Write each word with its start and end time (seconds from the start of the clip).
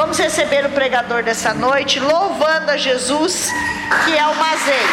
Vamos 0.00 0.18
receber 0.18 0.64
o 0.64 0.70
pregador 0.70 1.22
dessa 1.22 1.52
noite, 1.52 2.00
louvando 2.00 2.70
a 2.70 2.76
Jesus, 2.78 3.52
que 4.02 4.16
é 4.16 4.26
o 4.26 4.34
Mazei. 4.34 4.86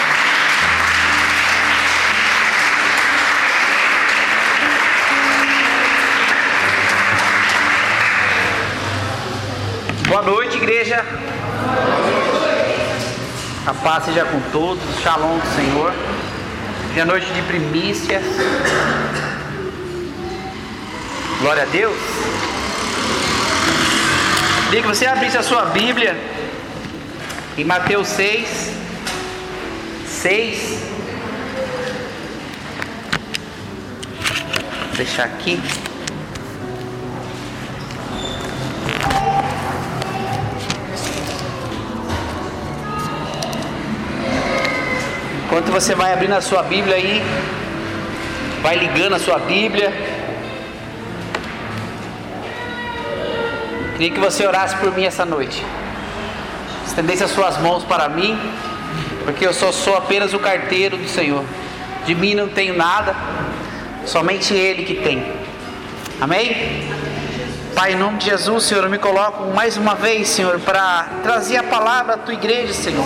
Boa 10.09 10.23
noite, 10.23 10.57
igreja. 10.57 11.05
A 13.65 13.73
paz 13.75 14.03
seja 14.03 14.25
com 14.25 14.41
todos. 14.51 14.83
Shalom 15.01 15.37
do 15.37 15.55
Senhor. 15.55 15.93
Hoje 16.89 16.99
é 16.99 17.05
noite 17.05 17.31
de 17.31 17.41
primícias. 17.43 18.23
Glória 21.39 21.63
a 21.63 21.67
Deus. 21.67 21.95
Queria 24.67 24.81
que 24.81 24.87
você 24.89 25.05
abrisse 25.05 25.37
a 25.37 25.41
sua 25.41 25.67
Bíblia 25.67 26.13
em 27.57 27.63
Mateus 27.63 28.05
6. 28.09 28.69
6. 30.05 30.83
Vou 34.87 34.97
deixar 34.97 35.23
aqui. 35.23 35.57
Enquanto 45.45 45.71
você 45.71 45.95
vai 45.95 46.11
abrindo 46.11 46.33
a 46.33 46.41
sua 46.41 46.61
Bíblia 46.63 46.97
aí, 46.97 47.23
vai 48.61 48.75
ligando 48.75 49.15
a 49.15 49.19
sua 49.19 49.39
Bíblia. 49.39 50.16
Queria 53.97 54.11
que 54.11 54.19
você 54.19 54.45
orasse 54.45 54.75
por 54.77 54.95
mim 54.95 55.05
essa 55.05 55.25
noite. 55.25 55.65
Estendesse 56.85 57.23
as 57.23 57.31
suas 57.31 57.57
mãos 57.57 57.83
para 57.83 58.07
mim, 58.07 58.39
porque 59.25 59.43
eu 59.43 59.51
só 59.51 59.71
sou 59.71 59.97
apenas 59.97 60.35
o 60.35 60.39
carteiro 60.39 60.97
do 60.97 61.07
Senhor. 61.09 61.43
De 62.05 62.13
mim 62.13 62.35
não 62.35 62.47
tenho 62.47 62.77
nada, 62.77 63.15
somente 64.05 64.53
Ele 64.53 64.83
que 64.83 65.01
tem. 65.01 65.33
Amém? 66.21 66.87
Pai, 67.73 67.93
em 67.93 67.95
nome 67.95 68.19
de 68.19 68.25
Jesus, 68.25 68.65
Senhor, 68.65 68.83
eu 68.83 68.89
me 68.89 68.99
coloco 68.99 69.51
mais 69.51 69.77
uma 69.77 69.95
vez, 69.95 70.27
Senhor, 70.27 70.59
para 70.59 71.07
trazer 71.23 71.57
a 71.57 71.63
palavra 71.63 72.13
à 72.13 72.17
tua 72.17 72.35
igreja, 72.35 72.73
Senhor. 72.73 73.03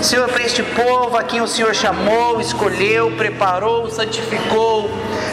Senhor, 0.00 0.28
para 0.28 0.44
este 0.44 0.62
povo 0.62 1.16
a 1.16 1.24
quem 1.24 1.40
o 1.40 1.48
Senhor 1.48 1.74
chamou, 1.74 2.40
escolheu, 2.40 3.10
preparou, 3.16 3.90
santificou, 3.90 4.88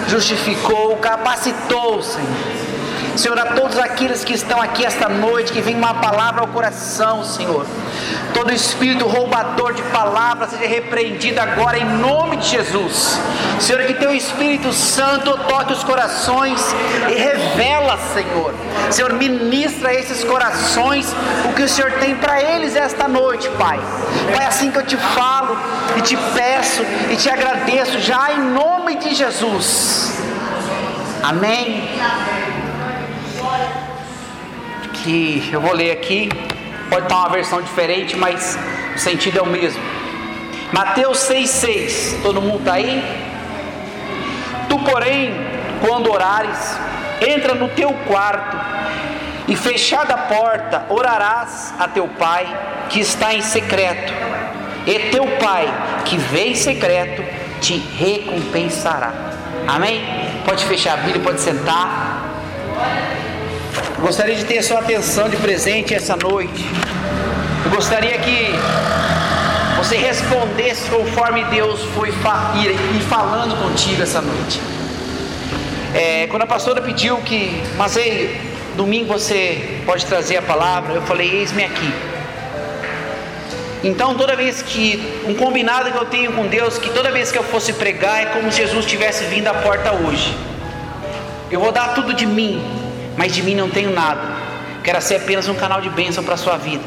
justificou, 0.08 0.98
capacitou, 0.98 2.02
Senhor. 2.02 2.59
Senhor, 3.20 3.38
a 3.38 3.48
todos 3.48 3.78
aqueles 3.78 4.24
que 4.24 4.32
estão 4.32 4.62
aqui 4.62 4.86
esta 4.86 5.10
noite, 5.10 5.52
que 5.52 5.60
vem 5.60 5.76
uma 5.76 5.96
palavra 5.96 6.40
ao 6.40 6.48
coração, 6.48 7.22
Senhor. 7.26 7.66
Todo 8.34 8.50
espírito 8.54 9.06
roubador 9.06 9.74
de 9.74 9.82
palavras 9.84 10.52
seja 10.52 10.66
repreendido 10.66 11.38
agora 11.42 11.78
em 11.78 11.84
nome 11.84 12.38
de 12.38 12.48
Jesus. 12.48 13.20
Senhor, 13.60 13.84
que 13.84 13.96
teu 13.96 14.16
Espírito 14.16 14.72
Santo 14.72 15.38
toque 15.50 15.74
os 15.74 15.84
corações 15.84 16.62
e 17.10 17.14
revela, 17.14 17.98
Senhor. 18.14 18.54
Senhor, 18.90 19.12
ministra 19.12 19.90
a 19.90 19.94
esses 19.94 20.24
corações 20.24 21.14
o 21.44 21.54
que 21.54 21.64
o 21.64 21.68
Senhor 21.68 21.92
tem 22.00 22.16
para 22.16 22.42
eles 22.42 22.74
esta 22.74 23.06
noite, 23.06 23.50
Pai. 23.58 23.82
Pai, 24.34 24.46
assim 24.46 24.72
que 24.72 24.78
eu 24.78 24.86
te 24.86 24.96
falo 24.96 25.58
e 25.98 26.02
te 26.02 26.16
peço 26.34 26.84
e 27.12 27.18
te 27.18 27.30
agradeço 27.30 28.00
já 28.00 28.32
em 28.32 28.40
nome 28.40 28.96
de 28.96 29.14
Jesus. 29.14 30.18
Amém 31.22 32.39
que 35.04 35.50
eu 35.52 35.62
vou 35.62 35.74
ler 35.74 35.92
aqui, 35.92 36.30
pode 36.90 37.04
estar 37.04 37.18
uma 37.18 37.30
versão 37.30 37.62
diferente, 37.62 38.16
mas 38.16 38.58
o 38.96 39.00
sentido 39.00 39.40
é 39.40 39.42
o 39.42 39.46
mesmo. 39.46 39.82
Mateus 40.72 41.20
6,6, 41.20 42.22
todo 42.22 42.42
mundo 42.42 42.60
está 42.60 42.74
aí? 42.74 43.04
Tu, 44.68 44.80
porém, 44.80 45.34
quando 45.86 46.12
orares, 46.12 46.78
entra 47.28 47.56
no 47.56 47.70
teu 47.70 47.92
quarto 48.08 48.58
e 49.48 49.56
fechada 49.56 50.14
a 50.14 50.18
porta, 50.18 50.86
orarás 50.90 51.74
a 51.80 51.88
teu 51.88 52.08
pai 52.08 52.48
que 52.90 53.00
está 53.00 53.34
em 53.34 53.42
secreto, 53.42 54.14
e 54.86 55.00
teu 55.12 55.26
pai 55.38 55.68
que 56.06 56.18
vê 56.18 56.50
em 56.50 56.56
secreto 56.56 57.24
te 57.60 57.78
recompensará. 57.78 59.12
Amém? 59.68 60.02
Pode 60.46 60.66
fechar 60.66 60.94
a 60.94 60.98
Bíblia, 60.98 61.24
pode 61.24 61.42
sentar. 61.42 62.09
Gostaria 64.02 64.34
de 64.34 64.46
ter 64.46 64.64
sua 64.64 64.80
atenção 64.80 65.28
de 65.28 65.36
presente 65.36 65.94
essa 65.94 66.16
noite. 66.16 66.66
Eu 67.66 67.72
gostaria 67.72 68.18
que 68.18 68.56
você 69.78 69.98
respondesse 69.98 70.90
conforme 70.90 71.44
Deus 71.46 71.84
foi 71.94 72.10
fa 72.14 72.54
falando 73.10 73.62
contigo 73.62 74.02
essa 74.02 74.22
noite. 74.22 74.62
É, 75.94 76.28
quando 76.28 76.44
a 76.44 76.48
pastora 76.48 76.82
pediu 76.82 77.18
que, 77.18 77.62
mas 77.78 77.98
aí, 77.98 78.40
domingo 78.78 79.12
você 79.12 79.82
pode 79.86 80.06
trazer 80.06 80.38
a 80.38 80.42
palavra, 80.42 80.94
eu 80.94 81.02
falei, 81.02 81.30
eis-me 81.32 81.66
aqui. 81.66 81.94
Então, 83.84 84.16
toda 84.16 84.34
vez 84.34 84.62
que 84.62 85.22
um 85.28 85.36
combinado 85.36 85.92
que 85.92 85.98
eu 85.98 86.06
tenho 86.06 86.32
com 86.32 86.48
Deus, 86.48 86.78
que 86.78 86.90
toda 86.90 87.12
vez 87.12 87.34
que 87.34 87.38
eu 87.38 87.44
fosse 87.44 87.74
pregar 87.74 88.22
é 88.22 88.26
como 88.28 88.50
se 88.50 88.60
Jesus 88.60 88.86
tivesse 88.86 89.26
vindo 89.26 89.50
à 89.50 89.54
porta 89.56 89.92
hoje. 89.92 90.38
Eu 91.52 91.60
vou 91.60 91.74
dar 91.74 91.94
tudo 91.96 92.14
de 92.14 92.26
mim, 92.26 92.79
mas 93.20 93.34
de 93.34 93.44
mim 93.44 93.54
não 93.54 93.70
tenho 93.70 93.92
nada. 93.92 94.22
Quero 94.82 95.02
ser 95.02 95.18
apenas 95.18 95.46
um 95.50 95.54
canal 95.54 95.82
de 95.82 95.90
bênção 95.90 96.24
para 96.24 96.36
a 96.36 96.38
sua 96.38 96.56
vida. 96.56 96.82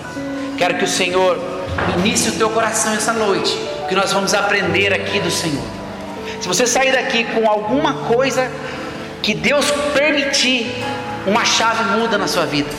Quero 0.56 0.78
que 0.78 0.84
o 0.84 0.88
Senhor 0.88 1.38
inicie 1.98 2.30
o 2.30 2.32
teu 2.38 2.48
coração 2.48 2.94
essa 2.94 3.12
noite, 3.12 3.54
que 3.86 3.94
nós 3.94 4.14
vamos 4.14 4.32
aprender 4.32 4.94
aqui 4.94 5.20
do 5.20 5.30
Senhor. 5.30 5.62
Se 6.40 6.48
você 6.48 6.66
sair 6.66 6.90
daqui 6.90 7.24
com 7.24 7.46
alguma 7.46 8.06
coisa 8.14 8.50
que 9.20 9.34
Deus 9.34 9.70
permitir, 9.92 10.74
uma 11.26 11.44
chave 11.44 11.98
muda 11.98 12.16
na 12.16 12.26
sua 12.26 12.46
vida. 12.46 12.70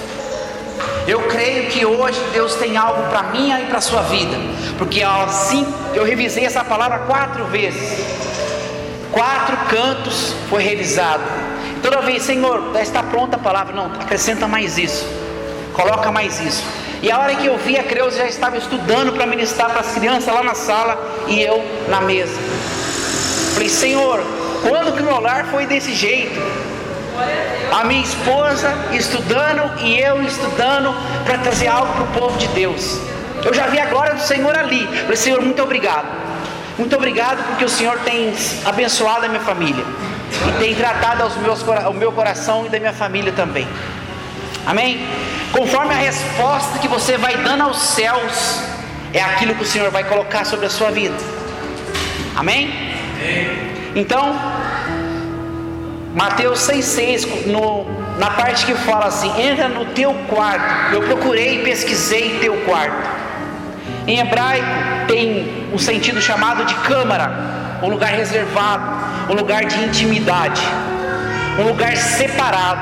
Eu 1.07 1.21
creio 1.27 1.67
que 1.67 1.85
hoje 1.85 2.19
Deus 2.33 2.55
tem 2.55 2.75
algo 2.75 3.03
para 3.03 3.21
mim 3.21 3.53
e 3.53 3.65
para 3.67 3.77
a 3.77 3.81
sua 3.81 4.01
vida, 4.01 4.35
porque 4.79 5.03
assim 5.03 5.63
eu 5.93 6.03
revisei 6.03 6.43
essa 6.43 6.63
palavra 6.63 6.99
quatro 7.05 7.45
vezes. 7.45 8.03
Quatro 9.11 9.55
cantos 9.69 10.33
foi 10.49 10.63
revisado 10.63 11.21
Toda 11.83 11.99
vez, 11.99 12.23
Senhor, 12.23 12.71
está 12.81 13.03
pronta 13.03 13.35
a 13.35 13.39
palavra. 13.39 13.75
Não, 13.75 13.87
acrescenta 13.87 14.47
mais 14.47 14.77
isso. 14.77 15.05
Coloca 15.73 16.09
mais 16.13 16.39
isso. 16.39 16.63
E 17.01 17.11
a 17.11 17.19
hora 17.19 17.35
que 17.35 17.45
eu 17.45 17.57
vi 17.57 17.77
a 17.77 17.83
Creuza 17.83 18.19
já 18.19 18.25
estava 18.25 18.57
estudando 18.57 19.11
para 19.11 19.25
ministrar 19.25 19.69
para 19.69 19.81
as 19.81 19.93
crianças 19.93 20.33
lá 20.33 20.41
na 20.41 20.55
sala 20.55 20.97
e 21.27 21.41
eu 21.41 21.61
na 21.89 21.99
mesa. 21.99 22.39
Falei, 23.53 23.67
Senhor, 23.67 24.23
quando 24.61 24.95
que 24.95 25.01
o 25.01 25.05
meu 25.05 25.19
lar 25.19 25.47
foi 25.47 25.65
desse 25.65 25.93
jeito? 25.93 26.39
A 27.69 27.83
minha 27.83 28.01
esposa 28.01 28.73
estudando 28.93 29.83
e 29.83 29.99
eu 29.99 30.23
estudando 30.23 30.95
para 31.25 31.37
trazer 31.39 31.67
algo 31.67 31.91
para 31.91 32.03
o 32.03 32.07
povo 32.07 32.37
de 32.37 32.47
Deus. 32.49 32.97
Eu 33.43 33.53
já 33.53 33.67
vi 33.67 33.77
a 33.77 33.87
glória 33.87 34.13
do 34.13 34.21
Senhor 34.21 34.57
ali. 34.57 34.87
Falei, 34.87 35.17
Senhor, 35.17 35.41
muito 35.41 35.61
obrigado. 35.61 36.07
Muito 36.77 36.95
obrigado 36.95 37.45
porque 37.47 37.65
o 37.65 37.69
Senhor 37.69 37.99
tem 37.99 38.33
abençoado 38.65 39.25
a 39.25 39.27
minha 39.27 39.41
família 39.41 39.83
e 40.47 40.59
tem 40.59 40.75
tratado 40.75 41.23
aos 41.23 41.35
meus, 41.37 41.67
ao 41.67 41.93
meu 41.93 42.11
coração 42.11 42.65
e 42.65 42.69
da 42.69 42.79
minha 42.79 42.93
família 42.93 43.31
também. 43.31 43.67
Amém? 44.65 45.05
Conforme 45.51 45.93
a 45.93 45.97
resposta 45.97 46.79
que 46.79 46.87
você 46.87 47.17
vai 47.17 47.37
dando 47.37 47.63
aos 47.63 47.77
céus, 47.77 48.63
é 49.13 49.21
aquilo 49.21 49.53
que 49.55 49.63
o 49.63 49.65
Senhor 49.65 49.91
vai 49.91 50.03
colocar 50.03 50.45
sobre 50.45 50.65
a 50.65 50.69
sua 50.69 50.89
vida. 50.89 51.15
Amém? 52.35 52.71
Então, 53.95 54.35
Mateus 56.15 56.59
6,6, 56.67 57.47
no, 57.47 57.85
na 58.19 58.31
parte 58.31 58.65
que 58.65 58.73
fala 58.73 59.05
assim: 59.05 59.31
entra 59.41 59.67
no 59.67 59.85
teu 59.87 60.13
quarto. 60.29 60.93
Eu 60.93 61.03
procurei 61.03 61.59
e 61.59 61.63
pesquisei 61.63 62.39
teu 62.39 62.55
quarto. 62.61 63.09
Em 64.07 64.19
hebraico 64.19 64.67
tem 65.07 65.67
um 65.73 65.77
sentido 65.77 66.21
chamado 66.21 66.65
de 66.65 66.75
câmara, 66.75 67.31
um 67.83 67.89
lugar 67.89 68.13
reservado 68.13 69.03
um 69.29 69.33
lugar 69.33 69.65
de 69.65 69.79
intimidade, 69.83 70.61
um 71.59 71.63
lugar 71.63 71.95
separado. 71.95 72.81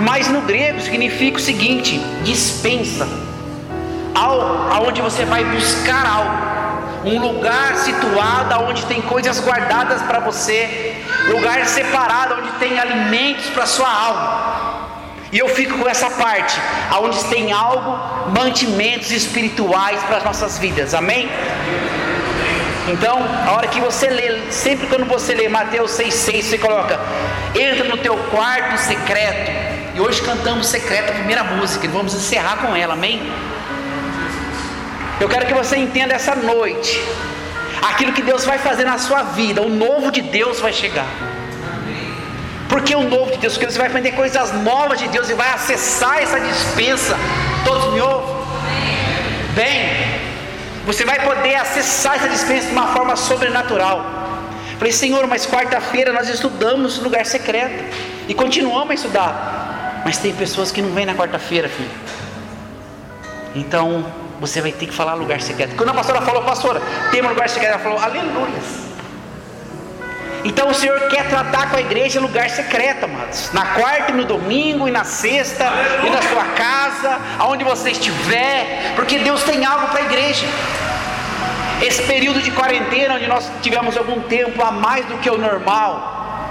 Mas 0.00 0.28
no 0.28 0.42
grego 0.42 0.80
significa 0.80 1.38
o 1.38 1.40
seguinte: 1.40 1.98
dispensa, 2.22 3.08
aonde 4.14 5.00
você 5.00 5.24
vai 5.24 5.44
buscar 5.44 6.06
algo, 6.06 7.08
um 7.08 7.18
lugar 7.20 7.76
situado 7.76 8.64
onde 8.64 8.84
tem 8.86 9.00
coisas 9.02 9.40
guardadas 9.40 10.02
para 10.02 10.18
você, 10.20 10.96
lugar 11.28 11.64
separado 11.66 12.34
onde 12.40 12.50
tem 12.58 12.78
alimentos 12.78 13.46
para 13.50 13.66
sua 13.66 13.90
alma. 13.90 14.86
E 15.32 15.38
eu 15.38 15.48
fico 15.48 15.76
com 15.78 15.88
essa 15.88 16.08
parte, 16.10 16.56
aonde 16.90 17.22
tem 17.24 17.52
algo, 17.52 18.30
mantimentos 18.30 19.10
espirituais 19.10 20.00
para 20.04 20.18
as 20.18 20.24
nossas 20.24 20.58
vidas. 20.58 20.94
Amém? 20.94 21.28
Então, 22.88 23.18
a 23.46 23.52
hora 23.52 23.66
que 23.66 23.80
você 23.80 24.08
lê, 24.08 24.50
sempre 24.50 24.86
quando 24.86 25.06
você 25.06 25.34
lê 25.34 25.48
Mateus 25.48 25.92
6,6, 25.92 26.42
você 26.42 26.58
coloca: 26.58 27.00
entra 27.54 27.84
no 27.84 27.96
teu 27.96 28.16
quarto 28.30 28.78
secreto 28.78 29.50
E 29.94 30.00
hoje 30.00 30.22
cantamos 30.22 30.68
secreta 30.68 31.10
a 31.10 31.14
primeira 31.14 31.42
música 31.42 31.84
e 31.84 31.88
vamos 31.88 32.14
encerrar 32.14 32.58
com 32.58 32.76
ela, 32.76 32.94
amém? 32.94 33.32
Eu 35.20 35.28
quero 35.28 35.46
que 35.46 35.54
você 35.54 35.76
entenda 35.76 36.14
essa 36.14 36.34
noite 36.34 37.02
aquilo 37.82 38.12
que 38.12 38.22
Deus 38.22 38.44
vai 38.44 38.58
fazer 38.58 38.84
na 38.84 38.98
sua 38.98 39.22
vida, 39.22 39.62
o 39.62 39.68
novo 39.68 40.10
de 40.10 40.20
Deus 40.20 40.60
vai 40.60 40.72
chegar. 40.72 41.06
Porque 42.68 42.94
o 42.94 43.08
novo 43.08 43.30
de 43.32 43.38
Deus, 43.38 43.54
porque 43.54 43.70
você 43.70 43.78
vai 43.78 43.86
aprender 43.86 44.12
coisas 44.12 44.52
novas 44.52 44.98
de 44.98 45.08
Deus 45.08 45.30
e 45.30 45.34
vai 45.34 45.48
acessar 45.50 46.18
essa 46.18 46.38
dispensa. 46.40 47.16
Todos 47.64 47.92
me 47.92 48.00
ouvem? 48.00 48.36
Bem, 49.54 50.25
você 50.86 51.04
vai 51.04 51.18
poder 51.18 51.56
acessar 51.56 52.14
essa 52.14 52.28
dispensa 52.28 52.68
de 52.68 52.72
uma 52.72 52.86
forma 52.94 53.16
sobrenatural. 53.16 54.04
Falei, 54.78 54.92
Senhor, 54.92 55.26
mas 55.26 55.44
quarta-feira 55.44 56.12
nós 56.12 56.28
estudamos 56.28 56.98
lugar 56.98 57.26
secreto 57.26 57.84
e 58.28 58.32
continuamos 58.32 58.90
a 58.92 58.94
estudar. 58.94 60.02
Mas 60.04 60.18
tem 60.18 60.32
pessoas 60.32 60.70
que 60.70 60.80
não 60.80 60.92
vêm 60.92 61.04
na 61.04 61.14
quarta-feira, 61.14 61.68
filho. 61.68 61.90
Então, 63.54 64.06
você 64.38 64.60
vai 64.60 64.70
ter 64.70 64.86
que 64.86 64.94
falar 64.94 65.14
lugar 65.14 65.40
secreto. 65.40 65.74
Quando 65.74 65.88
a 65.88 65.94
pastora 65.94 66.22
falou, 66.22 66.42
pastora, 66.42 66.80
tem 67.10 67.20
um 67.20 67.28
lugar 67.30 67.48
secreto, 67.48 67.72
ela 67.72 67.82
falou, 67.82 67.98
aleluia. 67.98 68.85
Então 70.46 70.68
o 70.68 70.74
Senhor 70.74 71.08
quer 71.08 71.28
tratar 71.28 71.70
com 71.70 71.76
a 71.76 71.80
igreja 71.80 72.20
em 72.20 72.22
lugar 72.22 72.48
secreto, 72.48 73.04
amados. 73.04 73.50
Na 73.52 73.66
quarta 73.74 74.12
e 74.12 74.14
no 74.14 74.24
domingo, 74.24 74.86
e 74.86 74.92
na 74.92 75.02
sexta, 75.02 75.64
e 76.06 76.08
na 76.08 76.22
sua 76.22 76.44
casa, 76.44 77.18
aonde 77.36 77.64
você 77.64 77.90
estiver, 77.90 78.92
porque 78.94 79.18
Deus 79.18 79.42
tem 79.42 79.64
algo 79.64 79.88
para 79.88 80.02
a 80.02 80.04
igreja. 80.04 80.46
Esse 81.82 82.00
período 82.04 82.40
de 82.40 82.52
quarentena, 82.52 83.16
onde 83.16 83.26
nós 83.26 83.50
tivemos 83.60 83.96
algum 83.96 84.20
tempo 84.22 84.62
a 84.62 84.70
mais 84.70 85.04
do 85.06 85.18
que 85.18 85.28
o 85.28 85.36
normal, 85.36 86.48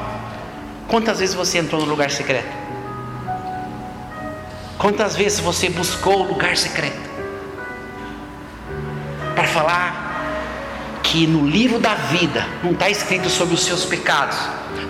quantas 0.90 1.20
vezes 1.20 1.34
você 1.34 1.60
entrou 1.60 1.80
no 1.82 1.88
lugar 1.88 2.12
secreto? 2.12 2.54
Quantas 4.78 5.16
vezes 5.16 5.40
você 5.40 5.70
buscou 5.70 6.20
o 6.20 6.28
lugar 6.28 6.58
secreto? 6.58 7.10
Para 9.34 9.48
falar 9.48 10.05
que 11.06 11.28
no 11.28 11.48
livro 11.48 11.80
da 11.80 11.94
vida 11.94 12.46
não 12.63 12.72
está 12.72 12.90
escrito 12.90 13.30
sobre 13.30 13.54
os 13.54 13.63
seus 13.63 13.86
pecados, 13.86 14.38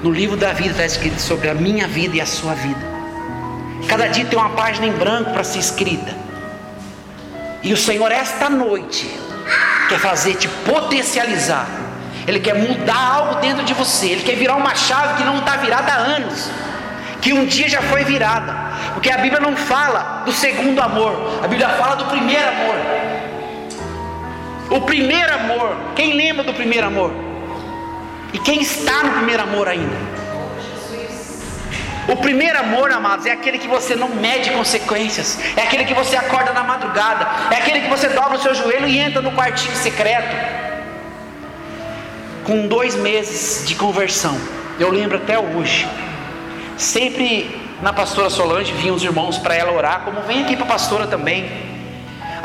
no 0.01 0.11
livro 0.11 0.37
da 0.37 0.53
vida 0.53 0.71
está 0.71 0.85
escrito 0.85 1.19
sobre 1.19 1.49
a 1.49 1.53
minha 1.53 1.87
vida 1.87 2.15
e 2.15 2.21
a 2.21 2.25
sua 2.25 2.53
vida. 2.53 2.95
Cada 3.87 4.07
dia 4.07 4.25
tem 4.25 4.39
uma 4.39 4.49
página 4.51 4.87
em 4.87 4.93
branco 4.93 5.31
para 5.31 5.43
ser 5.43 5.59
escrita. 5.59 6.15
E 7.61 7.73
o 7.73 7.77
Senhor, 7.77 8.11
esta 8.11 8.49
noite, 8.49 9.09
quer 9.89 9.99
fazer 9.99 10.35
te 10.35 10.47
potencializar. 10.47 11.67
Ele 12.27 12.39
quer 12.39 12.55
mudar 12.55 12.97
algo 12.97 13.35
dentro 13.41 13.63
de 13.63 13.73
você. 13.73 14.07
Ele 14.07 14.23
quer 14.23 14.35
virar 14.35 14.55
uma 14.55 14.73
chave 14.73 15.15
que 15.15 15.23
não 15.23 15.39
está 15.39 15.57
virada 15.57 15.91
há 15.91 15.97
anos. 15.97 16.49
Que 17.21 17.33
um 17.33 17.45
dia 17.45 17.67
já 17.67 17.81
foi 17.81 18.03
virada. 18.03 18.53
Porque 18.93 19.11
a 19.11 19.17
Bíblia 19.17 19.41
não 19.41 19.55
fala 19.55 20.23
do 20.25 20.31
segundo 20.31 20.81
amor. 20.81 21.41
A 21.43 21.47
Bíblia 21.47 21.69
fala 21.69 21.95
do 21.95 22.05
primeiro 22.05 22.47
amor. 22.47 23.14
O 24.75 24.81
primeiro 24.81 25.33
amor, 25.33 25.77
quem 25.95 26.13
lembra 26.13 26.43
do 26.43 26.53
primeiro 26.53 26.87
amor? 26.87 27.13
E 28.33 28.39
quem 28.39 28.61
está 28.61 29.03
no 29.03 29.11
primeiro 29.13 29.43
amor 29.43 29.69
ainda? 29.69 29.95
O 32.09 32.17
primeiro 32.17 32.59
amor, 32.59 32.91
amados, 32.91 33.25
é 33.25 33.31
aquele 33.31 33.57
que 33.57 33.67
você 33.67 33.95
não 33.95 34.09
mede 34.09 34.51
consequências, 34.51 35.39
é 35.55 35.61
aquele 35.61 35.85
que 35.85 35.93
você 35.93 36.15
acorda 36.15 36.51
na 36.51 36.63
madrugada, 36.63 37.25
é 37.51 37.57
aquele 37.57 37.81
que 37.81 37.89
você 37.89 38.09
dobra 38.09 38.35
o 38.35 38.41
seu 38.41 38.53
joelho 38.53 38.85
e 38.85 38.99
entra 38.99 39.21
no 39.21 39.31
quartinho 39.31 39.75
secreto. 39.75 40.35
Com 42.43 42.67
dois 42.67 42.95
meses 42.95 43.65
de 43.65 43.73
conversão, 43.75 44.37
eu 44.77 44.91
lembro 44.91 45.17
até 45.17 45.39
hoje, 45.39 45.87
sempre 46.77 47.59
na 47.81 47.91
pastora 47.91 48.29
Solange 48.29 48.71
vinham 48.73 48.95
os 48.95 49.03
irmãos 49.03 49.37
para 49.37 49.55
ela 49.55 49.71
orar, 49.71 50.01
como 50.01 50.21
vem 50.21 50.43
aqui 50.43 50.55
para 50.55 50.65
a 50.65 50.69
pastora 50.69 51.07
também. 51.07 51.64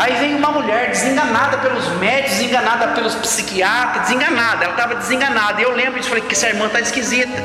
Aí 0.00 0.14
vem 0.14 0.34
uma 0.34 0.50
mulher 0.50 0.88
desenganada 0.88 1.58
pelos 1.58 1.86
médicos, 1.98 2.38
desenganada 2.38 2.88
pelos 2.94 3.14
psiquiatras, 3.16 4.08
desenganada, 4.08 4.64
ela 4.64 4.72
estava 4.72 4.94
desenganada. 4.94 5.60
E 5.60 5.64
eu 5.64 5.76
lembro 5.76 5.98
disso, 5.98 6.08
falei 6.08 6.24
que 6.24 6.32
essa 6.32 6.48
irmã 6.48 6.68
está 6.68 6.80
esquisita. 6.80 7.36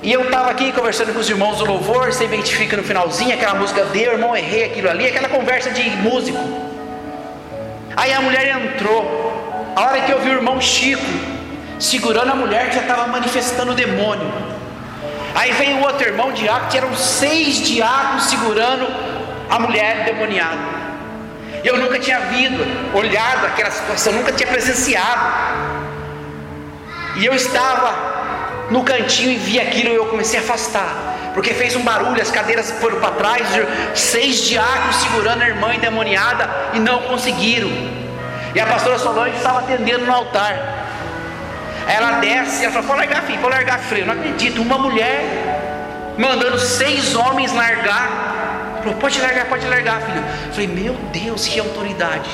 E 0.00 0.12
eu 0.12 0.22
estava 0.22 0.48
aqui 0.48 0.70
conversando 0.70 1.12
com 1.12 1.18
os 1.18 1.28
irmãos 1.28 1.58
do 1.58 1.64
louvor, 1.64 2.12
você 2.12 2.24
identifica 2.24 2.76
no 2.76 2.84
finalzinho 2.84 3.34
aquela 3.34 3.54
música 3.54 3.84
Deu, 3.86 4.12
irmão, 4.12 4.36
errei 4.36 4.66
aquilo 4.66 4.88
ali, 4.88 5.08
aquela 5.08 5.28
conversa 5.28 5.70
de 5.72 5.90
músico. 5.90 6.38
Aí 7.96 8.12
a 8.12 8.20
mulher 8.20 8.56
entrou. 8.56 9.74
A 9.74 9.86
hora 9.86 10.00
que 10.02 10.12
eu 10.12 10.20
vi 10.20 10.30
o 10.30 10.34
irmão 10.34 10.60
Chico 10.60 11.02
segurando 11.80 12.30
a 12.30 12.36
mulher 12.36 12.68
que 12.68 12.76
já 12.76 12.82
estava 12.82 13.08
manifestando 13.08 13.72
o 13.72 13.74
demônio. 13.74 14.32
Aí 15.34 15.50
veio 15.50 15.78
o 15.78 15.82
outro 15.82 16.06
irmão 16.06 16.30
diácono, 16.30 16.70
que 16.70 16.78
eram 16.78 16.94
seis 16.94 17.60
diáconos 17.60 18.26
segurando 18.26 18.86
a 19.50 19.58
mulher 19.58 20.04
demoniada. 20.04 20.77
Eu 21.64 21.76
nunca 21.78 21.98
tinha 21.98 22.20
vindo, 22.20 22.64
olhado 22.96 23.46
aquela 23.46 23.70
situação, 23.70 24.12
nunca 24.12 24.32
tinha 24.32 24.48
presenciado. 24.48 25.68
E 27.16 27.26
eu 27.26 27.34
estava 27.34 28.68
no 28.70 28.84
cantinho 28.84 29.32
e 29.32 29.36
vi 29.36 29.60
aquilo 29.60 29.90
e 29.90 29.94
eu 29.94 30.06
comecei 30.06 30.38
a 30.38 30.42
afastar. 30.42 31.08
Porque 31.34 31.54
fez 31.54 31.76
um 31.76 31.82
barulho, 31.82 32.20
as 32.20 32.30
cadeiras 32.30 32.70
foram 32.80 33.00
para 33.00 33.12
trás, 33.12 33.46
seis 33.94 34.42
diáconos 34.42 34.96
segurando 34.96 35.42
a 35.42 35.48
irmã 35.48 35.74
endemoniada 35.74 36.48
e 36.74 36.80
não 36.80 37.02
conseguiram. 37.02 37.70
E 38.54 38.60
a 38.60 38.66
pastora 38.66 38.98
Solange 38.98 39.36
estava 39.36 39.60
atendendo 39.60 40.06
no 40.06 40.12
altar. 40.12 40.86
Aí 41.86 41.94
ela 41.94 42.12
desce 42.18 42.62
e 42.62 42.64
ela 42.64 42.72
falou: 42.72 42.88
pode 42.88 43.00
largar, 43.00 43.22
filho, 43.22 43.38
pode 43.40 43.54
largar 43.54 43.78
freio. 43.78 44.06
Não 44.06 44.14
acredito, 44.14 44.60
uma 44.60 44.78
mulher 44.78 46.14
mandando 46.18 46.58
seis 46.58 47.14
homens 47.14 47.52
largar 47.52 48.37
Falou, 48.78 48.94
pode 48.94 49.20
largar, 49.20 49.46
pode 49.46 49.66
largar, 49.66 50.00
filho. 50.00 50.24
Eu 50.46 50.52
falei, 50.52 50.68
meu 50.68 50.94
Deus, 51.12 51.46
que 51.46 51.58
autoridade. 51.58 52.30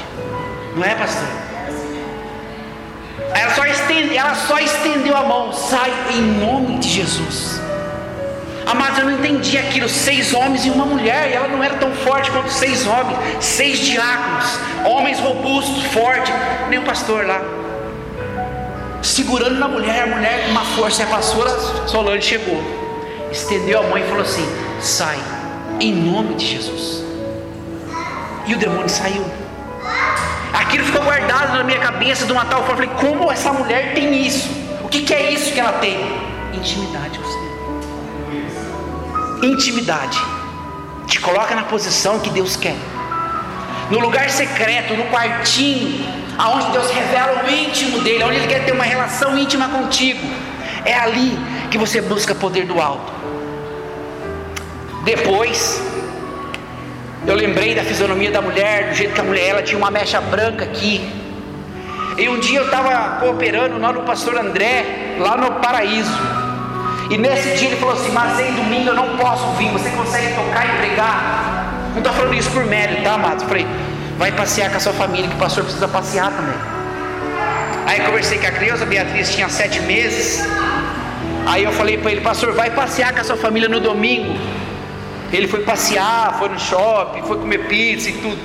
Não 0.76 0.84
é, 0.84 0.94
pastor? 0.94 1.28
Ela 3.34 3.50
só, 3.50 3.64
estende, 3.66 4.16
ela 4.16 4.34
só 4.34 4.58
estendeu 4.58 5.16
a 5.16 5.22
mão, 5.22 5.52
sai 5.52 5.92
em 6.12 6.22
nome 6.22 6.78
de 6.78 6.88
Jesus. 6.88 7.60
Mas 8.76 8.98
eu 8.98 9.04
não 9.04 9.12
entendi 9.12 9.56
aquilo, 9.58 9.88
seis 9.88 10.32
homens 10.32 10.64
e 10.64 10.70
uma 10.70 10.84
mulher, 10.84 11.30
e 11.30 11.34
ela 11.34 11.48
não 11.48 11.62
era 11.62 11.74
tão 11.76 11.92
forte 11.92 12.30
quanto 12.30 12.50
seis 12.50 12.86
homens, 12.86 13.18
seis 13.40 13.78
diáconos, 13.78 14.58
homens 14.84 15.20
robustos, 15.20 15.84
fortes, 15.86 16.32
nem 16.68 16.78
o 16.78 16.82
pastor 16.82 17.26
lá. 17.26 17.40
Segurando 19.02 19.58
na 19.58 19.68
mulher, 19.68 20.04
a 20.04 20.06
mulher 20.06 20.44
com 20.44 20.50
uma 20.52 20.64
força, 20.64 21.02
a 21.02 21.06
pastora 21.06 21.50
Solange 21.86 22.26
chegou, 22.26 22.62
estendeu 23.30 23.80
a 23.80 23.82
mão 23.82 23.98
e 23.98 24.02
falou 24.02 24.22
assim: 24.22 24.46
sai 24.80 25.18
em 25.80 25.92
nome 25.92 26.34
de 26.34 26.46
Jesus. 26.46 27.04
E 28.46 28.54
o 28.54 28.58
demônio 28.58 28.88
saiu. 28.88 29.24
Aquilo 30.52 30.84
ficou 30.84 31.02
guardado 31.02 31.56
na 31.56 31.64
minha 31.64 31.78
cabeça 31.78 32.26
de 32.26 32.32
uma 32.32 32.44
tal 32.44 32.64
forma. 32.64 32.84
Eu 32.84 32.88
falei, 32.88 33.10
como 33.10 33.30
essa 33.30 33.52
mulher 33.52 33.94
tem 33.94 34.26
isso? 34.26 34.48
O 34.82 34.88
que, 34.88 35.02
que 35.02 35.14
é 35.14 35.32
isso 35.32 35.52
que 35.52 35.58
ela 35.58 35.72
tem? 35.74 35.98
Intimidade 36.52 37.18
com 37.18 37.24
o 37.24 37.32
Senhor. 37.32 37.44
Intimidade. 39.44 40.20
Te 41.06 41.20
coloca 41.20 41.54
na 41.54 41.64
posição 41.64 42.20
que 42.20 42.30
Deus 42.30 42.56
quer. 42.56 42.76
No 43.90 43.98
lugar 43.98 44.30
secreto, 44.30 44.94
no 44.94 45.04
quartinho, 45.04 46.06
aonde 46.38 46.70
Deus 46.70 46.90
revela 46.90 47.44
o 47.44 47.50
íntimo 47.50 48.00
dele, 48.00 48.24
onde 48.24 48.36
Ele 48.36 48.46
quer 48.46 48.64
ter 48.64 48.72
uma 48.72 48.84
relação 48.84 49.36
íntima 49.36 49.68
contigo. 49.68 50.20
É 50.84 50.94
ali 50.94 51.38
que 51.70 51.78
você 51.78 52.00
busca 52.00 52.34
poder 52.34 52.66
do 52.66 52.80
alto. 52.80 53.13
Depois, 55.04 55.82
eu 57.26 57.34
lembrei 57.34 57.74
da 57.74 57.82
fisionomia 57.82 58.30
da 58.30 58.40
mulher, 58.40 58.88
do 58.88 58.94
jeito 58.94 59.12
que 59.12 59.20
a 59.20 59.24
mulher 59.24 59.48
ela 59.48 59.62
tinha 59.62 59.78
uma 59.78 59.90
mecha 59.90 60.20
branca 60.20 60.64
aqui. 60.64 61.06
E 62.16 62.28
um 62.28 62.38
dia 62.38 62.60
eu 62.60 62.64
estava 62.64 63.20
cooperando 63.20 63.78
lá 63.78 63.92
no 63.92 64.02
pastor 64.02 64.38
André, 64.38 65.16
lá 65.18 65.36
no 65.36 65.52
paraíso. 65.60 66.16
E 67.10 67.18
nesse 67.18 67.56
dia 67.58 67.68
ele 67.68 67.76
falou 67.76 67.94
assim: 67.94 68.12
Mas 68.12 68.40
em 68.40 68.52
domingo 68.52 68.88
eu 68.88 68.94
não 68.94 69.16
posso 69.16 69.46
vir, 69.56 69.70
você 69.70 69.90
consegue 69.90 70.34
tocar 70.34 70.66
e 70.66 70.78
pregar? 70.78 71.90
Não 71.90 71.98
estou 71.98 72.12
falando 72.12 72.34
isso 72.34 72.50
por 72.50 72.64
mérito, 72.64 73.02
tá, 73.02 73.14
amados? 73.14 73.42
Eu 73.42 73.48
falei: 73.48 73.66
Vai 74.16 74.32
passear 74.32 74.70
com 74.70 74.76
a 74.76 74.80
sua 74.80 74.92
família, 74.92 75.28
que 75.28 75.34
o 75.34 75.38
pastor 75.38 75.64
precisa 75.64 75.88
passear 75.88 76.30
também. 76.30 76.56
Aí 77.86 78.00
conversei 78.00 78.38
com 78.38 78.46
a 78.46 78.50
criança, 78.50 78.84
a 78.84 78.86
Beatriz 78.86 79.34
tinha 79.34 79.48
sete 79.48 79.80
meses. 79.82 80.42
Aí 81.46 81.64
eu 81.64 81.72
falei 81.72 81.98
para 81.98 82.12
ele: 82.12 82.20
Pastor, 82.20 82.52
vai 82.52 82.70
passear 82.70 83.12
com 83.12 83.20
a 83.20 83.24
sua 83.24 83.36
família 83.36 83.68
no 83.68 83.80
domingo. 83.80 84.34
Ele 85.34 85.48
foi 85.48 85.64
passear, 85.64 86.38
foi 86.38 86.48
no 86.48 86.60
shopping, 86.60 87.22
foi 87.22 87.38
comer 87.38 87.66
pizza 87.66 88.08
e 88.08 88.12
tudo. 88.12 88.38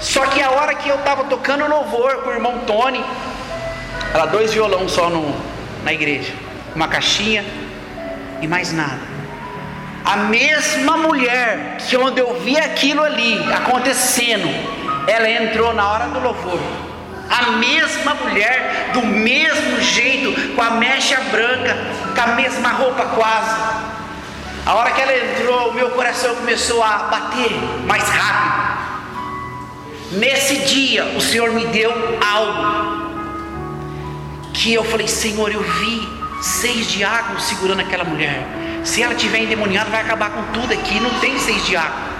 Só 0.00 0.24
que 0.26 0.40
a 0.40 0.50
hora 0.50 0.74
que 0.74 0.88
eu 0.88 0.94
estava 0.94 1.24
tocando 1.24 1.66
louvor 1.66 2.22
com 2.22 2.30
o 2.30 2.32
irmão 2.32 2.60
Tony, 2.66 3.04
era 4.14 4.26
dois 4.26 4.54
violão 4.54 4.88
só 4.88 5.10
no, 5.10 5.34
na 5.82 5.92
igreja, 5.92 6.32
uma 6.74 6.86
caixinha 6.86 7.44
e 8.40 8.46
mais 8.46 8.72
nada. 8.72 9.00
A 10.04 10.18
mesma 10.18 10.96
mulher 10.98 11.78
que 11.78 11.96
onde 11.96 12.20
eu 12.20 12.38
vi 12.40 12.56
aquilo 12.56 13.02
ali 13.02 13.36
acontecendo, 13.52 14.48
ela 15.08 15.28
entrou 15.28 15.74
na 15.74 15.88
hora 15.88 16.06
do 16.06 16.20
louvor. 16.20 16.60
A 17.28 17.50
mesma 17.52 18.14
mulher, 18.14 18.90
do 18.92 19.02
mesmo 19.02 19.80
jeito, 19.80 20.54
com 20.54 20.62
a 20.62 20.70
mecha 20.70 21.20
branca, 21.32 21.76
com 22.14 22.20
a 22.20 22.34
mesma 22.36 22.68
roupa 22.68 23.04
quase. 23.06 23.95
A 24.66 24.74
hora 24.74 24.90
que 24.90 25.00
ela 25.00 25.16
entrou, 25.16 25.70
o 25.70 25.74
meu 25.74 25.90
coração 25.90 26.34
começou 26.34 26.82
a 26.82 27.04
bater 27.04 27.52
mais 27.86 28.02
rápido. 28.02 28.56
Nesse 30.18 30.56
dia, 30.64 31.04
o 31.16 31.20
Senhor 31.20 31.52
me 31.52 31.66
deu 31.66 31.92
algo 32.20 33.06
que 34.52 34.74
eu 34.74 34.82
falei: 34.82 35.06
Senhor, 35.06 35.52
eu 35.52 35.62
vi 35.62 36.08
seis 36.42 36.88
diáconos 36.88 37.44
segurando 37.44 37.78
aquela 37.78 38.02
mulher. 38.02 38.44
Se 38.82 39.00
ela 39.04 39.14
tiver 39.14 39.38
endemoniada, 39.38 39.88
vai 39.88 40.00
acabar 40.00 40.30
com 40.30 40.42
tudo 40.52 40.72
aqui. 40.72 40.98
Não 40.98 41.10
tem 41.20 41.38
seis 41.38 41.64
diáconos. 41.64 42.10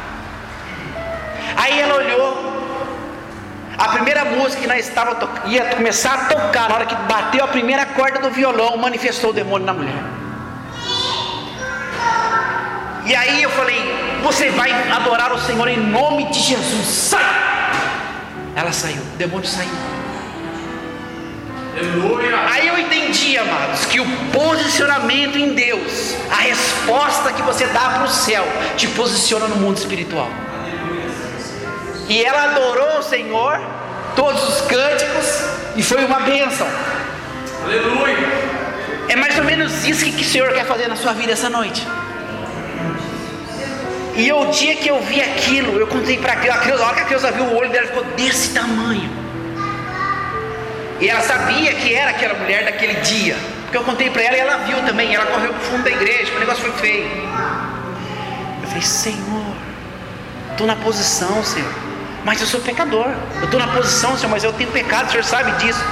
Aí 1.57 1.81
ela 1.81 1.97
olhou. 1.97 2.47
A 3.77 3.89
primeira 3.89 4.25
música 4.25 4.63
que 4.63 4.69
nós 4.69 4.89
estava 4.89 5.19
ia 5.47 5.65
começar 5.67 6.15
a 6.15 6.25
tocar, 6.27 6.69
na 6.69 6.77
hora 6.77 6.87
que 6.87 6.95
bateu 6.95 7.45
a 7.45 7.49
primeira 7.49 7.85
corda 7.85 8.21
do 8.21 8.31
violão, 8.31 8.77
manifestou 8.79 9.31
o 9.31 9.33
demônio 9.35 9.67
na 9.67 9.75
mulher. 9.75 10.26
E 13.07 13.15
aí 13.15 13.43
eu 13.43 13.51
falei: 13.51 13.81
Você 14.23 14.51
vai 14.51 14.73
adorar 14.91 15.33
o 15.33 15.39
Senhor 15.39 15.69
em 15.69 15.79
nome 15.79 16.29
de 16.31 16.41
Jesus. 16.41 16.87
Sai! 16.87 17.47
Ela 18.55 18.73
saiu, 18.73 19.03
o 19.03 19.17
demônio 19.17 19.47
saiu. 19.47 19.71
Aleluia. 21.77 22.37
Aí 22.51 22.69
eu 22.69 22.79
entendi, 22.79 23.37
amados, 23.37 23.85
que 23.85 24.01
o 24.01 24.07
posicionamento 24.33 25.37
em 25.37 25.53
Deus, 25.53 26.15
a 26.31 26.37
resposta 26.37 27.33
que 27.35 27.43
você 27.43 27.67
dá 27.67 27.91
para 27.91 28.05
o 28.05 28.09
céu, 28.09 28.45
te 28.77 28.89
posiciona 28.89 29.47
no 29.47 29.57
mundo 29.57 29.77
espiritual. 29.77 30.31
E 32.09 32.25
ela 32.25 32.53
adorou 32.53 32.99
o 32.99 33.03
Senhor, 33.03 33.61
todos 34.15 34.43
os 34.49 34.61
cânticos, 34.63 35.43
e 35.77 35.83
foi 35.83 36.03
uma 36.05 36.21
bênção. 36.21 36.67
Aleluia. 37.63 38.17
É 39.09 39.17
mais 39.17 39.39
ou 39.39 39.45
menos 39.45 39.85
isso 39.85 40.05
que, 40.05 40.13
que 40.13 40.23
o 40.23 40.27
Senhor 40.27 40.53
quer 40.55 40.65
fazer 40.65 40.89
na 40.89 40.97
sua 40.97 41.13
vida 41.13 41.33
essa 41.33 41.51
noite. 41.51 41.87
E 44.17 44.33
o 44.33 44.47
dia 44.47 44.77
que 44.77 44.89
eu 44.89 45.01
vi 45.03 45.21
aquilo, 45.21 45.79
eu 45.79 45.87
contei 45.87 46.19
para 46.19 46.33
a 46.33 46.37
Creuza, 46.37 46.83
a 46.83 46.87
hora 46.87 46.97
que 46.97 47.03
a 47.03 47.05
Creuza 47.05 47.31
viu 47.31 47.45
o 47.45 47.57
olho 47.57 47.71
dela 47.71 47.87
ficou 47.87 48.05
desse 48.17 48.55
tamanho. 48.55 49.11
E 50.99 51.09
ela 51.09 51.21
sabia 51.21 51.75
que 51.75 51.95
era 51.95 52.11
aquela 52.11 52.35
mulher 52.35 52.65
daquele 52.65 52.95
dia. 53.01 53.37
Porque 53.63 53.77
eu 53.77 53.85
contei 53.85 54.09
para 54.09 54.23
ela 54.23 54.37
e 54.37 54.41
ela 54.41 54.57
viu 54.59 54.79
também. 54.87 55.15
Ela 55.15 55.27
correu 55.27 55.53
para 55.53 55.61
o 55.61 55.65
fundo 55.65 55.85
da 55.85 55.91
igreja, 55.91 56.33
o 56.35 56.39
negócio 56.39 56.63
foi 56.63 56.73
feio. 56.73 57.07
Eu 58.63 58.69
falei, 58.69 58.83
Senhor, 58.83 59.55
estou 60.53 60.67
na 60.67 60.77
posição, 60.77 61.45
Senhor. 61.45 61.71
Mas 62.25 62.41
eu 62.41 62.47
sou 62.47 62.61
pecador. 62.61 63.11
Eu 63.37 63.45
estou 63.45 63.61
na 63.61 63.69
posição, 63.69 64.17
Senhor, 64.17 64.31
mas 64.31 64.43
eu 64.43 64.53
tenho 64.55 64.71
pecado, 64.71 65.09
o 65.09 65.11
Senhor 65.11 65.25
sabe 65.25 65.53
disso. 65.63 65.85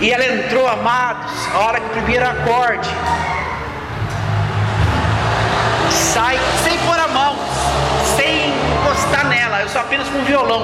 E 0.00 0.10
ela 0.10 0.24
entrou, 0.24 0.66
amados, 0.66 1.30
a 1.54 1.58
hora 1.58 1.80
que 1.80 1.86
o 1.86 1.90
primeiro 1.90 2.26
acorde. 2.26 2.88
Sai 5.90 6.36
sem 6.64 6.76
pôr 6.78 6.98
a 6.98 7.08
mão, 7.08 7.36
eu 9.62 9.68
só 9.68 9.80
apenas 9.80 10.08
com 10.08 10.18
o 10.18 10.24
violão. 10.24 10.62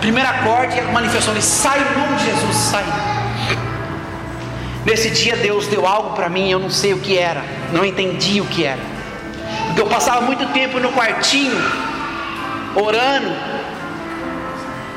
Primeiro 0.00 0.28
acorde, 0.28 0.78
ela 0.78 0.92
manifestou 0.92 1.32
ali, 1.32 1.42
sai 1.42 1.78
em 1.80 1.98
nome 1.98 2.16
de 2.16 2.24
Jesus, 2.24 2.56
sai. 2.56 2.84
Nesse 4.84 5.10
dia 5.10 5.36
Deus 5.36 5.66
deu 5.68 5.86
algo 5.86 6.10
para 6.16 6.28
mim, 6.28 6.50
eu 6.50 6.58
não 6.58 6.70
sei 6.70 6.92
o 6.92 6.98
que 6.98 7.16
era, 7.16 7.44
não 7.72 7.84
entendi 7.84 8.40
o 8.40 8.44
que 8.46 8.64
era. 8.64 8.80
Porque 9.66 9.80
eu 9.80 9.86
passava 9.86 10.20
muito 10.22 10.44
tempo 10.52 10.80
no 10.80 10.92
quartinho, 10.92 11.56
orando, 12.74 13.32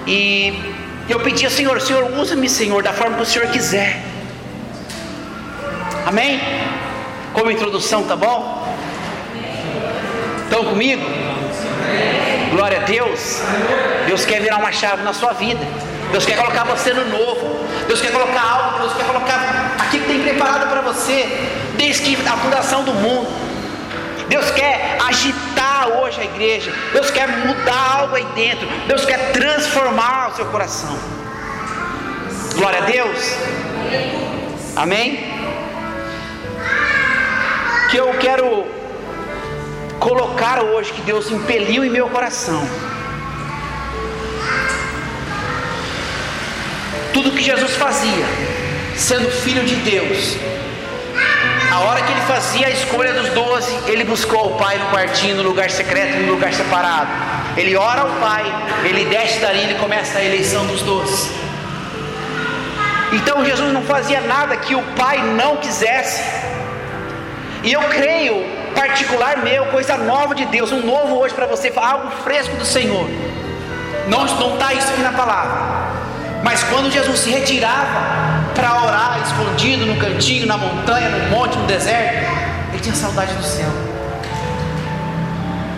e 0.08 0.54
eu 1.08 1.20
pedia, 1.20 1.50
Senhor, 1.50 1.80
Senhor, 1.82 2.12
usa-me, 2.18 2.50
Senhor, 2.50 2.82
da 2.82 2.94
forma 2.94 3.18
que 3.18 3.24
o 3.24 3.26
Senhor 3.26 3.48
quiser. 3.50 4.02
Amém? 6.06 6.40
Como 7.34 7.52
introdução, 7.52 8.04
tá 8.04 8.16
bom? 8.16 8.68
Estão 10.44 10.66
comigo? 10.66 11.04
Glória 12.56 12.78
a 12.78 12.84
Deus. 12.84 13.42
Deus 14.08 14.24
quer 14.24 14.42
virar 14.42 14.58
uma 14.58 14.72
chave 14.72 15.04
na 15.04 15.12
sua 15.12 15.34
vida. 15.34 15.60
Deus 16.10 16.26
quer 16.26 16.38
colocar 16.38 16.64
você 16.64 16.94
no 16.94 17.04
novo. 17.10 17.68
Deus 17.86 18.00
quer 18.00 18.14
colocar 18.14 18.42
algo. 18.42 18.80
Deus 18.80 18.94
quer 18.94 19.06
colocar 19.06 19.76
aquilo 19.78 20.06
que 20.06 20.14
tem 20.14 20.24
preparado 20.24 20.70
para 20.70 20.80
você 20.80 21.28
desde 21.78 22.16
a 22.26 22.38
fundação 22.38 22.86
do 22.86 22.94
mundo. 22.94 23.28
Deus 24.30 24.50
quer 24.52 24.98
agitar 25.06 25.90
hoje 26.00 26.22
a 26.22 26.24
igreja. 26.24 26.74
Deus 26.94 27.12
quer 27.12 27.28
mudar 27.28 27.98
algo 28.00 28.16
aí 28.16 28.26
dentro. 28.34 28.66
Deus 28.88 29.04
quer 29.04 29.34
transformar 29.34 30.30
o 30.30 30.36
seu 30.38 30.46
coração. 30.46 30.98
Glória 32.56 32.80
a 32.80 32.86
Deus. 32.86 33.36
Amém? 34.78 35.30
Que 37.92 37.98
eu 37.98 38.14
quero 38.14 38.75
colocar 40.06 40.62
hoje 40.62 40.94
que 40.94 41.02
Deus 41.02 41.32
impeliu 41.32 41.84
em 41.84 41.90
meu 41.90 42.08
coração. 42.08 42.62
Tudo 47.12 47.32
que 47.32 47.42
Jesus 47.42 47.76
fazia, 47.76 48.26
sendo 48.96 49.32
filho 49.32 49.64
de 49.66 49.76
Deus, 49.78 50.38
a 51.72 51.80
hora 51.80 52.04
que 52.04 52.12
ele 52.12 52.22
fazia 52.22 52.68
a 52.68 52.70
escolha 52.70 53.14
dos 53.14 53.30
doze, 53.30 53.76
ele 53.88 54.04
buscou 54.04 54.54
o 54.54 54.58
Pai 54.58 54.78
no 54.78 54.86
quartinho, 54.92 55.38
no 55.38 55.44
lugar 55.44 55.72
secreto, 55.72 56.20
no 56.20 56.34
lugar 56.34 56.54
separado. 56.54 57.10
Ele 57.58 57.76
ora 57.76 58.02
ao 58.02 58.10
Pai, 58.20 58.44
ele 58.84 59.06
desce 59.06 59.40
dali 59.40 59.72
e 59.72 59.76
começa 59.76 60.20
a 60.20 60.24
eleição 60.24 60.68
dos 60.68 60.84
doze. 60.84 61.32
Então 63.12 63.44
Jesus 63.44 63.74
não 63.74 63.82
fazia 63.82 64.22
nada 64.22 64.56
que 64.56 64.76
o 64.76 64.84
Pai 64.96 65.18
não 65.24 65.58
quisesse. 65.58 66.22
E 67.64 67.74
eu 67.74 67.82
creio, 67.84 68.65
particular 68.76 69.38
meu, 69.44 69.66
coisa 69.68 69.98
nova 69.98 70.36
de 70.36 70.46
Deus, 70.46 70.72
um 70.72 70.86
novo 70.86 71.18
hoje 71.18 71.34
para 71.34 71.48
você, 71.48 71.72
algo 71.76 72.12
fresco 72.24 72.56
do 72.58 72.66
Senhor. 72.66 73.10
Não 74.08 74.26
está 74.26 74.74
isso 74.74 74.90
aqui 74.90 75.02
na 75.02 75.14
palavra. 75.14 75.76
Mas 76.44 76.64
quando 76.66 76.92
Jesus 76.92 77.22
se 77.22 77.32
retirava 77.32 78.44
para 78.54 78.84
orar, 78.84 79.20
escondido 79.26 79.88
no 79.88 79.96
cantinho, 79.98 80.46
na 80.46 80.58
montanha, 80.58 81.10
no 81.10 81.30
monte, 81.32 81.58
no 81.58 81.66
deserto, 81.66 82.24
ele 82.72 82.82
tinha 82.82 82.94
saudade 82.94 83.34
do 83.34 83.44
céu. 83.44 83.70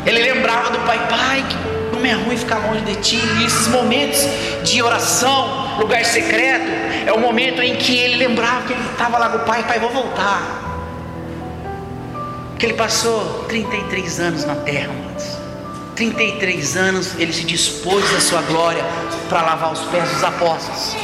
Ele 0.05 0.19
lembrava 0.19 0.71
do 0.71 0.79
Pai, 0.79 0.99
Pai, 1.07 1.45
como 1.89 2.05
é 2.05 2.11
ruim 2.11 2.35
ficar 2.35 2.57
longe 2.57 2.81
de 2.81 2.95
Ti. 2.95 3.21
E 3.39 3.45
esses 3.45 3.67
momentos 3.69 4.19
de 4.63 4.81
oração, 4.83 5.77
lugar 5.79 6.03
secreto, 6.03 6.65
é 7.05 7.13
o 7.13 7.19
momento 7.19 7.61
em 7.61 7.75
que 7.75 7.97
ele 7.97 8.17
lembrava 8.17 8.63
que 8.63 8.73
ele 8.73 8.89
estava 8.91 9.17
lá 9.17 9.29
com 9.29 9.37
o 9.37 9.45
Pai, 9.45 9.63
Pai, 9.63 9.79
vou 9.79 9.89
voltar. 9.89 10.66
Que 12.57 12.65
ele 12.65 12.73
passou 12.73 13.45
33 13.47 14.19
anos 14.19 14.45
na 14.45 14.55
terra, 14.55 14.89
amados. 14.91 15.37
33 15.95 16.77
anos 16.77 17.15
ele 17.19 17.33
se 17.33 17.43
dispôs 17.43 18.09
da 18.11 18.19
sua 18.19 18.41
glória 18.41 18.83
para 19.29 19.41
lavar 19.41 19.73
os 19.73 19.81
pés 19.85 20.09
dos 20.09 20.23
apóstolos. 20.23 20.95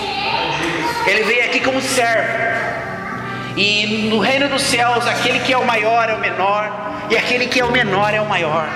Ele 1.06 1.24
veio 1.24 1.46
aqui 1.46 1.60
como 1.60 1.82
servo. 1.82 2.44
E 3.56 4.08
no 4.10 4.20
reino 4.20 4.50
dos 4.50 4.64
céus, 4.64 5.06
aquele 5.06 5.40
que 5.42 5.54
é 5.54 5.58
o 5.58 5.66
maior 5.66 6.10
é 6.10 6.16
o 6.16 6.20
menor, 6.20 6.72
e 7.10 7.18
aquele 7.18 7.46
que 7.48 7.60
é 7.60 7.66
o 7.66 7.72
menor 7.72 8.14
é 8.14 8.22
o 8.22 8.26
maior. 8.28 8.68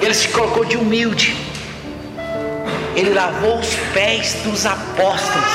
Ele 0.00 0.14
se 0.14 0.28
colocou 0.28 0.64
de 0.64 0.76
humilde. 0.76 1.36
Ele 2.94 3.12
lavou 3.12 3.58
os 3.58 3.74
pés 3.92 4.34
dos 4.44 4.64
apóstolos. 4.64 5.48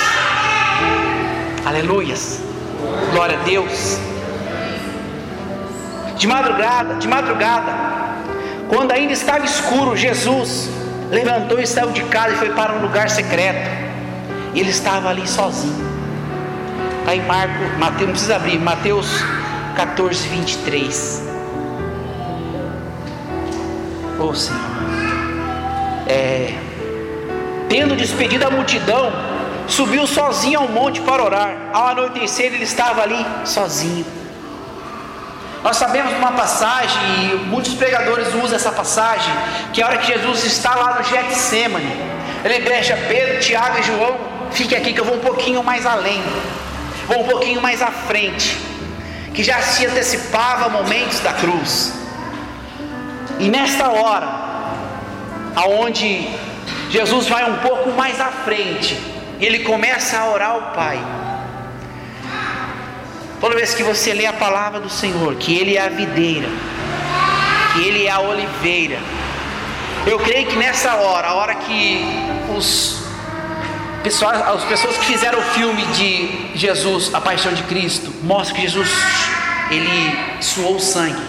Aleluias. 1.66 2.40
Glória 3.14 3.38
a 3.40 3.44
Deus. 3.44 4.00
De 6.22 6.28
madrugada, 6.28 6.94
de 7.00 7.08
madrugada, 7.08 7.74
quando 8.70 8.92
ainda 8.92 9.12
estava 9.12 9.44
escuro, 9.44 9.98
Jesus 9.98 10.70
levantou 11.10 11.60
e 11.60 11.66
saiu 11.66 11.90
de 11.90 12.04
casa 12.04 12.36
e 12.36 12.38
foi 12.38 12.52
para 12.52 12.74
um 12.74 12.82
lugar 12.84 13.10
secreto. 13.10 13.68
E 14.54 14.60
ele 14.60 14.70
estava 14.70 15.10
ali 15.10 15.28
sozinho. 15.28 15.84
Está 17.00 17.16
em 17.16 17.24
Marco, 17.24 17.80
Mateus, 17.80 18.02
não 18.02 18.12
precisa 18.12 18.36
abrir, 18.36 18.60
Mateus 18.60 19.08
14, 19.76 20.28
23. 20.28 21.24
Oh 24.20 24.36
Senhor. 24.36 24.62
É, 26.06 26.54
tendo 27.68 27.96
despedido 27.96 28.46
a 28.46 28.52
multidão, 28.52 29.12
subiu 29.68 30.06
sozinho 30.06 30.60
ao 30.60 30.68
monte 30.68 31.02
para 31.02 31.24
orar. 31.24 31.72
Ao 31.74 31.88
anoitecer, 31.88 32.54
ele 32.54 32.66
estava 32.66 33.02
ali 33.02 33.26
sozinho. 33.44 34.21
Nós 35.64 35.78
sabemos 35.78 36.12
uma 36.14 36.32
passagem, 36.32 37.02
e 37.24 37.36
muitos 37.46 37.76
pregadores 37.76 38.34
usam 38.34 38.56
essa 38.56 38.72
passagem, 38.72 39.32
que 39.72 39.82
a 39.82 39.88
hora 39.88 39.98
que 40.00 40.08
Jesus 40.08 40.44
está 40.44 40.74
lá 40.74 40.96
no 40.96 41.04
Getsemane, 41.04 41.96
ele 42.44 42.60
deixa 42.62 42.98
Pedro, 42.98 43.40
Tiago 43.40 43.78
e 43.78 43.84
João, 43.84 44.18
fique 44.52 44.76
aqui 44.76 44.92
que 44.92 45.00
eu 45.00 45.06
vou 45.06 45.16
um 45.16 45.20
pouquinho 45.20 45.64
mais 45.64 45.86
além, 45.86 46.22
vou 47.08 47.22
um 47.22 47.28
pouquinho 47.28 47.62
mais 47.62 47.80
à 47.82 47.92
frente, 47.92 48.58
que 49.36 49.44
já 49.44 49.62
se 49.62 49.86
antecipava 49.86 50.68
momentos 50.68 51.20
da 51.20 51.34
cruz. 51.34 51.94
E 53.40 53.48
nesta 53.48 53.90
hora, 53.90 54.28
aonde 55.56 56.28
Jesus 56.90 57.28
vai 57.28 57.50
um 57.50 57.58
pouco 57.58 57.92
mais 57.92 58.20
à 58.20 58.28
frente, 58.28 59.00
ele 59.40 59.60
começa 59.60 60.18
a 60.18 60.30
orar 60.30 60.50
ao 60.50 60.62
Pai. 60.74 61.21
Toda 63.42 63.56
vez 63.56 63.74
que 63.74 63.82
você 63.82 64.14
lê 64.14 64.28
a 64.28 64.34
palavra 64.34 64.80
do 64.80 64.90
Senhor, 64.90 65.34
que 65.36 65.58
Ele 65.58 65.76
é 65.76 65.84
a 65.84 65.90
videira, 65.90 66.48
que 67.74 67.82
Ele 67.82 68.06
é 68.06 68.12
a 68.12 68.20
oliveira. 68.20 69.00
Eu 70.06 70.20
creio 70.20 70.46
que 70.46 70.56
nessa 70.56 70.94
hora, 70.94 71.30
a 71.30 71.34
hora 71.34 71.56
que 71.56 72.06
os 72.56 73.02
pessoas, 74.04 74.36
as 74.36 74.64
pessoas 74.66 74.96
que 74.96 75.06
fizeram 75.06 75.40
o 75.40 75.42
filme 75.42 75.84
de 75.88 76.56
Jesus, 76.56 77.12
a 77.16 77.20
paixão 77.20 77.52
de 77.52 77.64
Cristo, 77.64 78.14
mostram 78.22 78.58
que 78.58 78.62
Jesus 78.62 78.90
ele 79.72 80.42
suou 80.42 80.80
sangue. 80.80 81.22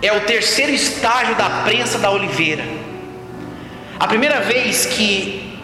É 0.00 0.12
o 0.12 0.20
terceiro 0.20 0.72
estágio 0.72 1.34
da 1.34 1.62
prensa 1.64 1.98
da 1.98 2.10
oliveira. 2.10 2.64
A 3.98 4.06
primeira 4.06 4.40
vez 4.40 4.86
que 4.86 5.58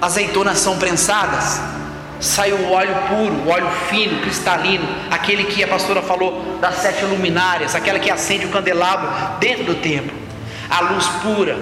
azeitonas 0.00 0.58
são 0.58 0.78
prensadas, 0.78 1.60
sai 2.24 2.52
o 2.52 2.72
óleo 2.72 2.94
puro, 3.08 3.34
o 3.34 3.50
óleo 3.50 3.70
fino, 3.88 4.20
cristalino, 4.22 4.88
aquele 5.10 5.44
que 5.44 5.62
a 5.62 5.68
pastora 5.68 6.00
falou 6.00 6.58
das 6.60 6.76
sete 6.76 7.04
luminárias, 7.04 7.74
aquela 7.74 7.98
que 7.98 8.10
acende 8.10 8.46
o 8.46 8.48
candelabro 8.48 9.08
dentro 9.38 9.64
do 9.64 9.74
templo, 9.74 10.16
a 10.70 10.80
luz 10.80 11.06
pura. 11.22 11.56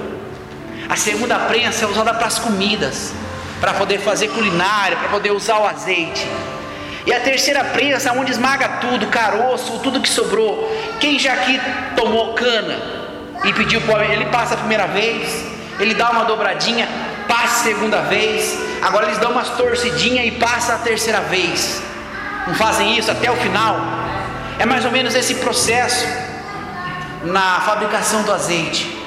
A 0.89 0.97
segunda 0.97 1.37
prensa 1.41 1.85
é 1.85 1.89
usada 1.89 2.15
para 2.15 2.27
as 2.27 2.39
comidas, 2.39 3.13
para 3.61 3.75
poder 3.75 3.99
fazer 3.99 4.29
culinária, 4.29 4.97
para 4.97 5.09
poder 5.09 5.33
usar 5.33 5.59
o 5.59 5.67
azeite. 5.67 6.27
E 7.05 7.13
a 7.13 7.19
terceira 7.19 7.65
prensa, 7.65 8.13
onde 8.13 8.31
esmaga 8.31 8.69
tudo, 8.81 9.09
caroço, 9.09 9.81
tudo 9.81 10.01
que 10.01 10.09
sobrou. 10.09 10.71
Quem 11.01 11.19
já 11.19 11.33
aqui 11.33 11.61
tomou 11.97 12.35
cana 12.35 12.79
e 13.45 13.53
pediu 13.53 13.81
para 13.81 14.05
ele 14.05 14.27
passa 14.27 14.55
a 14.55 14.59
primeira 14.59 14.87
vez, 14.87 15.45
ele 15.81 15.95
dá 15.95 16.11
uma 16.11 16.25
dobradinha, 16.25 16.89
passa 17.29 17.65
segunda 17.65 18.03
vez, 18.03 18.59
agora 18.83 19.07
eles 19.07 19.19
dão 19.19 19.33
umas 19.33 19.51
torcidinhas 19.51 20.27
e 20.27 20.31
passa 20.33 20.75
a 20.75 20.79
terceira 20.79 21.21
vez. 21.23 21.83
Não 22.47 22.55
fazem 22.55 22.99
isso 22.99 23.11
até 23.11 23.31
o 23.31 23.37
final? 23.37 23.77
É 24.59 24.67
mais 24.67 24.85
ou 24.85 24.91
menos 24.91 25.15
esse 25.15 25.37
processo 25.37 26.07
na 27.25 27.61
fabricação 27.61 28.23
do 28.23 28.33
azeite. 28.33 28.99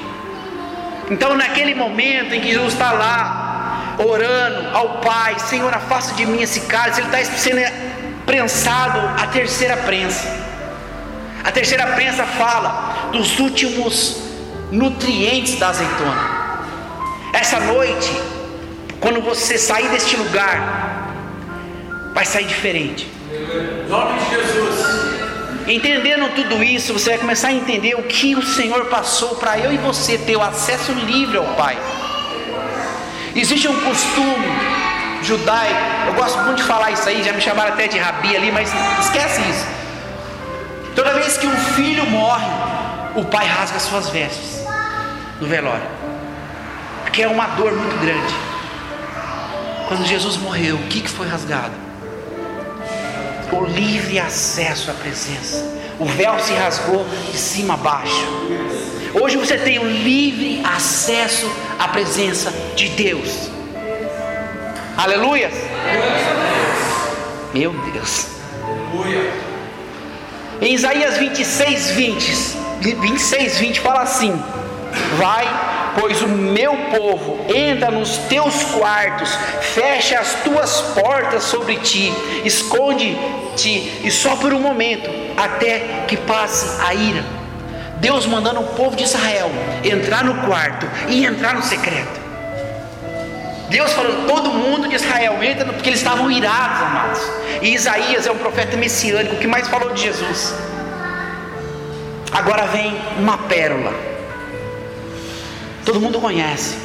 Então, 1.10 1.36
naquele 1.36 1.76
momento 1.76 2.34
em 2.34 2.42
que 2.42 2.52
Jesus 2.52 2.74
está 2.74 2.92
lá, 2.92 3.96
orando 3.98 4.76
ao 4.76 5.00
Pai, 5.00 5.38
Senhor, 5.40 5.72
afasta 5.74 6.16
de 6.16 6.26
mim 6.26 6.42
esse 6.42 6.62
cálice, 6.62 7.02
ele 7.02 7.16
está 7.16 7.38
sendo 7.38 7.62
prensado 8.26 9.00
a 9.22 9.28
terceira 9.28 9.78
prensa. 9.78 10.28
A 11.44 11.52
terceira 11.52 11.88
prensa 11.88 12.26
fala 12.26 13.10
dos 13.12 13.40
últimos 13.40 14.18
nutrientes 14.72 15.60
da 15.60 15.70
azeitona. 15.70 16.45
Essa 17.36 17.60
noite, 17.60 18.12
quando 19.02 19.22
você 19.22 19.58
sair 19.58 19.90
deste 19.90 20.16
lugar, 20.16 21.12
vai 22.14 22.24
sair 22.24 22.46
diferente. 22.46 23.12
Em 23.30 23.90
nome 23.90 24.18
de 24.20 24.30
Jesus. 24.30 25.06
Entendendo 25.68 26.34
tudo 26.34 26.64
isso, 26.64 26.94
você 26.94 27.10
vai 27.10 27.20
começar 27.20 27.50
a 27.50 27.54
entender 27.54 27.96
o 27.96 28.04
que 28.04 28.36
o 28.36 28.42
Senhor 28.42 28.86
passou 28.86 29.36
para 29.36 29.60
eu 29.60 29.74
e 29.74 29.78
você 29.78 30.18
ter 30.18 30.38
o 30.38 30.42
acesso 30.42 30.94
livre 30.94 31.38
ao 31.38 31.56
Pai. 31.56 31.78
Existe 33.36 33.68
um 33.68 33.82
costume 33.82 34.48
judaico, 35.22 35.80
eu 36.08 36.14
gosto 36.14 36.40
muito 36.40 36.58
de 36.58 36.64
falar 36.64 36.92
isso 36.92 37.10
aí, 37.10 37.22
já 37.22 37.34
me 37.34 37.42
chamaram 37.42 37.74
até 37.74 37.88
de 37.88 37.98
rabi 37.98 38.34
ali, 38.34 38.50
mas 38.50 38.72
esquece 39.02 39.42
isso. 39.42 39.68
Toda 40.96 41.14
vez 41.14 41.38
que 41.38 41.48
um 41.48 41.58
filho 41.76 42.06
morre, 42.06 42.48
o 43.16 43.26
pai 43.26 43.46
rasga 43.46 43.80
suas 43.80 44.10
vestes 44.10 44.64
no 45.42 45.48
velório, 45.48 45.84
porque 47.16 47.24
é 47.24 47.30
uma 47.30 47.48
dor 47.48 47.72
muito 47.72 47.98
grande. 48.02 48.36
Quando 49.88 50.06
Jesus 50.06 50.36
morreu, 50.36 50.76
o 50.76 50.84
que, 50.90 51.00
que 51.00 51.10
foi 51.10 51.26
rasgado? 51.26 51.72
o 53.54 53.64
livre 53.64 54.20
acesso 54.20 54.92
à 54.92 54.94
presença. 54.96 55.64
O 55.98 56.04
véu 56.04 56.38
se 56.40 56.54
rasgou 56.54 57.06
de 57.32 57.38
cima 57.38 57.76
a 57.76 57.78
baixo. 57.78 58.28
Hoje 59.14 59.38
você 59.38 59.58
tem 59.58 59.80
o 59.80 59.86
livre 59.86 60.62
acesso 60.66 61.50
à 61.80 61.88
presença 61.88 62.52
de 62.76 62.90
Deus. 62.90 63.50
Aleluia. 64.98 65.50
Meu 67.54 67.72
Deus. 67.94 68.28
Em 70.60 70.74
Isaías 70.74 71.18
26, 71.18 71.92
20, 71.92 72.58
26, 72.82 73.58
20 73.60 73.80
fala 73.80 74.02
assim: 74.02 74.38
Vai 75.18 75.65
pois 76.00 76.22
o 76.22 76.28
meu 76.28 76.76
povo 76.92 77.46
entra 77.54 77.90
nos 77.90 78.18
teus 78.18 78.64
quartos, 78.66 79.30
fecha 79.74 80.20
as 80.20 80.36
tuas 80.44 80.82
portas 80.82 81.44
sobre 81.44 81.78
ti, 81.78 82.14
esconde-te 82.44 84.02
e 84.04 84.12
só 84.12 84.36
por 84.36 84.54
um 84.54 84.60
momento, 84.60 85.10
até 85.38 86.04
que 86.08 86.18
passe 86.18 86.82
a 86.86 86.94
ira. 86.94 87.24
Deus 87.98 88.26
mandando 88.26 88.60
o 88.60 88.68
povo 88.76 88.96
de 88.96 89.04
Israel 89.04 89.50
entrar 89.84 90.24
no 90.24 90.46
quarto 90.46 90.86
e 91.08 91.26
entrar 91.26 91.56
no 91.56 91.64
secreto. 91.64 92.26
Deus 93.70 93.94
falando, 93.94 94.28
todo 94.28 94.50
mundo 94.50 94.88
de 94.88 94.96
Israel 94.96 95.42
entra 95.42 95.66
porque 95.66 95.90
eles 95.90 96.00
estavam 96.00 96.30
irados, 96.30 96.82
amados. 96.82 97.22
E 97.62 97.74
Isaías 97.74 98.28
é 98.28 98.32
um 98.32 98.38
profeta 98.38 98.78
messiânico 98.78 99.38
que 99.38 99.48
mais 99.48 99.68
falou 99.68 99.92
de 99.94 100.04
Jesus. 100.04 100.54
Agora 102.32 102.68
vem 102.68 102.96
uma 103.18 103.38
pérola 103.40 104.15
Todo 105.86 106.02
mundo 106.02 106.20
conhece. 106.20 106.76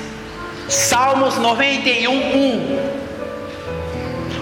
Salmos 0.68 1.38
91, 1.38 2.12
1. 2.12 3.00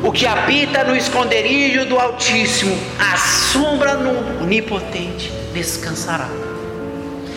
O 0.03 0.13
que 0.13 0.27
habita 0.27 0.83
no 0.85 0.97
esconderijo 0.97 1.85
do 1.87 1.99
Altíssimo, 1.99 2.77
a 2.99 3.17
sombra 3.17 3.95
no 3.95 4.43
Onipotente 4.43 5.33
descansará. 5.55 6.29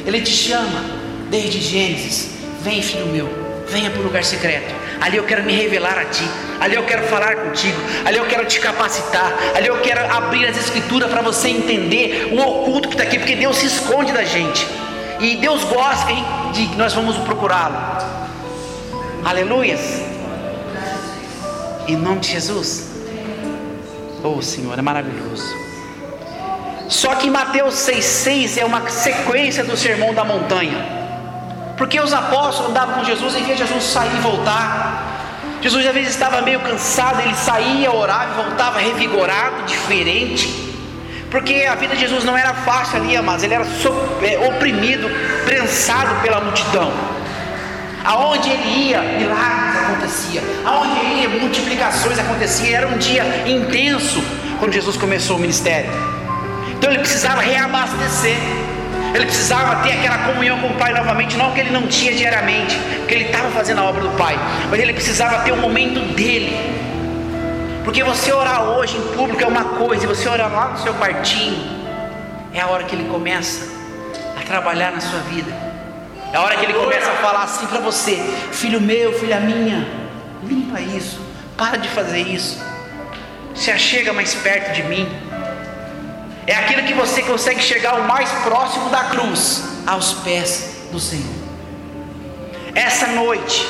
Ele 0.05 0.21
te 0.21 0.31
chama 0.31 0.83
desde 1.29 1.61
Gênesis. 1.61 2.31
Vem, 2.61 2.81
filho 2.81 3.05
meu, 3.07 3.29
venha 3.67 3.89
para 3.89 3.99
o 3.99 4.03
lugar 4.03 4.23
secreto. 4.23 4.73
Ali 4.99 5.17
eu 5.17 5.23
quero 5.23 5.43
me 5.43 5.53
revelar 5.55 5.97
a 5.97 6.05
ti. 6.05 6.27
Ali 6.59 6.75
eu 6.75 6.83
quero 6.83 7.03
falar 7.07 7.35
contigo. 7.35 7.77
Ali 8.05 8.17
eu 8.17 8.25
quero 8.25 8.45
te 8.45 8.59
capacitar. 8.59 9.33
Ali 9.55 9.67
eu 9.67 9.79
quero 9.81 10.05
abrir 10.11 10.45
as 10.45 10.57
escrituras 10.57 11.09
para 11.09 11.21
você 11.21 11.49
entender 11.49 12.29
o 12.31 12.39
oculto 12.39 12.87
que 12.89 12.95
está 12.95 13.03
aqui, 13.03 13.17
porque 13.17 13.35
Deus 13.35 13.57
se 13.57 13.65
esconde 13.65 14.11
da 14.11 14.23
gente. 14.23 14.67
E 15.21 15.35
Deus 15.35 15.63
gosta 15.65 16.11
de 16.51 16.65
que 16.65 16.75
nós 16.75 16.93
vamos 16.95 17.15
procurá-lo. 17.19 17.77
Aleluias. 19.23 20.01
Em 21.87 21.95
nome 21.95 22.21
de 22.21 22.29
Jesus. 22.29 22.89
Oh 24.23 24.41
Senhor, 24.41 24.77
é 24.79 24.81
maravilhoso. 24.81 25.45
Só 26.89 27.13
que 27.13 27.29
Mateus 27.29 27.75
6,6 27.75 28.57
é 28.57 28.65
uma 28.65 28.89
sequência 28.89 29.63
do 29.63 29.77
sermão 29.77 30.11
da 30.11 30.25
montanha. 30.25 30.83
Porque 31.77 31.99
os 31.99 32.11
apóstolos 32.11 32.71
andavam 32.71 32.95
com 32.95 33.03
Jesus 33.03 33.35
e 33.35 33.41
via 33.41 33.55
Jesus 33.55 33.83
sair 33.83 34.15
e 34.15 34.21
voltar. 34.21 35.59
Jesus 35.61 35.85
às 35.85 35.93
vezes 35.93 36.09
estava 36.09 36.41
meio 36.41 36.61
cansado, 36.61 37.21
ele 37.21 37.35
saía, 37.35 37.91
orava 37.91 38.31
e 38.31 38.43
voltava 38.43 38.79
revigorado, 38.79 39.65
diferente. 39.67 40.70
Porque 41.31 41.65
a 41.65 41.75
vida 41.75 41.95
de 41.95 42.01
Jesus 42.01 42.25
não 42.25 42.37
era 42.37 42.53
fácil 42.53 42.97
ali, 42.97 43.15
amados. 43.15 43.43
Ele 43.43 43.53
era 43.53 43.65
é, 44.21 44.47
oprimido, 44.49 45.09
prensado 45.45 46.21
pela 46.21 46.41
multidão. 46.41 46.91
Aonde 48.03 48.49
ele 48.49 48.89
ia, 48.89 49.01
milagres 49.01 49.81
acontecia. 49.83 50.41
Aonde 50.65 50.99
ele 50.99 51.21
ia, 51.21 51.29
multiplicações 51.29 52.19
aconteciam. 52.19 52.77
Era 52.77 52.87
um 52.87 52.97
dia 52.97 53.23
intenso 53.47 54.21
quando 54.59 54.73
Jesus 54.73 54.97
começou 54.97 55.37
o 55.37 55.39
ministério. 55.39 55.89
Então 56.77 56.91
ele 56.91 56.99
precisava 56.99 57.41
reabastecer. 57.41 58.35
Ele 59.13 59.25
precisava 59.25 59.83
ter 59.83 59.93
aquela 59.93 60.17
comunhão 60.19 60.59
com 60.59 60.67
o 60.67 60.73
Pai 60.75 60.93
novamente, 60.93 61.37
não 61.37 61.51
que 61.51 61.59
ele 61.59 61.69
não 61.69 61.87
tinha 61.87 62.13
diariamente, 62.13 62.77
porque 62.99 63.13
ele 63.13 63.25
estava 63.25 63.49
fazendo 63.51 63.79
a 63.79 63.83
obra 63.83 64.01
do 64.01 64.09
Pai, 64.11 64.39
mas 64.69 64.79
ele 64.79 64.93
precisava 64.93 65.39
ter 65.39 65.51
o 65.51 65.55
um 65.55 65.59
momento 65.59 65.99
dele, 66.13 66.57
porque 67.83 68.03
você 68.03 68.31
orar 68.31 68.63
hoje 68.63 68.97
em 68.97 69.01
público 69.15 69.43
é 69.43 69.47
uma 69.47 69.65
coisa, 69.65 70.03
e 70.03 70.07
você 70.07 70.29
orar 70.29 70.51
lá 70.51 70.69
no 70.69 70.77
seu 70.79 70.93
quartinho, 70.93 71.81
é 72.53 72.59
a 72.59 72.67
hora 72.67 72.83
que 72.83 72.95
ele 72.95 73.09
começa 73.09 73.69
a 74.39 74.41
trabalhar 74.45 74.91
na 74.91 74.99
sua 74.99 75.19
vida. 75.21 75.51
É 76.31 76.37
a 76.37 76.41
hora 76.41 76.55
que 76.55 76.65
ele 76.65 76.73
começa 76.73 77.11
a 77.11 77.15
falar 77.15 77.43
assim 77.43 77.65
para 77.65 77.79
você: 77.79 78.15
Filho 78.51 78.79
meu, 78.79 79.17
filha 79.19 79.39
minha, 79.39 79.87
limpa 80.43 80.79
isso, 80.79 81.19
para 81.57 81.77
de 81.77 81.89
fazer 81.89 82.19
isso, 82.19 82.61
se 83.55 83.71
achega 83.71 84.13
mais 84.13 84.33
perto 84.35 84.73
de 84.73 84.83
mim. 84.83 85.07
É 86.47 86.55
aquilo 86.55 86.83
que 86.83 86.93
você 86.93 87.21
consegue 87.21 87.61
chegar 87.61 87.95
o 87.99 88.07
mais 88.07 88.29
próximo 88.43 88.89
da 88.89 89.05
cruz, 89.05 89.63
aos 89.85 90.13
pés 90.13 90.87
do 90.91 90.99
Senhor. 90.99 91.41
Essa 92.73 93.07
noite, 93.07 93.67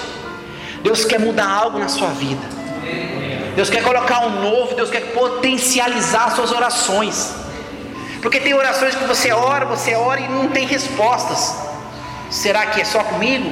Deus 0.83 1.03
quer 1.05 1.19
mudar 1.19 1.49
algo 1.49 1.79
na 1.79 1.87
sua 1.87 2.09
vida. 2.09 2.61
Deus 3.55 3.69
quer 3.69 3.83
colocar 3.83 4.25
um 4.25 4.41
novo, 4.41 4.75
Deus 4.75 4.89
quer 4.89 5.11
potencializar 5.13 6.25
as 6.25 6.33
suas 6.33 6.51
orações. 6.51 7.33
Porque 8.21 8.39
tem 8.39 8.53
orações 8.53 8.95
que 8.95 9.03
você 9.05 9.31
ora, 9.31 9.65
você 9.65 9.95
ora 9.95 10.21
e 10.21 10.27
não 10.27 10.47
tem 10.49 10.65
respostas. 10.65 11.55
Será 12.29 12.65
que 12.67 12.79
é 12.79 12.85
só 12.85 13.03
comigo? 13.03 13.51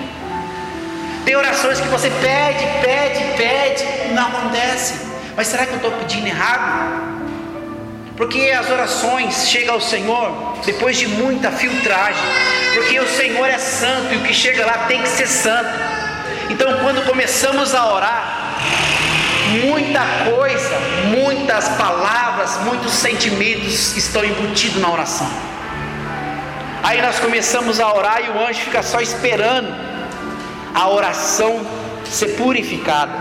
Tem 1.25 1.35
orações 1.35 1.79
que 1.79 1.87
você 1.87 2.09
pede, 2.09 2.65
pede, 2.81 3.37
pede, 3.37 4.13
não 4.13 4.27
acontece. 4.27 4.95
Mas 5.35 5.47
será 5.47 5.65
que 5.65 5.71
eu 5.71 5.77
estou 5.77 5.91
pedindo 5.91 6.27
errado? 6.27 7.19
Porque 8.15 8.51
as 8.51 8.69
orações 8.69 9.47
chegam 9.47 9.75
ao 9.75 9.81
Senhor 9.81 10.57
depois 10.65 10.97
de 10.97 11.07
muita 11.07 11.51
filtragem. 11.51 12.21
Porque 12.73 12.99
o 12.99 13.07
Senhor 13.07 13.47
é 13.47 13.57
santo 13.57 14.13
e 14.13 14.17
o 14.17 14.23
que 14.23 14.33
chega 14.33 14.65
lá 14.65 14.85
tem 14.87 15.01
que 15.01 15.09
ser 15.09 15.27
santo. 15.27 15.69
Então, 16.49 16.79
quando 16.79 17.05
começamos 17.05 17.73
a 17.73 17.93
orar, 17.93 18.55
muita 19.65 20.01
coisa, 20.31 20.75
muitas 21.17 21.69
palavras, 21.69 22.57
muitos 22.65 22.93
sentimentos 22.93 23.95
estão 23.95 24.23
embutidos 24.23 24.81
na 24.81 24.91
oração. 24.91 25.29
Aí 26.83 27.01
nós 27.01 27.19
começamos 27.19 27.79
a 27.79 27.93
orar 27.93 28.23
e 28.25 28.29
o 28.29 28.39
anjo 28.47 28.61
fica 28.61 28.81
só 28.81 29.01
esperando 29.01 29.73
a 30.73 30.89
oração 30.89 31.65
ser 32.05 32.35
purificada. 32.37 33.11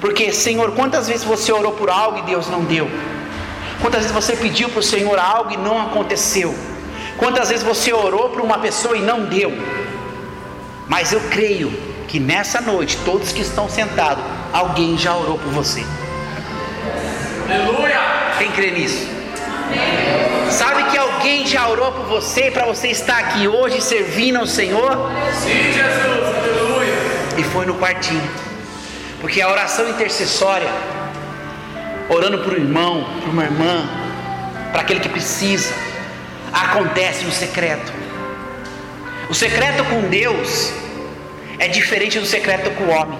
Porque, 0.00 0.32
Senhor, 0.32 0.72
quantas 0.72 1.08
vezes 1.08 1.24
você 1.24 1.52
orou 1.52 1.72
por 1.72 1.88
algo 1.88 2.18
e 2.18 2.22
Deus 2.22 2.48
não 2.48 2.64
deu? 2.64 2.90
Quantas 3.80 4.02
vezes 4.02 4.14
você 4.14 4.36
pediu 4.36 4.68
para 4.68 4.80
o 4.80 4.82
Senhor 4.82 5.18
algo 5.18 5.52
e 5.52 5.56
não 5.56 5.80
aconteceu? 5.80 6.54
Quantas 7.16 7.48
vezes 7.48 7.64
você 7.64 7.92
orou 7.92 8.30
para 8.30 8.42
uma 8.42 8.58
pessoa 8.58 8.96
e 8.96 9.00
não 9.00 9.24
deu? 9.24 9.52
Mas 10.88 11.12
eu 11.12 11.20
creio 11.30 11.70
que 12.08 12.18
nessa 12.20 12.60
noite, 12.60 12.98
todos 13.04 13.32
que 13.32 13.40
estão 13.40 13.68
sentados, 13.68 14.24
alguém 14.52 14.98
já 14.98 15.16
orou 15.16 15.38
por 15.38 15.52
você. 15.52 15.84
Aleluia! 17.44 18.00
Quem 18.38 18.50
crê 18.52 18.70
nisso? 18.70 19.08
Sabe 20.50 20.84
que 20.90 20.98
alguém 20.98 21.46
já 21.46 21.66
orou 21.68 21.92
por 21.92 22.04
você 22.04 22.50
para 22.50 22.66
você 22.66 22.88
estar 22.88 23.18
aqui 23.18 23.48
hoje 23.48 23.80
servindo 23.80 24.38
ao 24.38 24.46
Senhor? 24.46 25.10
Sim, 25.32 25.72
Jesus, 25.72 26.36
aleluia! 26.36 26.94
E 27.38 27.44
foi 27.44 27.64
no 27.64 27.74
quartinho, 27.74 28.30
porque 29.20 29.40
a 29.40 29.48
oração 29.48 29.88
intercessória 29.88 30.68
orando 32.08 32.38
por 32.38 32.52
um 32.52 32.56
irmão, 32.56 33.06
por 33.22 33.30
uma 33.30 33.44
irmã, 33.44 33.88
para 34.70 34.82
aquele 34.82 35.00
que 35.00 35.08
precisa, 35.08 35.72
acontece 36.52 37.24
no 37.24 37.32
secreto. 37.32 37.92
O 39.30 39.34
secreto 39.34 39.84
com 39.84 40.02
Deus 40.10 40.72
é 41.58 41.68
diferente 41.68 42.18
do 42.18 42.26
secreto 42.26 42.70
com 42.72 42.84
o 42.84 42.90
homem. 42.90 43.18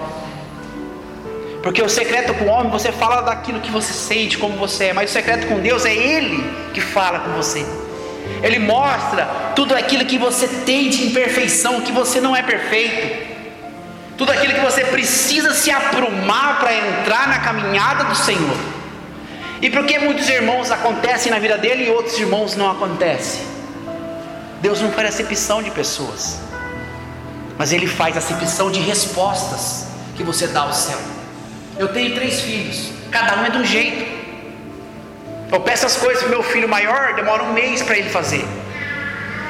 Porque 1.63 1.81
o 1.81 1.89
secreto 1.89 2.33
com 2.35 2.45
o 2.45 2.47
homem 2.49 2.71
você 2.71 2.91
fala 2.91 3.21
daquilo 3.21 3.59
que 3.59 3.71
você 3.71 3.93
sente, 3.93 4.37
como 4.37 4.55
você 4.57 4.85
é, 4.85 4.93
mas 4.93 5.09
o 5.09 5.13
secreto 5.13 5.47
com 5.47 5.59
Deus 5.59 5.85
é 5.85 5.95
Ele 5.95 6.43
que 6.73 6.81
fala 6.81 7.21
com 7.21 7.31
você. 7.31 7.65
Ele 8.43 8.59
mostra 8.59 9.25
tudo 9.55 9.73
aquilo 9.73 10.05
que 10.05 10.17
você 10.17 10.47
tem 10.47 10.89
de 10.89 11.07
imperfeição, 11.07 11.81
que 11.81 11.91
você 11.91 12.21
não 12.21 12.35
é 12.35 12.43
perfeito 12.43 13.33
tudo 14.17 14.31
aquilo 14.31 14.53
que 14.53 14.59
você 14.59 14.85
precisa 14.85 15.53
se 15.53 15.71
aprumar 15.71 16.59
para 16.59 16.73
entrar 16.73 17.27
na 17.27 17.39
caminhada 17.39 18.03
do 18.05 18.15
Senhor. 18.15 18.57
E 19.61 19.69
por 19.69 19.85
que 19.85 19.97
muitos 19.97 20.29
irmãos 20.29 20.71
acontecem 20.71 21.31
na 21.31 21.39
vida 21.39 21.57
dele 21.57 21.85
e 21.85 21.89
outros 21.89 22.19
irmãos 22.19 22.55
não 22.55 22.69
acontecem? 22.69 23.41
Deus 24.61 24.81
não 24.81 24.91
faz 24.91 25.09
acepção 25.09 25.63
de 25.63 25.71
pessoas, 25.71 26.39
mas 27.57 27.73
Ele 27.73 27.87
faz 27.87 28.15
acepção 28.15 28.71
de 28.71 28.79
respostas 28.79 29.87
que 30.15 30.23
você 30.23 30.47
dá 30.47 30.61
ao 30.61 30.73
céu. 30.73 31.12
Eu 31.77 31.87
tenho 31.89 32.13
três 32.13 32.41
filhos, 32.41 32.91
cada 33.11 33.41
um 33.41 33.45
é 33.45 33.49
de 33.49 33.57
um 33.57 33.65
jeito. 33.65 34.05
Eu 35.51 35.59
peço 35.61 35.85
as 35.85 35.95
coisas 35.95 36.21
para 36.23 36.29
meu 36.29 36.43
filho 36.43 36.67
maior, 36.67 37.13
demora 37.13 37.43
um 37.43 37.53
mês 37.53 37.81
para 37.81 37.97
ele 37.97 38.09
fazer. 38.09 38.45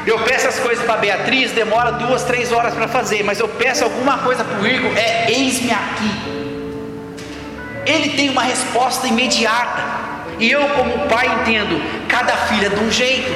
Eu 0.05 0.19
peço 0.19 0.47
as 0.47 0.59
coisas 0.59 0.83
para 0.83 0.97
Beatriz, 0.97 1.51
demora 1.51 1.93
duas, 1.93 2.23
três 2.23 2.51
horas 2.51 2.73
para 2.73 2.87
fazer. 2.87 3.23
Mas 3.23 3.39
eu 3.39 3.47
peço 3.47 3.83
alguma 3.83 4.17
coisa 4.17 4.43
para 4.43 4.59
o 4.59 4.67
Igor, 4.67 4.91
é 4.97 5.31
eis-me 5.31 5.71
aqui. 5.71 6.11
Ele 7.85 8.09
tem 8.09 8.29
uma 8.29 8.43
resposta 8.43 9.07
imediata. 9.07 9.81
E 10.39 10.51
eu, 10.51 10.67
como 10.69 11.07
pai, 11.07 11.27
entendo: 11.41 11.81
cada 12.07 12.35
filha 12.35 12.69
de 12.69 12.79
um 12.83 12.91
jeito. 12.91 13.31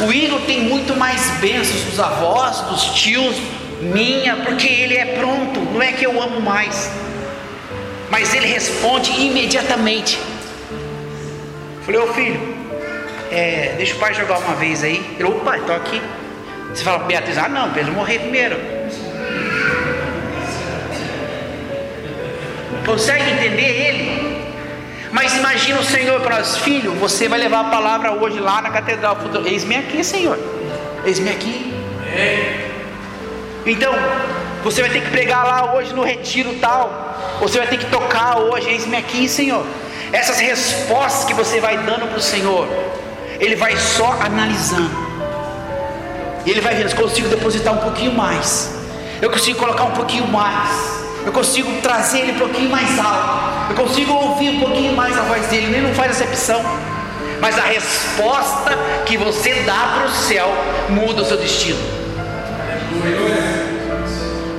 O 0.00 0.12
Igor 0.12 0.40
tem 0.42 0.62
muito 0.62 0.96
mais 0.96 1.30
bênçãos 1.40 1.82
dos 1.82 1.98
avós, 1.98 2.60
dos 2.62 2.84
tios, 2.94 3.36
minha, 3.80 4.36
porque 4.36 4.66
ele 4.66 4.96
é 4.96 5.16
pronto. 5.18 5.60
Não 5.60 5.82
é 5.82 5.92
que 5.92 6.04
eu 6.04 6.20
amo 6.22 6.40
mais, 6.40 6.90
mas 8.10 8.34
ele 8.34 8.46
responde 8.46 9.10
imediatamente. 9.12 10.18
Falei, 11.84 12.00
ô 12.00 12.12
filho, 12.12 12.56
é, 13.30 13.74
deixa 13.76 13.94
o 13.94 13.98
pai 13.98 14.14
jogar 14.14 14.38
uma 14.38 14.54
vez 14.54 14.82
aí. 14.82 15.16
Ele, 15.18 15.28
opa, 15.28 15.56
estou 15.56 15.74
aqui. 15.74 16.00
Você 16.74 16.84
fala, 16.84 16.98
Beatriz, 17.00 17.38
ah 17.38 17.48
não, 17.48 17.70
Pedro 17.72 17.92
morrer 17.92 18.18
primeiro. 18.18 18.56
Consegue 22.84 23.30
entender 23.30 23.88
ele? 23.88 24.38
Mas 25.10 25.34
imagina 25.34 25.80
o 25.80 25.84
Senhor 25.84 26.20
para 26.20 26.36
nós, 26.36 26.58
filho, 26.58 26.92
você 26.92 27.28
vai 27.28 27.38
levar 27.38 27.60
a 27.60 27.64
palavra 27.64 28.12
hoje 28.12 28.38
lá 28.38 28.60
na 28.60 28.70
catedral. 28.70 29.16
Eis-me 29.44 29.76
aqui, 29.76 30.04
Senhor. 30.04 30.38
Eis-me 31.04 31.30
aqui. 31.30 31.74
Então, 33.66 33.92
você 34.62 34.80
vai 34.80 34.90
ter 34.90 35.02
que 35.02 35.10
pregar 35.10 35.44
lá 35.44 35.74
hoje 35.74 35.92
no 35.92 36.02
retiro 36.02 36.54
tal. 36.60 37.38
Você 37.40 37.58
vai 37.58 37.66
ter 37.66 37.78
que 37.78 37.86
tocar 37.86 38.38
hoje, 38.38 38.68
eis-me 38.68 38.96
aqui, 38.96 39.28
Senhor. 39.28 39.64
Essas 40.12 40.38
respostas 40.38 41.24
que 41.24 41.34
você 41.34 41.60
vai 41.60 41.76
dando 41.78 42.08
para 42.08 42.18
o 42.18 42.22
Senhor, 42.22 42.66
Ele 43.38 43.56
vai 43.56 43.76
só 43.76 44.16
analisando. 44.20 44.90
E 46.46 46.50
Ele 46.50 46.60
vai 46.60 46.74
vendo, 46.74 46.88
se 46.88 46.94
consigo 46.94 47.28
depositar 47.28 47.74
um 47.74 47.78
pouquinho 47.78 48.12
mais. 48.12 48.74
Eu 49.20 49.30
consigo 49.30 49.58
colocar 49.58 49.84
um 49.84 49.92
pouquinho 49.92 50.26
mais 50.26 50.98
eu 51.28 51.32
consigo 51.32 51.70
trazer 51.82 52.20
ele 52.20 52.32
um 52.32 52.38
pouquinho 52.38 52.70
mais 52.70 52.98
alto, 52.98 53.70
eu 53.70 53.76
consigo 53.76 54.12
ouvir 54.14 54.48
um 54.48 54.60
pouquinho 54.60 54.94
mais 54.94 55.16
a 55.18 55.22
voz 55.22 55.46
dele, 55.48 55.66
ele 55.66 55.86
não 55.86 55.94
faz 55.94 56.12
acepção, 56.12 56.62
mas 57.40 57.58
a 57.58 57.62
resposta 57.62 58.78
que 59.04 59.18
você 59.18 59.52
dá 59.66 59.96
para 59.96 60.06
o 60.06 60.10
céu 60.10 60.48
muda 60.88 61.20
o 61.20 61.24
seu 61.26 61.36
destino. 61.36 61.97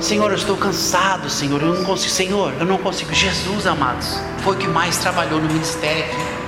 Senhor, 0.00 0.30
eu 0.30 0.36
estou 0.36 0.56
cansado, 0.56 1.30
Senhor, 1.30 1.62
eu 1.62 1.74
não 1.74 1.84
consigo, 1.84 2.12
Senhor, 2.12 2.54
eu 2.58 2.66
não 2.66 2.78
consigo. 2.78 3.14
Jesus, 3.14 3.66
amados, 3.66 4.18
foi 4.42 4.56
o 4.56 4.58
que 4.58 4.66
mais 4.66 4.98
trabalhou 4.98 5.40
no 5.40 5.46
ministério 5.46 6.04
aqui. 6.04 6.40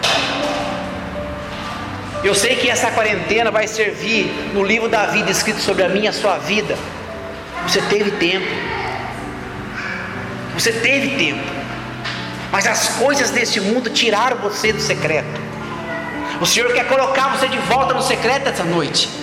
Eu 2.24 2.34
sei 2.34 2.56
que 2.56 2.70
essa 2.70 2.90
quarentena 2.90 3.50
vai 3.50 3.68
servir 3.68 4.26
no 4.54 4.64
livro 4.64 4.88
da 4.88 5.06
vida 5.06 5.30
escrito 5.30 5.60
sobre 5.60 5.84
a 5.84 5.88
minha 5.88 6.10
a 6.10 6.12
sua 6.12 6.38
vida. 6.38 6.76
Você 7.66 7.80
teve 7.82 8.12
tempo, 8.12 8.46
você 10.54 10.72
teve 10.72 11.16
tempo, 11.16 11.42
mas 12.50 12.66
as 12.66 12.96
coisas 12.96 13.30
deste 13.30 13.60
mundo 13.60 13.90
tiraram 13.90 14.38
você 14.38 14.72
do 14.72 14.80
secreto. 14.80 15.40
O 16.40 16.46
Senhor 16.46 16.72
quer 16.72 16.88
colocar 16.88 17.36
você 17.36 17.46
de 17.48 17.58
volta 17.58 17.94
no 17.94 18.02
secreto 18.02 18.48
essa 18.48 18.64
noite. 18.64 19.21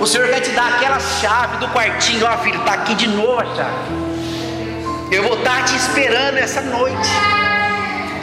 O 0.00 0.06
Senhor 0.06 0.28
quer 0.28 0.40
te 0.40 0.50
dar 0.50 0.74
aquela 0.74 0.98
chave 0.98 1.58
do 1.58 1.68
quartinho, 1.68 2.26
ó 2.26 2.38
filho, 2.38 2.58
está 2.58 2.72
aqui 2.72 2.94
de 2.94 3.06
novo 3.08 3.40
a 3.40 3.44
chave. 3.54 4.06
Eu 5.10 5.22
vou 5.22 5.38
estar 5.38 5.64
te 5.64 5.76
esperando 5.76 6.38
essa 6.38 6.60
noite. 6.60 7.08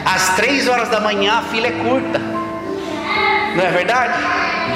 Às 0.04 0.36
três 0.36 0.68
horas 0.68 0.88
da 0.90 1.00
manhã 1.00 1.38
a 1.38 1.42
fila 1.42 1.66
é 1.66 1.72
curta. 1.72 2.18
Não 3.56 3.64
é 3.64 3.70
verdade? 3.70 4.12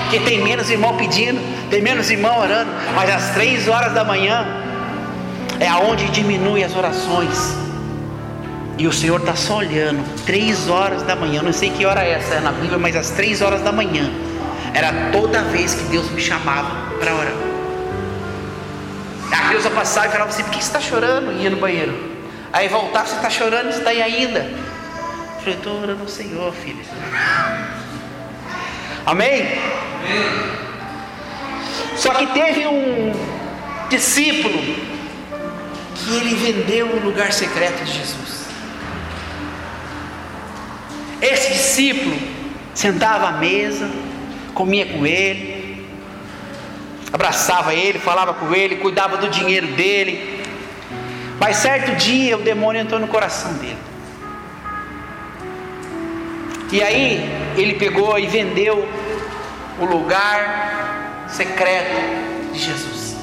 Porque 0.03 0.21
tem 0.21 0.43
menos 0.43 0.71
irmão 0.71 0.97
pedindo, 0.97 1.41
tem 1.69 1.83
menos 1.83 2.11
irmão 2.11 2.39
orando, 2.39 2.71
mas 2.95 3.11
às 3.11 3.35
três 3.35 3.69
horas 3.69 3.93
da 3.93 4.05
manhã 4.05 4.47
é 5.61 5.69
aonde 5.69 6.09
diminui 6.09 6.65
as 6.65 6.75
orações. 6.75 7.57
E 8.79 8.87
o 8.87 8.93
Senhor 8.93 9.19
está 9.19 9.35
só 9.35 9.57
olhando, 9.57 10.05
três 10.25 10.69
horas 10.69 11.03
da 11.03 11.17
manhã, 11.17 11.43
não 11.43 11.53
sei 11.53 11.71
que 11.71 11.85
hora 11.85 12.05
é 12.05 12.13
essa 12.13 12.37
é 12.37 12.41
na 12.41 12.53
Bíblia, 12.53 12.79
mas 12.79 12.95
às 12.95 13.11
três 13.11 13.43
horas 13.43 13.61
da 13.61 13.73
manhã, 13.73 14.09
era 14.75 15.11
toda 15.13 15.43
vez 15.43 15.75
que 15.75 15.85
Deus 15.85 16.11
me 16.11 16.21
chamava 16.21 16.97
para 16.99 17.15
orar. 17.15 17.33
A 19.31 19.51
Deus 19.51 19.67
passava 19.67 20.07
e 20.07 20.11
falava 20.11 20.31
assim: 20.31 20.43
por 20.43 20.53
que 20.53 20.59
você 20.59 20.67
está 20.67 20.81
chorando? 20.81 21.33
E 21.33 21.43
ia 21.43 21.51
no 21.51 21.57
banheiro. 21.57 22.19
Aí 22.53 22.69
voltava, 22.69 23.07
você 23.07 23.17
está 23.17 23.31
chorando, 23.31 23.71
está 23.71 23.91
aí 23.91 24.03
ainda. 24.03 24.41
Eu 24.41 25.39
falei, 25.39 25.55
estou 25.55 25.83
orando 25.83 26.03
ao 26.03 26.09
Senhor, 26.09 26.53
filho. 26.55 26.83
Amém? 29.07 29.43
Amém? 29.43 29.59
Só 31.97 32.15
que 32.15 32.27
teve 32.29 32.67
um 32.67 33.13
discípulo 33.89 34.59
que 35.95 36.17
ele 36.17 36.35
vendeu 36.35 36.87
o 36.87 37.05
lugar 37.05 37.33
secreto 37.33 37.85
de 37.85 37.93
Jesus. 37.93 38.47
Esse 41.21 41.53
discípulo 41.53 42.17
sentava 42.75 43.29
à 43.29 43.33
mesa, 43.33 43.91
comia 44.59 44.87
com 44.87 45.07
ele, 45.07 45.87
abraçava 47.13 47.73
ele, 47.73 48.01
falava 48.01 48.35
com 48.35 48.53
ele, 48.53 48.75
cuidava 48.75 49.17
do 49.17 49.29
dinheiro 49.29 49.69
dele. 49.69 50.43
Mas 51.39 51.59
certo 51.59 51.95
dia 51.95 52.37
o 52.37 52.43
demônio 52.43 52.81
entrou 52.81 52.99
no 52.99 53.07
coração 53.07 53.53
dele. 53.55 53.79
E 56.73 56.83
aí 56.83 57.31
ele 57.57 57.75
pegou 57.75 58.19
e 58.19 58.27
vendeu 58.27 58.87
o 59.79 59.85
lugar 59.85 61.27
secreto 61.29 62.53
de 62.53 62.59
Jesus 62.59 63.17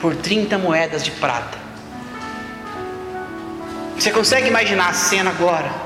por 0.00 0.16
30 0.16 0.58
moedas 0.58 1.04
de 1.04 1.12
prata. 1.12 1.56
Você 3.96 4.10
consegue 4.10 4.48
imaginar 4.48 4.88
a 4.88 4.92
cena 4.92 5.30
agora? 5.30 5.83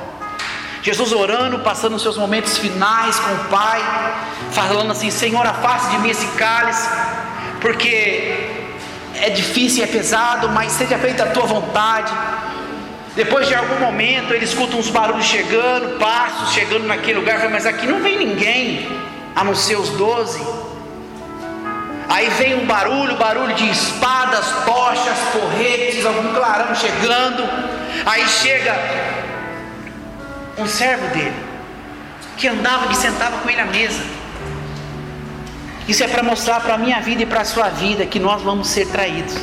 Jesus 0.83 1.13
orando, 1.13 1.59
passando 1.61 1.97
os 1.97 2.03
seus 2.03 2.17
momentos 2.17 2.57
finais 2.57 3.19
com 3.19 3.33
o 3.33 3.45
Pai, 3.51 3.83
falando 4.53 4.93
assim: 4.93 5.11
Senhor, 5.11 5.45
afaste 5.47 5.91
de 5.91 5.99
mim 5.99 6.11
esse 6.11 6.27
cálice, 6.29 6.89
porque 7.61 8.49
é 9.21 9.31
difícil 9.31 9.83
é 9.83 9.87
pesado, 9.87 10.49
mas 10.51 10.73
seja 10.73 10.99
feita 10.99 11.25
a 11.25 11.27
tua 11.27 11.47
vontade. 11.47 12.13
Depois 13.17 13.49
de 13.49 13.55
algum 13.55 13.81
momento, 13.81 14.33
ele 14.33 14.45
escuta 14.45 14.77
uns 14.77 14.91
barulhos 14.91 15.25
chegando, 15.25 15.99
passos 15.99 16.53
chegando 16.53 16.87
naquele 16.87 17.19
lugar, 17.19 17.49
mas 17.51 17.67
aqui 17.67 17.87
não 17.87 18.01
vem 18.01 18.17
ninguém, 18.17 18.89
a 19.35 19.43
não 19.43 19.57
ser 19.57 19.77
os 19.77 19.91
doze. 19.91 20.41
Aí 22.09 22.31
vem 22.31 22.55
um 22.55 22.65
barulho, 22.65 23.17
barulho 23.17 23.55
de 23.55 23.69
espadas, 23.69 24.47
tochas, 24.65 25.19
porretes, 25.33 26.07
algum 26.07 26.33
clarão 26.33 26.75
chegando. 26.75 27.43
Aí 28.07 28.27
chega 28.29 28.73
um 30.59 30.67
servo 30.67 31.07
dele, 31.09 31.37
que 32.37 32.49
andava, 32.49 32.89
que 32.89 32.97
sentava 32.97 33.39
com 33.39 33.49
ele 33.49 33.61
à 33.61 33.67
mesa. 33.67 34.03
Isso 35.87 36.05
é 36.05 36.09
para 36.09 36.23
mostrar 36.23 36.61
para 36.61 36.75
a 36.75 36.79
minha 36.79 37.01
vida 37.01 37.23
e 37.23 37.27
para 37.27 37.41
a 37.41 37.45
sua 37.45 37.71
vida 37.71 38.05
que 38.05 38.19
nós 38.19 38.43
vamos 38.43 38.69
ser 38.69 38.87
traídos. 38.89 39.37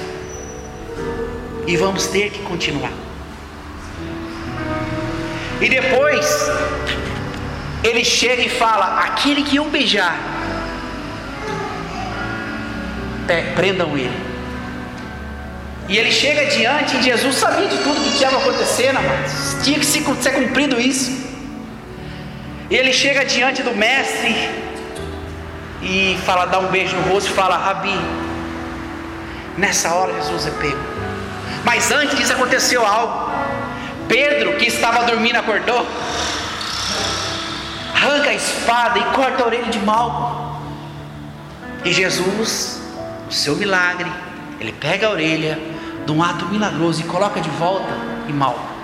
E 1.65 1.75
vamos 1.75 2.05
ter 2.07 2.29
que 2.29 2.43
continuar. 2.43 2.91
E 5.59 5.69
depois, 5.69 6.51
ele 7.83 8.03
chega 8.03 8.43
e 8.43 8.49
fala: 8.49 8.99
aquele 8.99 9.41
que 9.41 9.55
eu 9.55 9.65
beijar, 9.65 10.19
prendam 13.55 13.97
ele. 13.97 14.24
E 15.87 15.97
ele 15.97 16.11
chega 16.11 16.45
diante, 16.45 16.97
e 16.97 17.03
Jesus 17.03 17.35
sabia 17.35 17.67
de 17.67 17.77
tudo 17.77 18.01
que 18.01 18.17
tinha 18.17 18.29
acontecendo, 18.29 18.97
amados. 18.97 19.57
Tinha 19.63 19.79
que 19.79 19.85
ser 19.85 20.03
cumprido 20.03 20.79
isso. 20.79 21.11
E 22.69 22.75
ele 22.75 22.91
chega 22.91 23.23
diante 23.23 23.61
do 23.61 23.75
mestre 23.75 24.35
e 25.83 26.17
fala, 26.25 26.45
dá 26.45 26.57
um 26.57 26.67
beijo 26.67 26.95
no 26.95 27.13
rosto 27.13 27.29
e 27.29 27.33
fala, 27.33 27.55
Rabi. 27.57 27.93
Nessa 29.57 29.93
hora 29.93 30.13
Jesus 30.13 30.47
é 30.47 30.51
pego. 30.51 30.79
Mas 31.63 31.91
antes 31.91 32.17
disso 32.17 32.33
aconteceu 32.33 32.85
algo. 32.85 33.31
Pedro, 34.07 34.57
que 34.57 34.65
estava 34.65 35.03
dormindo, 35.03 35.37
acordou. 35.37 35.85
Arranca 37.93 38.31
a 38.31 38.33
espada 38.33 38.99
e 38.99 39.03
corta 39.15 39.43
a 39.43 39.45
orelha 39.45 39.65
de 39.65 39.79
mal. 39.79 40.61
E 41.83 41.93
Jesus, 41.93 42.81
o 43.29 43.31
seu 43.31 43.55
milagre, 43.55 44.11
ele 44.59 44.71
pega 44.73 45.07
a 45.07 45.11
orelha 45.11 45.59
de 46.05 46.11
um 46.11 46.21
ato 46.21 46.45
milagroso 46.45 47.01
e 47.01 47.03
coloca 47.03 47.41
de 47.41 47.49
volta 47.49 47.91
em 48.27 48.33
mal. 48.33 48.75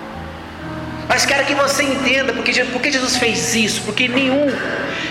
Mas 1.08 1.26
quero 1.26 1.44
que 1.44 1.54
você 1.54 1.82
entenda 1.82 2.32
porque, 2.32 2.64
porque 2.64 2.90
Jesus 2.90 3.16
fez 3.16 3.54
isso, 3.54 3.82
porque 3.82 4.08
nenhum, 4.08 4.46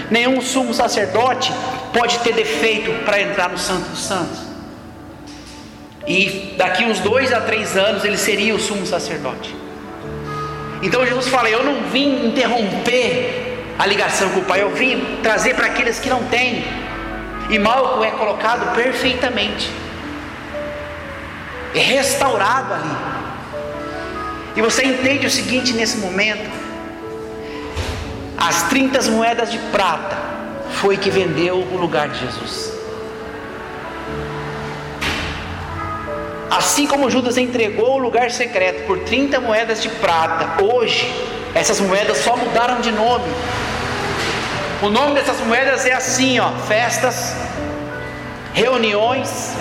nenhum 0.10 0.42
sumo 0.42 0.74
sacerdote 0.74 1.54
pode 1.94 2.20
ter 2.20 2.34
defeito 2.34 2.92
para 3.06 3.22
entrar 3.22 3.50
no 3.50 3.58
Santo 3.58 3.90
dos 3.90 4.04
Santos. 4.04 4.40
E 6.08 6.56
daqui 6.58 6.84
uns 6.84 7.00
dois 7.00 7.32
a 7.32 7.42
três 7.42 7.78
anos 7.78 8.04
ele 8.04 8.18
seria 8.18 8.56
o 8.56 8.60
sumo 8.60 8.86
sacerdote. 8.86 9.56
Então 10.82 11.06
Jesus 11.06 11.28
fala: 11.28 11.50
Eu 11.50 11.64
não 11.64 11.84
vim 11.92 12.26
interromper 12.26 13.64
a 13.78 13.86
ligação 13.86 14.30
com 14.30 14.40
o 14.40 14.44
Pai, 14.44 14.62
eu 14.64 14.72
vim 14.72 15.20
trazer 15.22 15.56
para 15.56 15.68
aqueles 15.68 16.00
que 16.00 16.10
não 16.10 16.24
têm. 16.24 16.64
E 17.50 17.60
Malco 17.60 18.04
é 18.04 18.12
colocado 18.12 18.74
perfeitamente 18.74 19.70
é 21.74 21.80
restaurado 21.80 22.74
ali. 22.74 22.96
E 24.56 24.62
você 24.62 24.84
entende 24.84 25.26
o 25.26 25.30
seguinte 25.30 25.74
nesse 25.74 25.98
momento: 25.98 26.50
as 28.38 28.64
30 28.64 29.02
moedas 29.12 29.52
de 29.52 29.58
prata 29.58 30.18
foi 30.82 30.98
que 30.98 31.10
vendeu 31.10 31.56
o 31.58 31.78
lugar 31.78 32.10
de 32.10 32.20
Jesus. 32.20 32.72
Assim 36.50 36.86
como 36.86 37.10
Judas 37.10 37.38
entregou 37.38 37.96
o 37.96 37.98
lugar 37.98 38.30
secreto 38.30 38.86
por 38.86 39.00
30 39.00 39.40
moedas 39.40 39.82
de 39.82 39.88
prata, 39.88 40.62
hoje 40.64 41.10
essas 41.56 41.80
moedas 41.80 42.18
só 42.18 42.36
mudaram 42.36 42.82
de 42.82 42.92
nome. 42.92 43.26
O 44.82 44.90
nome 44.90 45.16
dessas 45.16 45.40
moedas 45.42 45.86
é 45.86 45.94
assim, 45.94 46.40
ó, 46.40 46.52
festas, 46.68 47.36
reuniões, 48.54 49.54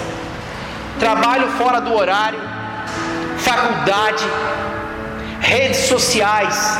trabalho 1.01 1.49
fora 1.53 1.81
do 1.81 1.95
horário, 1.95 2.39
faculdade, 3.39 4.23
redes 5.41 5.79
sociais, 5.89 6.79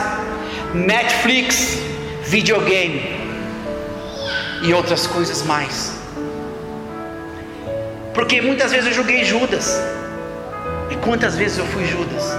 Netflix, 0.75 1.79
videogame 2.25 3.19
e 4.63 4.75
outras 4.75 5.07
coisas 5.07 5.43
mais. 5.43 5.99
Porque 8.13 8.43
muitas 8.43 8.71
vezes 8.71 8.89
eu 8.89 8.93
julguei 8.93 9.25
Judas. 9.25 9.81
E 10.91 10.97
quantas 10.97 11.35
vezes 11.37 11.57
eu 11.57 11.67
fui 11.67 11.87
Judas? 11.87 12.37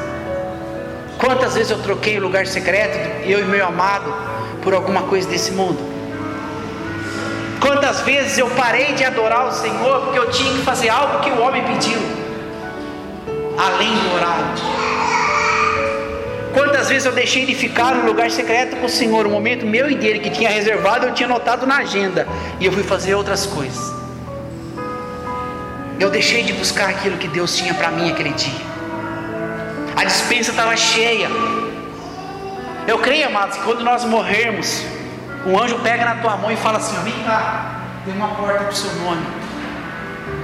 Quantas 1.18 1.56
vezes 1.56 1.72
eu 1.72 1.82
troquei 1.82 2.18
o 2.20 2.22
lugar 2.22 2.46
secreto, 2.46 2.98
eu 3.26 3.40
e 3.40 3.44
meu 3.44 3.66
amado, 3.66 4.14
por 4.62 4.74
alguma 4.74 5.04
coisa 5.04 5.28
desse 5.28 5.52
mundo? 5.52 5.91
Quantas 7.62 8.02
vezes 8.02 8.40
eu 8.40 8.50
parei 8.50 8.94
de 8.94 9.04
adorar 9.04 9.48
o 9.48 9.52
Senhor 9.52 10.02
porque 10.02 10.18
eu 10.18 10.32
tinha 10.32 10.52
que 10.52 10.64
fazer 10.64 10.90
algo 10.90 11.20
que 11.20 11.30
o 11.30 11.40
homem 11.40 11.64
pediu, 11.64 12.00
além 13.56 13.94
do 13.94 14.16
orar. 14.16 14.56
Quantas 16.56 16.90
vezes 16.90 17.06
eu 17.06 17.12
deixei 17.12 17.46
de 17.46 17.54
ficar 17.54 17.94
no 17.94 18.08
lugar 18.08 18.32
secreto 18.32 18.76
com 18.78 18.88
o 18.88 18.90
Senhor, 18.90 19.28
um 19.28 19.30
momento 19.30 19.64
meu 19.66 19.90
e 19.90 19.96
dele 19.96 20.20
que 20.20 20.32
tinha 20.32 20.50
reservado, 20.50 21.06
eu 21.06 21.14
tinha 21.14 21.30
notado 21.30 21.68
na 21.68 21.78
agenda, 21.78 22.28
e 22.60 22.66
eu 22.66 22.72
fui 22.72 22.82
fazer 22.82 23.14
outras 23.14 23.46
coisas. 23.46 23.94
Eu 26.00 26.10
deixei 26.10 26.42
de 26.42 26.54
buscar 26.54 26.90
aquilo 26.90 27.18
que 27.18 27.28
Deus 27.28 27.56
tinha 27.56 27.76
para 27.76 27.92
mim 27.92 28.10
aquele 28.10 28.32
dia. 28.32 28.66
A 29.96 30.04
dispensa 30.04 30.50
estava 30.50 30.76
cheia. 30.76 31.30
Eu 32.88 32.98
creio, 32.98 33.28
amados, 33.28 33.58
que 33.58 33.64
quando 33.64 33.84
nós 33.84 34.04
morrermos, 34.04 34.84
um 35.46 35.60
anjo 35.60 35.80
pega 35.80 36.06
na 36.06 36.16
tua 36.16 36.38
mão 36.38 36.52
e 36.52 36.56
fala 36.56 36.78
assim: 36.78 36.96
vem 37.04 37.24
cá, 37.24 37.82
tem 38.06 38.14
uma 38.14 38.30
porta 38.30 38.60
para 38.60 38.70
o 38.70 38.76
seu 38.76 38.94
nome. 38.96 39.26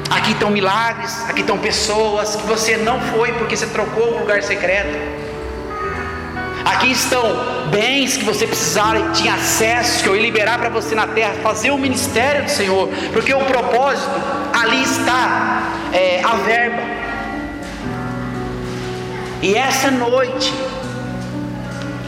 Aqui 0.09 0.31
estão 0.31 0.49
milagres, 0.49 1.29
aqui 1.29 1.41
estão 1.41 1.57
pessoas 1.57 2.35
que 2.35 2.47
você 2.47 2.77
não 2.77 2.99
foi 2.99 3.33
porque 3.33 3.55
você 3.55 3.67
trocou 3.67 4.15
o 4.15 4.19
lugar 4.19 4.41
secreto. 4.41 5.27
Aqui 6.65 6.91
estão 6.91 7.23
bens 7.69 8.17
que 8.17 8.25
você 8.25 8.45
precisava 8.45 8.99
e 8.99 9.11
tinha 9.11 9.35
acesso, 9.35 10.03
que 10.03 10.09
eu 10.09 10.15
ia 10.15 10.21
liberar 10.21 10.57
para 10.59 10.69
você 10.69 10.95
na 10.95 11.07
terra, 11.07 11.33
fazer 11.41 11.71
o 11.71 11.77
ministério 11.77 12.43
do 12.43 12.51
Senhor, 12.51 12.89
porque 13.13 13.33
o 13.33 13.39
propósito 13.45 14.11
ali 14.53 14.83
está 14.83 15.61
é, 15.93 16.21
a 16.23 16.35
verba. 16.35 16.81
E 19.41 19.55
essa 19.55 19.91
noite, 19.91 20.53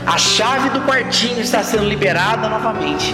a 0.09 0.17
chave 0.17 0.71
do 0.71 0.81
quartinho 0.81 1.39
está 1.39 1.63
sendo 1.63 1.85
liberada 1.85 2.49
novamente. 2.49 3.13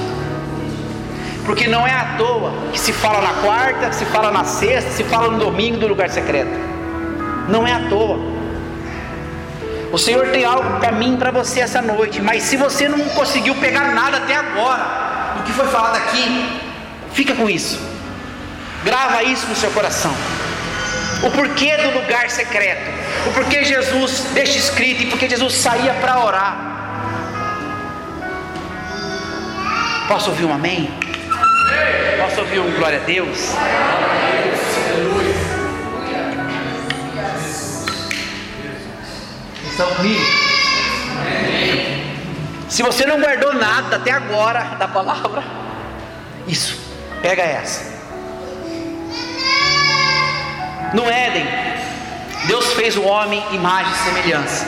Porque 1.45 1.67
não 1.67 1.85
é 1.85 1.91
à 1.91 2.15
toa 2.17 2.53
que 2.71 2.79
se 2.79 2.93
fala 2.93 3.19
na 3.19 3.33
quarta, 3.41 3.89
que 3.89 3.95
se 3.95 4.05
fala 4.05 4.31
na 4.31 4.45
sexta, 4.45 4.91
que 4.91 4.95
se 4.95 5.03
fala 5.03 5.29
no 5.29 5.37
domingo 5.37 5.77
do 5.77 5.87
lugar 5.87 6.09
secreto. 6.09 6.57
Não 7.49 7.67
é 7.67 7.73
à 7.73 7.89
toa. 7.89 8.17
O 9.91 9.97
Senhor 9.97 10.27
tem 10.29 10.45
algo 10.45 10.79
para 10.79 10.93
mim, 10.93 11.17
para 11.17 11.31
você 11.31 11.59
essa 11.59 11.81
noite. 11.81 12.21
Mas 12.21 12.43
se 12.43 12.55
você 12.55 12.87
não 12.87 12.99
conseguiu 13.09 13.55
pegar 13.55 13.93
nada 13.93 14.17
até 14.17 14.37
agora 14.37 15.35
do 15.35 15.43
que 15.43 15.51
foi 15.51 15.67
falado 15.67 15.97
aqui, 15.97 16.61
fica 17.11 17.35
com 17.35 17.49
isso. 17.49 17.77
Grava 18.85 19.21
isso 19.21 19.47
no 19.47 19.55
seu 19.55 19.69
coração. 19.71 20.15
O 21.23 21.29
porquê 21.31 21.75
do 21.75 21.99
lugar 21.99 22.29
secreto. 22.29 22.89
O 23.27 23.33
porquê 23.33 23.65
Jesus 23.65 24.27
deixa 24.33 24.57
escrito 24.57 25.03
e 25.03 25.05
porque 25.07 25.27
Jesus 25.27 25.55
saía 25.55 25.93
para 25.95 26.23
orar. 26.23 26.74
Posso 30.07 30.29
ouvir 30.29 30.45
um 30.45 30.53
amém? 30.53 30.87
Posso 32.19 32.41
ouvir 32.41 32.59
um 32.59 32.71
glória 32.75 32.99
a 32.99 33.03
Deus? 33.05 33.55
Estão 39.67 39.87
comigo? 39.95 40.21
Se 42.69 42.83
você 42.83 43.05
não 43.05 43.19
guardou 43.19 43.53
nada 43.55 43.95
até 43.95 44.11
agora 44.11 44.75
da 44.77 44.87
palavra, 44.87 45.43
isso, 46.47 46.79
pega 47.23 47.41
essa. 47.41 47.95
No 50.93 51.09
Éden, 51.09 51.47
Deus 52.45 52.73
fez 52.73 52.95
o 52.95 53.01
homem 53.01 53.43
imagem 53.51 53.91
e 53.91 53.97
semelhança. 53.97 54.67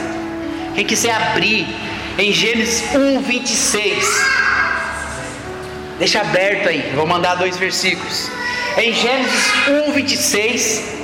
Quem 0.74 0.84
quiser 0.84 1.14
abrir 1.14 1.64
em 2.18 2.32
Gênesis 2.32 2.92
1, 2.92 3.20
26. 3.20 4.47
Deixa 5.98 6.20
aberto 6.20 6.68
aí, 6.68 6.92
vou 6.94 7.06
mandar 7.06 7.34
dois 7.34 7.56
versículos. 7.56 8.30
Em 8.76 8.92
Gênesis 8.92 9.52
1, 9.88 9.92
26. 9.92 10.98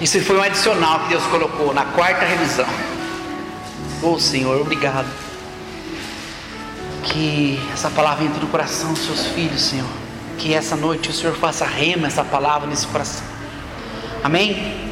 Isso 0.00 0.20
foi 0.22 0.36
um 0.36 0.42
adicional 0.42 1.00
que 1.00 1.10
Deus 1.10 1.22
colocou 1.26 1.72
na 1.72 1.84
quarta 1.84 2.24
revisão. 2.24 2.66
Oh 4.02 4.18
Senhor, 4.18 4.60
obrigado. 4.60 5.06
Que 7.04 7.60
essa 7.72 7.88
palavra 7.88 8.24
entre 8.24 8.40
no 8.40 8.48
coração 8.48 8.92
dos 8.92 9.06
seus 9.06 9.26
filhos, 9.28 9.62
Senhor. 9.62 9.88
Que 10.38 10.52
essa 10.52 10.74
noite 10.74 11.10
o 11.10 11.12
Senhor 11.12 11.36
faça 11.36 11.64
rema 11.64 12.08
essa 12.08 12.24
palavra 12.24 12.68
nesse 12.68 12.88
coração. 12.88 13.24
Amém? 14.24 14.91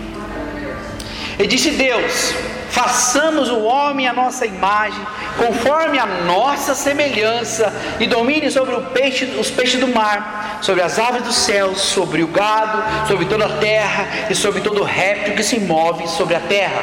E 1.42 1.46
disse 1.46 1.70
Deus: 1.70 2.34
façamos 2.70 3.48
o 3.50 3.60
homem 3.62 4.06
a 4.06 4.12
nossa 4.12 4.46
imagem, 4.46 5.00
conforme 5.36 5.98
a 5.98 6.06
nossa 6.06 6.74
semelhança, 6.74 7.72
e 7.98 8.06
domine 8.06 8.50
sobre 8.50 8.76
peixe, 8.92 9.24
os 9.38 9.50
peixes 9.50 9.80
do 9.80 9.88
mar, 9.88 10.60
sobre 10.62 10.82
as 10.82 10.98
aves 10.98 11.22
dos 11.22 11.36
céus, 11.36 11.80
sobre 11.80 12.22
o 12.22 12.28
gado, 12.28 13.08
sobre 13.08 13.24
toda 13.24 13.46
a 13.46 13.58
terra 13.58 14.06
e 14.30 14.34
sobre 14.34 14.60
todo 14.60 14.82
réptil 14.82 15.34
que 15.34 15.42
se 15.42 15.58
move 15.58 16.06
sobre 16.08 16.34
a 16.34 16.40
terra. 16.40 16.82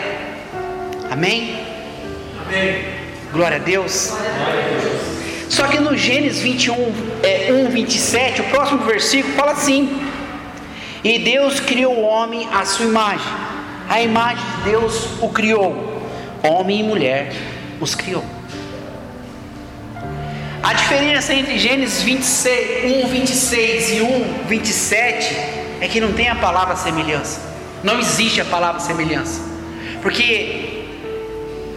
Amém? 1.10 1.64
Amém. 2.46 2.84
Glória 3.32 3.58
a 3.58 3.60
Deus. 3.60 4.10
Glória 4.10 4.60
a 4.60 4.82
Deus. 4.82 5.54
Só 5.54 5.68
que 5.68 5.80
no 5.80 5.96
Gênesis 5.96 6.42
21, 6.42 6.94
é, 7.24 7.54
1, 7.54 7.70
27, 7.70 8.42
o 8.42 8.44
próximo 8.46 8.80
versículo 8.80 9.34
fala 9.36 9.52
assim: 9.52 10.02
E 11.04 11.20
Deus 11.20 11.60
criou 11.60 11.94
o 11.94 12.02
homem 12.02 12.50
à 12.52 12.66
sua 12.66 12.86
imagem 12.86 13.47
a 13.90 14.02
imagem 14.02 14.44
de 14.58 14.70
Deus 14.70 15.08
o 15.22 15.30
criou, 15.30 16.02
homem 16.44 16.82
e 16.82 16.84
mulher 16.84 17.34
os 17.80 17.96
criou. 17.96 18.24
A 20.62 20.74
diferença 20.74 21.34
entre 21.34 21.58
Gênesis 21.58 22.02
26, 22.02 23.06
1, 23.06 23.08
26 23.08 23.90
e 23.92 24.02
1, 24.02 24.48
27 24.48 25.36
é 25.80 25.88
que 25.88 26.02
não 26.02 26.12
tem 26.12 26.28
a 26.28 26.36
palavra 26.36 26.76
semelhança. 26.76 27.40
Não 27.84 28.00
existe 28.00 28.42
a 28.42 28.46
palavra 28.46 28.82
semelhança. 28.82 29.42
Porque 30.02 30.86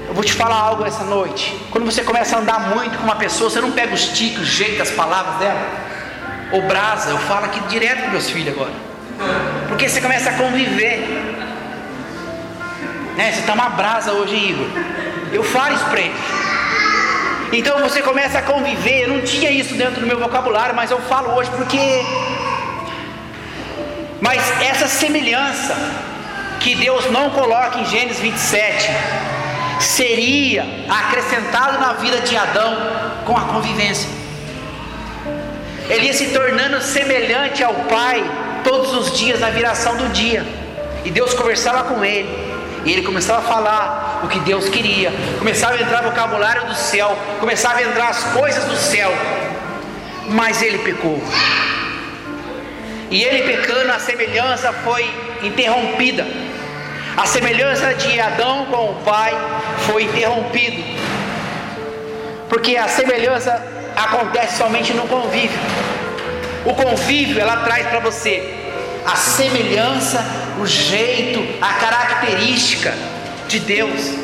eu 0.08 0.14
vou 0.14 0.24
te 0.24 0.32
falar 0.32 0.56
algo 0.56 0.84
essa 0.84 1.04
noite. 1.04 1.56
Quando 1.70 1.84
você 1.84 2.02
começa 2.02 2.36
a 2.36 2.40
andar 2.40 2.74
muito 2.74 2.98
com 2.98 3.04
uma 3.04 3.14
pessoa, 3.14 3.48
você 3.48 3.60
não 3.60 3.70
pega 3.70 3.94
os 3.94 4.06
tiques, 4.08 4.40
o 4.40 4.44
jeito, 4.44 4.82
as 4.82 4.90
palavras 4.90 5.36
dela. 5.36 5.60
Ou 6.52 6.62
brasa, 6.62 7.10
eu 7.10 7.18
falo 7.18 7.44
aqui 7.44 7.60
direto 7.68 8.06
com 8.06 8.10
meus 8.10 8.28
filhos 8.28 8.52
agora. 8.52 8.72
Porque 9.68 9.88
você 9.88 10.00
começa 10.00 10.30
a 10.30 10.32
conviver. 10.32 11.29
Né? 13.16 13.32
Você 13.32 13.40
está 13.40 13.52
uma 13.54 13.70
brasa 13.70 14.12
hoje, 14.12 14.34
Igor. 14.34 14.66
Eu 15.32 15.42
falo 15.42 15.74
isso 15.74 15.84
para 15.86 16.00
ele. 16.00 16.14
Então 17.52 17.78
você 17.80 18.02
começa 18.02 18.38
a 18.38 18.42
conviver. 18.42 19.04
Eu 19.04 19.08
não 19.14 19.20
tinha 19.22 19.50
isso 19.50 19.74
dentro 19.74 20.00
do 20.00 20.06
meu 20.06 20.18
vocabulário, 20.18 20.74
mas 20.74 20.90
eu 20.90 21.00
falo 21.02 21.34
hoje 21.34 21.50
porque. 21.50 21.78
Mas 24.20 24.42
essa 24.60 24.86
semelhança 24.86 25.76
que 26.60 26.74
Deus 26.74 27.10
não 27.10 27.30
coloca 27.30 27.78
em 27.78 27.86
Gênesis 27.86 28.20
27 28.20 28.90
seria 29.80 30.64
acrescentado 30.88 31.78
na 31.80 31.94
vida 31.94 32.20
de 32.20 32.36
Adão 32.36 32.76
com 33.24 33.36
a 33.36 33.42
convivência. 33.42 34.08
Ele 35.88 36.06
ia 36.06 36.12
se 36.12 36.26
tornando 36.26 36.80
semelhante 36.82 37.64
ao 37.64 37.74
Pai 37.74 38.22
todos 38.62 38.92
os 38.94 39.18
dias 39.18 39.40
na 39.40 39.50
viração 39.50 39.96
do 39.96 40.08
dia. 40.10 40.44
E 41.04 41.10
Deus 41.10 41.34
conversava 41.34 41.84
com 41.84 42.04
ele. 42.04 42.49
E 42.84 42.92
ele 42.92 43.02
começava 43.02 43.40
a 43.40 43.42
falar 43.42 44.22
o 44.24 44.28
que 44.28 44.40
Deus 44.40 44.68
queria, 44.68 45.12
começava 45.38 45.74
a 45.74 45.80
entrar 45.80 46.02
no 46.02 46.10
vocabulário 46.10 46.66
do 46.66 46.74
céu, 46.74 47.16
começava 47.38 47.78
a 47.78 47.82
entrar 47.82 48.08
as 48.08 48.24
coisas 48.32 48.64
do 48.64 48.76
céu. 48.76 49.12
Mas 50.28 50.62
ele 50.62 50.78
pecou. 50.78 51.20
E 53.10 53.22
ele 53.24 53.42
pecando, 53.42 53.90
a 53.90 53.98
semelhança 53.98 54.72
foi 54.72 55.10
interrompida. 55.42 56.26
A 57.16 57.26
semelhança 57.26 57.92
de 57.94 58.20
Adão 58.20 58.66
com 58.66 58.92
o 58.92 58.94
pai 59.04 59.34
foi 59.86 60.04
interrompida. 60.04 60.82
Porque 62.48 62.76
a 62.76 62.88
semelhança 62.88 63.62
acontece 63.96 64.58
somente 64.58 64.92
no 64.92 65.06
convívio. 65.08 65.58
O 66.64 66.74
convívio 66.74 67.40
ela 67.40 67.58
traz 67.58 67.86
para 67.88 67.98
você 67.98 68.54
a 69.04 69.16
semelhança, 69.16 70.24
o 70.60 70.66
jeito, 70.66 71.42
a 71.60 71.72
característica 71.74 72.92
de 73.48 73.60
Deus. 73.60 74.14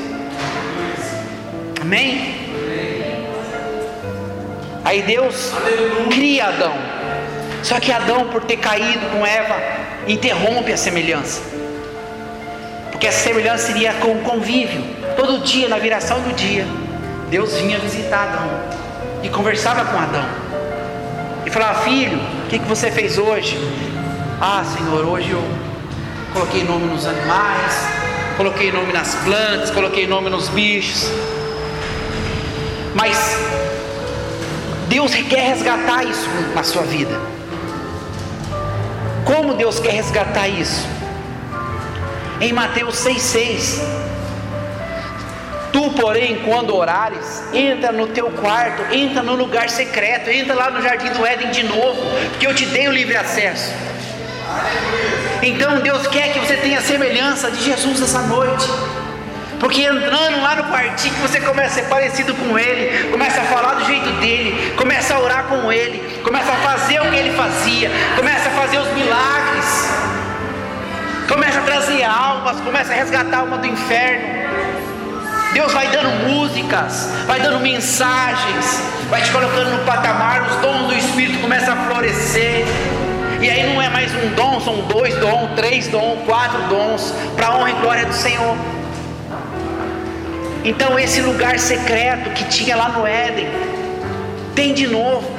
Amém? 1.81 2.47
Aí 4.85 5.03
Deus 5.03 5.53
cria 6.11 6.49
Adão. 6.49 6.75
Só 7.63 7.81
que 7.81 7.91
Adão, 7.91 8.29
por 8.29 8.45
ter 8.45 8.59
caído 8.59 9.07
com 9.07 9.27
Eva, 9.27 9.57
interrompe 10.07 10.73
a 10.73 10.77
semelhança. 10.77 11.43
Porque 12.93 13.07
a 13.07 13.13
semelhança 13.13 13.69
seria 13.69 13.95
com 13.95 14.13
o 14.13 14.21
convívio. 14.21 14.85
Todo 15.17 15.43
dia, 15.43 15.69
na 15.69 15.79
viração 15.79 16.21
do 16.21 16.35
dia, 16.35 16.67
Deus 17.31 17.57
vinha 17.57 17.79
visitar 17.79 18.25
Adão 18.25 18.51
e 19.23 19.29
conversava 19.31 19.87
com 19.87 19.99
Adão. 19.99 20.27
E 21.47 21.51
falava: 21.51 21.81
Filho, 21.81 22.19
o 22.45 22.49
que, 22.49 22.59
que 22.59 22.69
você 22.69 22.91
fez 22.91 23.17
hoje? 23.17 23.59
Ah, 24.41 24.63
Senhor, 24.65 25.05
hoje 25.07 25.31
eu 25.31 25.66
coloquei 26.37 26.65
nome 26.65 26.85
nos 26.85 27.07
animais, 27.07 27.73
coloquei 28.37 28.71
nome 28.71 28.93
nas 28.93 29.15
plantas, 29.15 29.71
coloquei 29.71 30.07
nome 30.07 30.29
nos 30.29 30.51
bichos. 30.51 31.11
Mas 32.95 33.17
Deus 34.87 35.15
quer 35.15 35.49
resgatar 35.49 36.05
isso 36.05 36.29
na 36.55 36.63
sua 36.63 36.83
vida. 36.83 37.19
Como 39.25 39.55
Deus 39.55 39.81
quer 39.81 39.93
resgatar 39.93 40.47
isso? 40.47 40.87
Em 42.39 42.53
Mateus 42.53 42.97
6,6 42.97 43.81
Tu, 45.73 45.91
porém, 45.91 46.37
quando 46.37 46.75
orares, 46.75 47.43
entra 47.53 47.93
no 47.93 48.07
teu 48.09 48.31
quarto, 48.31 48.95
entra 48.95 49.23
no 49.23 49.35
lugar 49.35 49.69
secreto, 49.69 50.31
entra 50.31 50.55
lá 50.55 50.71
no 50.71 50.83
jardim 50.83 51.11
do 51.11 51.27
Éden 51.27 51.51
de 51.51 51.65
novo, 51.65 52.01
porque 52.31 52.47
eu 52.47 52.55
te 52.55 52.65
dei 52.67 52.89
o 52.89 52.93
livre 52.93 53.17
acesso. 53.17 53.75
Então 55.43 55.81
Deus 55.81 56.07
quer 56.07 56.33
que 56.33 56.41
você 56.41 56.57
tenha 56.57 56.81
semelhança 56.81 57.51
de 57.51 57.63
Jesus 57.63 58.03
essa 58.03 58.21
noite. 58.23 58.67
Porque 59.59 59.83
entrando 59.83 60.43
lá 60.43 60.57
no 60.57 60.65
quartinho 60.65 61.15
você 61.15 61.41
começa 61.41 61.81
a 61.81 61.83
ser 61.83 61.89
parecido 61.89 62.35
com 62.35 62.59
Ele, 62.59 63.11
começa 63.11 63.41
a 63.41 63.45
falar 63.45 63.75
do 63.75 63.85
jeito 63.87 64.11
dele, 64.21 64.75
começa 64.77 65.15
a 65.15 65.21
orar 65.21 65.45
com 65.45 65.73
Ele, 65.73 66.21
começa 66.23 66.53
a 66.53 66.57
fazer 66.57 67.01
o 67.01 67.11
que 67.11 67.17
Ele 67.17 67.35
fazia, 67.35 67.91
começa 68.17 68.49
a 68.49 68.53
fazer 68.53 68.79
os 68.79 68.89
milagres, 68.93 69.91
começa 71.29 71.59
a 71.59 71.63
trazer 71.63 72.05
almas, 72.05 72.61
começa 72.61 72.93
a 72.93 72.97
resgatar 72.97 73.37
a 73.37 73.41
alma 73.41 73.59
do 73.59 73.67
inferno. 73.67 74.37
Deus 75.55 75.73
vai 75.73 75.89
dando 75.89 76.29
músicas, 76.29 77.11
vai 77.27 77.41
dando 77.41 77.61
mensagens, 77.61 78.83
vai 79.09 79.23
te 79.23 79.31
colocando 79.31 79.71
no 79.71 79.85
patamar, 79.87 80.43
os 80.51 80.57
dons 80.57 80.89
do 80.89 80.95
Espírito 80.95 81.41
começam 81.41 81.73
a 81.73 81.77
florescer. 81.87 82.67
E 83.41 83.51
aí 83.51 83.67
não 83.67 83.83
é 83.83 83.89
mais 83.91 84.15
um 84.15 84.35
dom, 84.35 84.59
são 84.61 84.81
dois 84.89 85.15
dons, 85.17 85.51
três 85.55 85.89
dons, 85.89 86.25
quatro 86.25 86.59
dons, 86.69 87.13
para 87.37 87.49
a 87.49 87.57
honra 87.57 87.71
e 87.71 87.75
glória 87.75 88.07
do 88.07 88.15
Senhor. 88.15 88.57
Então 90.65 90.99
esse 90.99 91.21
lugar 91.21 91.59
secreto 91.59 92.31
que 92.31 92.45
tinha 92.45 92.75
lá 92.75 92.89
no 92.89 93.07
Éden, 93.07 93.47
tem 94.55 94.73
de 94.73 94.87
novo. 94.87 95.31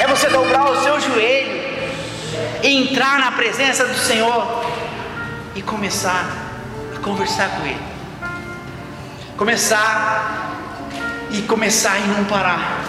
É 0.00 0.06
você 0.06 0.28
dobrar 0.28 0.70
o 0.70 0.82
seu 0.82 1.00
joelho, 1.00 1.62
entrar 2.62 3.18
na 3.18 3.32
presença 3.32 3.84
do 3.84 3.96
Senhor 3.96 4.64
e 5.56 5.62
começar 5.62 6.24
a 6.94 6.98
conversar 7.00 7.48
com 7.56 7.66
Ele. 7.66 7.82
Começar 9.36 10.54
e 11.32 11.42
começar 11.42 11.98
e 11.98 12.06
não 12.06 12.24
parar. 12.24 12.84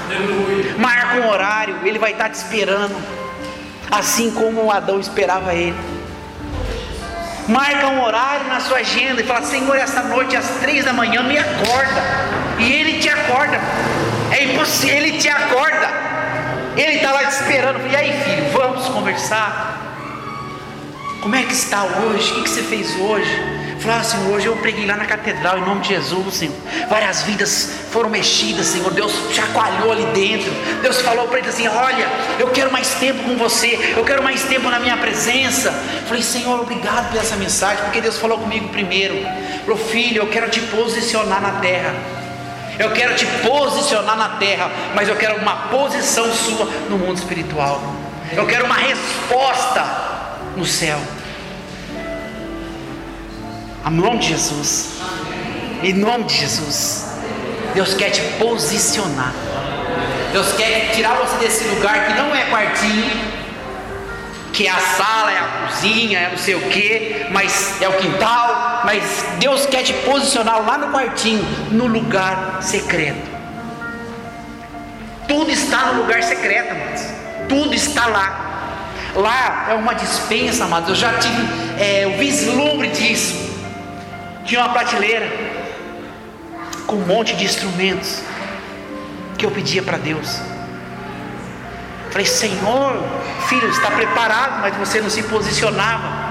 Marca 0.77 1.15
um 1.21 1.29
horário, 1.29 1.75
Ele 1.83 1.97
vai 1.97 2.11
estar 2.11 2.29
te 2.29 2.35
esperando 2.35 3.22
assim 3.91 4.31
como 4.31 4.71
Adão 4.71 4.99
esperava 4.99 5.53
ele. 5.53 5.77
Marca 7.47 7.87
um 7.87 8.01
horário 8.01 8.47
na 8.47 8.59
sua 8.59 8.77
agenda 8.77 9.21
e 9.21 9.25
fala: 9.25 9.41
Senhor, 9.41 9.75
essa 9.75 10.01
noite 10.03 10.35
às 10.35 10.47
três 10.61 10.85
da 10.85 10.93
manhã 10.93 11.23
me 11.23 11.37
acorda. 11.37 12.01
E 12.59 12.71
ele 12.71 12.99
te 12.99 13.09
acorda. 13.09 13.59
É 14.31 14.45
impossível, 14.45 14.95
ele 14.95 15.17
te 15.17 15.27
acorda. 15.27 15.89
Ele 16.77 16.95
está 16.95 17.11
lá 17.11 17.19
te 17.25 17.33
esperando. 17.33 17.85
E 17.91 17.95
aí, 17.95 18.13
filho, 18.23 18.49
vamos 18.51 18.87
conversar. 18.87 19.79
Como 21.21 21.35
é 21.35 21.43
que 21.43 21.53
está 21.53 21.83
hoje? 21.83 22.31
O 22.33 22.43
que 22.43 22.49
você 22.49 22.63
fez 22.63 22.95
hoje? 22.99 23.62
Falar, 23.83 24.01
Senhor, 24.05 24.33
hoje 24.33 24.45
eu 24.45 24.55
preguei 24.55 24.85
lá 24.85 24.95
na 24.95 25.03
catedral 25.03 25.57
em 25.57 25.61
nome 25.61 25.81
de 25.81 25.89
Jesus, 25.89 26.35
Senhor. 26.35 26.55
Várias 26.87 27.23
vidas 27.23 27.69
foram 27.91 28.09
mexidas, 28.09 28.67
Senhor. 28.67 28.89
Deus 28.93 29.11
chacoalhou 29.29 29.91
ali 29.91 30.05
dentro. 30.05 30.49
Deus 30.81 31.01
falou 31.01 31.27
para 31.27 31.39
ele 31.39 31.49
assim: 31.49 31.67
Olha, 31.67 32.07
eu 32.39 32.47
quero 32.51 32.71
mais 32.71 32.93
tempo 32.93 33.21
com 33.23 33.35
você, 33.35 33.93
eu 33.97 34.05
quero 34.05 34.23
mais 34.23 34.41
tempo 34.43 34.69
na 34.69 34.79
minha 34.79 34.95
presença. 34.95 35.69
Falei, 36.07 36.23
Senhor, 36.23 36.61
obrigado 36.61 37.09
por 37.11 37.19
essa 37.19 37.35
mensagem, 37.35 37.83
porque 37.83 37.99
Deus 37.99 38.17
falou 38.17 38.37
comigo 38.37 38.69
primeiro. 38.69 39.15
Falou, 39.65 39.77
filho, 39.77 40.21
eu 40.21 40.27
quero 40.27 40.49
te 40.49 40.61
posicionar 40.61 41.41
na 41.41 41.59
terra. 41.59 41.93
Eu 42.79 42.91
quero 42.91 43.15
te 43.15 43.25
posicionar 43.25 44.15
na 44.15 44.29
terra, 44.37 44.71
mas 44.95 45.09
eu 45.09 45.17
quero 45.17 45.35
uma 45.41 45.67
posição 45.67 46.31
sua 46.33 46.67
no 46.89 46.97
mundo 46.97 47.17
espiritual. 47.17 47.81
Eu 48.31 48.47
quero 48.47 48.63
uma 48.63 48.77
resposta 48.77 49.85
no 50.55 50.65
céu. 50.65 51.01
A 53.83 53.89
nome 53.89 54.19
de 54.19 54.29
Jesus. 54.29 55.01
Em 55.83 55.93
nome 55.93 56.23
de 56.23 56.37
Jesus. 56.37 57.05
Deus 57.73 57.93
quer 57.93 58.11
te 58.11 58.21
posicionar. 58.37 59.33
Deus 60.31 60.53
quer 60.53 60.91
tirar 60.95 61.15
você 61.15 61.37
desse 61.37 61.65
lugar 61.65 62.07
que 62.07 62.13
não 62.13 62.33
é 62.33 62.45
quartinho, 62.45 63.11
que 64.51 64.65
é 64.67 64.71
a 64.71 64.79
sala, 64.79 65.31
é 65.31 65.37
a 65.37 65.67
cozinha, 65.67 66.19
é 66.19 66.29
não 66.31 66.37
sei 66.37 66.55
o 66.55 66.61
que, 66.69 67.25
mas 67.31 67.81
é 67.81 67.89
o 67.89 67.93
quintal, 67.93 68.81
mas 68.85 69.25
Deus 69.39 69.65
quer 69.65 69.83
te 69.83 69.93
posicionar 69.93 70.65
lá 70.65 70.77
no 70.77 70.91
quartinho, 70.91 71.43
no 71.71 71.85
lugar 71.85 72.63
secreto. 72.63 73.31
Tudo 75.27 75.51
está 75.51 75.87
no 75.87 76.01
lugar 76.01 76.23
secreto, 76.23 76.71
amados. 76.71 77.03
Tudo 77.49 77.73
está 77.73 78.07
lá. 78.07 78.43
Lá 79.15 79.67
é 79.69 79.73
uma 79.73 79.93
dispensa, 79.93 80.63
amados. 80.63 80.89
Eu 80.89 80.95
já 80.95 81.13
tive 81.19 81.43
é, 81.79 82.07
o 82.07 82.17
vislumbre 82.17 82.87
disso. 82.89 83.52
Tinha 84.45 84.61
uma 84.61 84.73
prateleira 84.73 85.27
com 86.85 86.97
um 86.97 87.05
monte 87.05 87.35
de 87.35 87.45
instrumentos 87.45 88.21
que 89.37 89.45
eu 89.45 89.51
pedia 89.51 89.81
para 89.81 89.97
Deus. 89.97 90.41
Falei, 92.11 92.27
Senhor, 92.27 93.03
filho, 93.47 93.67
está 93.69 93.89
preparado, 93.89 94.61
mas 94.61 94.75
você 94.75 95.01
não 95.01 95.09
se 95.09 95.23
posicionava. 95.23 96.23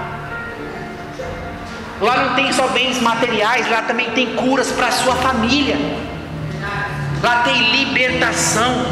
Lá 2.00 2.16
não 2.16 2.34
tem 2.34 2.52
só 2.52 2.68
bens 2.68 3.00
materiais, 3.00 3.68
lá 3.70 3.82
também 3.82 4.10
tem 4.10 4.34
curas 4.34 4.70
para 4.72 4.88
a 4.88 4.92
sua 4.92 5.14
família. 5.16 5.76
Lá 7.22 7.42
tem 7.42 7.70
libertação. 7.70 8.86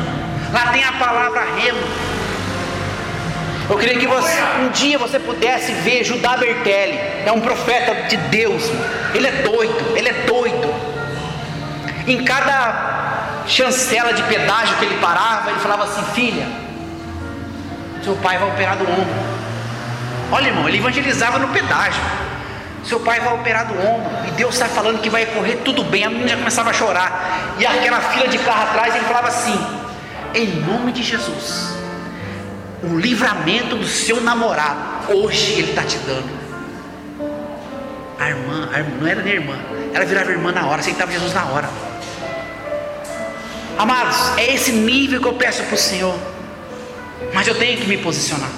Lá 0.53 0.69
tem 0.73 0.83
a 0.83 0.93
palavra 0.93 1.45
remo. 1.57 1.79
Eu 3.71 3.79
queria 3.79 3.97
que 3.97 4.07
você, 4.07 4.37
um 4.63 4.69
dia 4.71 4.99
você 4.99 5.21
pudesse 5.21 5.71
ver 5.73 6.03
Judá 6.03 6.37
Bertelli. 6.37 6.99
É 7.25 7.31
um 7.31 7.41
profeta 7.41 8.09
de 8.09 8.17
Deus. 8.17 8.65
Ele 9.15 9.29
é 9.29 9.31
doido, 9.43 9.97
ele 9.97 10.09
é 10.09 10.13
doido. 10.27 10.75
Em 12.05 12.25
cada 12.25 13.45
chancela 13.47 14.13
de 14.13 14.25
pedágio 14.25 14.77
que 14.77 14.85
ele 14.85 14.99
parava, 14.99 15.51
ele 15.51 15.61
falava 15.61 15.85
assim: 15.85 16.03
Filha, 16.15 16.49
seu 18.03 18.17
pai 18.17 18.39
vai 18.39 18.49
operar 18.49 18.77
do 18.77 18.83
ombro. 18.91 19.31
Olha, 20.33 20.49
irmão, 20.49 20.69
ele 20.69 20.79
evangelizava 20.79 21.39
no 21.39 21.49
pedágio. 21.49 22.03
Seu 22.83 22.99
pai 22.99 23.21
vai 23.21 23.35
operar 23.35 23.67
do 23.67 23.75
ombro 23.75 24.11
e 24.27 24.33
Deus 24.33 24.55
está 24.55 24.67
falando 24.67 25.01
que 25.01 25.09
vai 25.09 25.27
correr 25.27 25.61
tudo 25.65 25.85
bem. 25.85 26.05
A 26.05 26.11
menina 26.11 26.31
já 26.31 26.37
começava 26.37 26.71
a 26.71 26.73
chorar. 26.73 27.55
E 27.57 27.65
aquela 27.65 28.01
fila 28.01 28.27
de 28.27 28.39
carro 28.39 28.65
atrás, 28.65 28.97
ele 28.97 29.05
falava 29.05 29.29
assim: 29.29 29.65
Em 30.35 30.47
nome 30.57 30.91
de 30.91 31.05
Jesus, 31.05 31.80
o 32.83 32.99
livramento 32.99 33.77
do 33.77 33.87
seu 33.87 34.21
namorado, 34.21 35.13
hoje 35.13 35.53
ele 35.53 35.71
está 35.71 35.83
te 35.83 35.99
dando. 35.99 36.41
A 38.19 38.29
irmã, 38.29 38.69
a 38.73 38.79
irmã, 38.79 38.97
não 39.01 39.07
era 39.07 39.23
nem 39.23 39.35
irmã, 39.35 39.59
ela 39.93 40.05
virava 40.05 40.31
irmã 40.31 40.53
na 40.53 40.67
hora, 40.67 40.81
aceitava 40.81 41.11
Jesus 41.13 41.35
na 41.35 41.45
hora. 41.47 41.69
Amados, 43.79 44.37
é 44.37 44.55
esse 44.55 44.73
nível 44.73 45.21
que 45.21 45.27
eu 45.27 45.35
peço 45.35 45.63
para 45.65 45.75
o 45.75 45.79
Senhor. 45.79 46.15
Mas 47.33 47.47
eu 47.47 47.55
tenho 47.55 47.79
que 47.79 47.87
me 47.87 47.97
posicionar. 47.99 48.51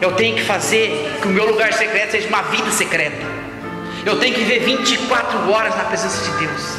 Eu 0.00 0.12
tenho 0.12 0.36
que 0.36 0.42
fazer 0.42 1.18
que 1.20 1.28
o 1.28 1.30
meu 1.30 1.46
lugar 1.46 1.72
secreto 1.72 2.10
seja 2.10 2.28
uma 2.28 2.42
vida 2.42 2.70
secreta. 2.70 3.24
Eu 4.04 4.18
tenho 4.18 4.34
que 4.34 4.40
viver 4.40 4.64
24 4.64 5.50
horas 5.50 5.76
na 5.76 5.84
presença 5.84 6.22
de 6.22 6.46
Deus. 6.46 6.76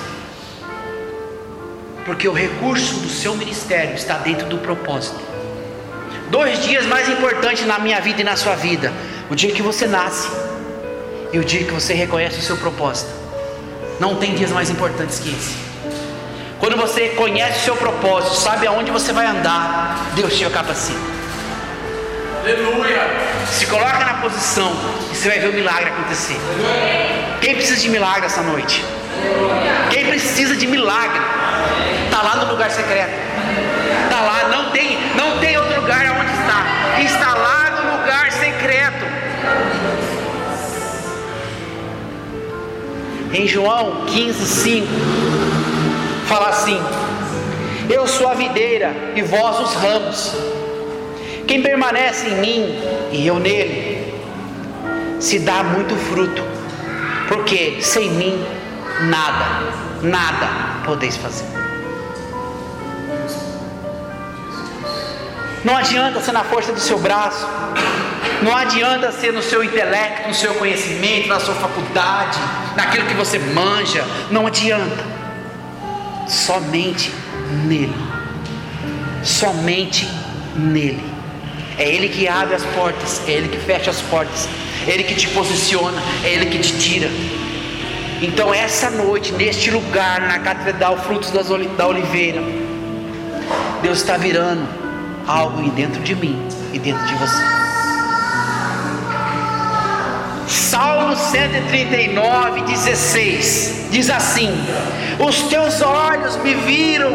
Porque 2.06 2.28
o 2.28 2.34
recurso 2.34 2.96
do 2.96 3.10
seu 3.10 3.36
ministério 3.36 3.96
está 3.96 4.18
dentro 4.18 4.46
do 4.48 4.58
propósito. 4.58 5.33
Dois 6.34 6.64
dias 6.64 6.84
mais 6.88 7.08
importantes 7.10 7.64
na 7.68 7.78
minha 7.78 8.02
vida 8.02 8.22
e 8.22 8.24
na 8.24 8.36
sua 8.36 8.56
vida: 8.56 8.92
o 9.30 9.36
dia 9.36 9.52
que 9.52 9.62
você 9.62 9.86
nasce 9.86 10.28
e 11.32 11.38
o 11.38 11.46
dia 11.46 11.64
que 11.64 11.72
você 11.72 11.94
reconhece 11.94 12.40
o 12.40 12.42
seu 12.42 12.58
propósito. 12.58 13.12
Não 14.00 14.16
tem 14.16 14.34
dias 14.34 14.50
mais 14.50 14.68
importantes 14.72 15.20
que 15.20 15.30
esse. 15.30 15.56
Quando 16.60 16.76
você 16.76 17.10
conhece 17.10 17.60
o 17.60 17.62
seu 17.66 17.76
propósito, 17.76 18.34
sabe 18.34 18.66
aonde 18.66 18.90
você 18.90 19.14
vai 19.14 19.28
andar, 19.28 20.10
Deus 20.16 20.36
te 20.36 20.44
capacita. 20.50 20.98
Aleluia. 22.42 23.04
Se 23.52 23.68
coloca 23.68 24.00
na 24.00 24.16
posição 24.16 24.76
e 25.12 25.16
você 25.16 25.30
vai 25.30 25.40
ver 25.40 25.50
o 25.50 25.54
milagre 25.54 25.92
acontecer. 25.92 26.40
Quem 27.42 27.54
precisa 27.54 27.80
de 27.80 27.90
milagre 27.90 28.26
essa 28.26 28.42
noite? 28.42 28.84
Quem 29.90 30.06
precisa 30.06 30.56
de 30.56 30.68
milagre? 30.68 31.22
Está 32.06 32.22
lá 32.22 32.36
no 32.38 32.52
lugar 32.52 32.70
secreto. 32.72 33.14
Está 34.04 34.22
lá, 34.22 34.50
não 34.50 34.72
tem, 34.72 34.98
não 35.16 35.40
tem 35.40 35.58
outro 35.58 35.82
lugar 35.82 36.06
aonde 36.06 36.32
está. 36.32 37.00
Está 37.00 37.34
lá 37.36 37.82
no 37.82 37.98
lugar 37.98 38.32
secreto. 38.32 39.06
Em 43.34 43.48
João 43.48 44.06
15, 44.06 44.46
5, 44.46 44.88
fala 46.28 46.50
assim: 46.50 46.80
Eu 47.90 48.08
sou 48.08 48.30
a 48.30 48.36
videira 48.36 48.94
e 49.16 49.22
vós 49.24 49.60
os 49.60 49.74
ramos. 49.74 50.36
Quem 51.48 51.62
permanece 51.62 52.28
em 52.28 52.36
mim 52.36 52.80
e 53.12 53.28
eu 53.28 53.40
nele, 53.40 54.14
se 55.20 55.40
dá 55.40 55.64
muito 55.64 55.96
fruto, 55.96 56.42
porque 57.28 57.78
sem 57.82 58.10
mim 58.12 58.46
nada, 59.04 59.46
nada 60.02 60.48
podeis 60.86 61.18
fazer. 61.18 61.46
Não 65.64 65.78
adianta 65.78 66.20
ser 66.20 66.34
na 66.34 66.44
força 66.44 66.74
do 66.74 66.80
seu 66.80 67.00
braço, 67.00 67.48
não 68.42 68.56
adianta 68.56 69.12
ser 69.14 69.32
no 69.32 69.42
seu 69.42 69.64
intelecto, 69.64 70.28
no 70.28 70.34
seu 70.34 70.54
conhecimento, 70.56 71.30
na 71.30 71.40
sua 71.40 71.56
faculdade, 71.56 72.38
naquilo 72.76 73.06
que 73.08 73.14
você 73.14 73.40
manja, 73.40 74.04
não 74.30 74.46
adianta. 74.46 75.04
Somente 76.28 77.14
nele. 77.66 77.96
Somente 79.24 80.08
nele. 80.56 81.14
É 81.78 81.88
Ele 81.88 82.10
que 82.10 82.28
abre 82.28 82.56
as 82.56 82.64
portas, 82.66 83.22
é 83.28 83.32
Ele 83.32 83.48
que 83.48 83.58
fecha 83.58 83.90
as 83.90 84.02
portas, 84.02 84.48
é 84.86 84.92
Ele 84.92 85.04
que 85.04 85.16
te 85.16 85.28
posiciona, 85.30 86.02
é 86.24 86.34
Ele 86.34 86.48
que 86.48 86.60
te 86.60 86.78
tira. 86.78 87.10
Então, 88.24 88.54
essa 88.54 88.90
noite, 88.90 89.34
neste 89.34 89.70
lugar, 89.70 90.22
na 90.22 90.40
Catedral 90.40 90.98
Frutos 91.00 91.30
da 91.30 91.86
Oliveira, 91.86 92.42
Deus 93.82 93.98
está 93.98 94.16
virando 94.16 94.66
algo 95.28 95.62
dentro 95.72 96.02
de 96.02 96.16
mim 96.16 96.42
e 96.72 96.80
dentro 96.80 97.06
de 97.06 97.16
você. 97.16 97.44
Salmo 100.48 101.18
139, 101.18 102.62
16 102.62 103.88
diz 103.92 104.10
assim: 104.10 104.52
Os 105.20 105.42
teus 105.42 105.82
olhos 105.82 106.38
me 106.38 106.54
viram 106.54 107.14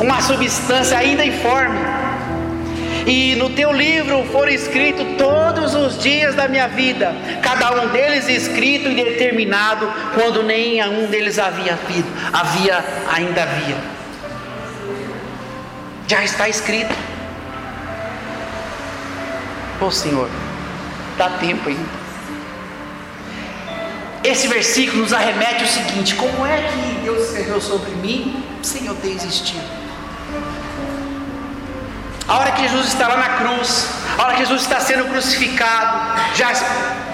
uma 0.00 0.20
substância 0.20 0.98
ainda 0.98 1.24
informe 1.24 1.78
e 3.08 3.34
no 3.36 3.48
teu 3.48 3.72
livro 3.72 4.22
foram 4.24 4.52
escritos 4.52 5.06
todos 5.16 5.74
os 5.74 5.98
dias 5.98 6.34
da 6.34 6.46
minha 6.46 6.68
vida, 6.68 7.14
cada 7.42 7.82
um 7.82 7.88
deles 7.88 8.28
escrito 8.28 8.90
e 8.90 8.94
determinado, 8.94 9.90
quando 10.14 10.42
nem 10.42 10.78
a 10.80 10.88
um 10.88 11.06
deles 11.06 11.38
havia 11.38 11.72
havido, 11.72 12.08
havia, 12.30 12.84
ainda 13.10 13.42
havia. 13.42 13.76
Já 16.06 16.22
está 16.22 16.50
escrito. 16.50 16.94
Ô 19.80 19.86
oh, 19.86 19.90
Senhor, 19.90 20.28
dá 21.16 21.30
tempo 21.30 21.68
ainda. 21.68 21.98
Esse 24.22 24.48
versículo 24.48 25.02
nos 25.02 25.12
arremete 25.14 25.64
o 25.64 25.66
seguinte: 25.66 26.14
como 26.14 26.44
é 26.44 26.62
que 26.62 27.00
Deus 27.04 27.28
escreveu 27.28 27.60
sobre 27.60 27.90
mim 27.92 28.42
sem 28.62 28.84
eu 28.84 28.94
ter 28.96 29.12
existido? 29.12 29.87
A 32.28 32.36
hora 32.36 32.52
que 32.52 32.60
Jesus 32.60 32.88
está 32.88 33.08
lá 33.08 33.16
na 33.16 33.28
cruz, 33.38 33.88
a 34.18 34.22
hora 34.22 34.34
que 34.34 34.40
Jesus 34.40 34.60
está 34.60 34.78
sendo 34.80 35.06
crucificado, 35.06 36.20
já 36.34 36.52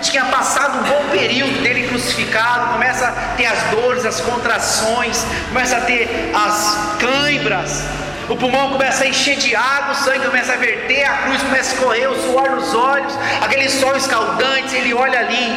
tinha 0.03 0.25
passado 0.25 0.81
um 0.81 0.83
bom 0.83 1.09
período 1.13 1.63
dele 1.63 1.87
crucificado, 1.87 2.73
começa 2.73 3.07
a 3.07 3.13
ter 3.37 3.47
as 3.47 3.63
dores, 3.71 4.05
as 4.05 4.21
contrações, 4.21 5.25
começa 5.51 5.77
a 5.77 5.81
ter 5.83 6.33
as 6.35 6.97
cãibras, 6.99 7.85
o 8.29 8.35
pulmão 8.35 8.71
começa 8.71 9.05
a 9.05 9.07
encher 9.07 9.37
de 9.37 9.55
água, 9.55 9.93
o 9.93 9.95
sangue 9.95 10.27
começa 10.27 10.55
a 10.55 10.57
verter, 10.57 11.05
a 11.05 11.19
cruz 11.19 11.41
começa 11.43 11.71
a 11.71 11.75
escorrer, 11.75 12.11
o 12.11 12.21
suor 12.21 12.51
nos 12.51 12.75
olhos, 12.75 13.17
aquele 13.41 13.69
sol 13.69 13.97
escaldante, 13.97 14.75
ele 14.75 14.93
olha 14.95 15.21
ali, 15.21 15.57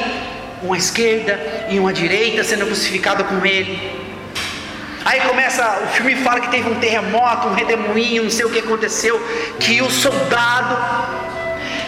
uma 0.61 0.77
esquerda 0.77 1.67
e 1.67 1.79
uma 1.79 1.91
direita 1.91 2.43
sendo 2.43 2.67
crucificado 2.67 3.23
com 3.23 3.43
ele. 3.43 3.96
Aí 5.07 5.21
começa, 5.21 5.83
o 5.85 5.87
filme 5.87 6.17
fala 6.17 6.41
que 6.41 6.49
teve 6.49 6.69
um 6.69 6.75
terremoto, 6.81 7.47
um 7.47 7.53
redemoinho, 7.53 8.23
não 8.23 8.29
sei 8.29 8.43
o 8.43 8.49
que 8.49 8.59
aconteceu, 8.59 9.17
que 9.57 9.81
o 9.81 9.89
soldado, 9.89 10.77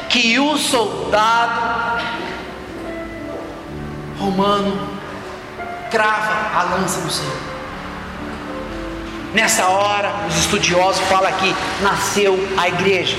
que 0.07 0.39
o 0.39 0.57
soldado 0.57 2.01
romano 4.17 4.87
crava 5.91 6.57
a 6.57 6.63
lança 6.63 7.01
no 7.01 7.11
Senhor. 7.11 7.35
Nessa 9.33 9.67
hora, 9.67 10.13
os 10.29 10.37
estudiosos 10.37 11.05
falam 11.09 11.33
que 11.33 11.53
nasceu 11.81 12.39
a 12.57 12.69
igreja, 12.69 13.17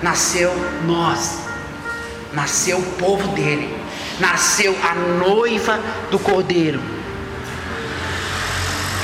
nasceu 0.00 0.54
nós, 0.86 1.40
nasceu 2.32 2.78
o 2.78 2.92
povo 2.92 3.26
dele, 3.32 3.76
nasceu 4.20 4.76
a 4.88 4.94
noiva 4.94 5.80
do 6.12 6.20
cordeiro. 6.20 6.93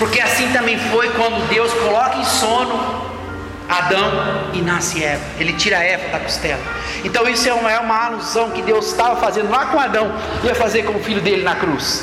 Porque 0.00 0.18
assim 0.18 0.50
também 0.50 0.78
foi 0.78 1.10
quando 1.10 1.46
Deus 1.50 1.70
coloca 1.74 2.16
em 2.16 2.24
sono 2.24 3.10
Adão 3.68 4.50
e 4.54 4.62
nasce 4.62 5.04
Eva. 5.04 5.22
Ele 5.38 5.52
tira 5.52 5.76
Eva 5.76 6.08
da 6.08 6.18
costela. 6.18 6.58
Então 7.04 7.28
isso 7.28 7.46
é 7.46 7.52
uma, 7.52 7.70
é 7.70 7.78
uma 7.78 8.06
alusão 8.06 8.50
que 8.50 8.62
Deus 8.62 8.86
estava 8.86 9.20
fazendo 9.20 9.50
lá 9.50 9.66
com 9.66 9.78
Adão, 9.78 10.10
ia 10.42 10.54
fazer 10.54 10.84
com 10.84 10.94
o 10.94 11.04
filho 11.04 11.20
dele 11.20 11.42
na 11.42 11.54
cruz. 11.54 12.02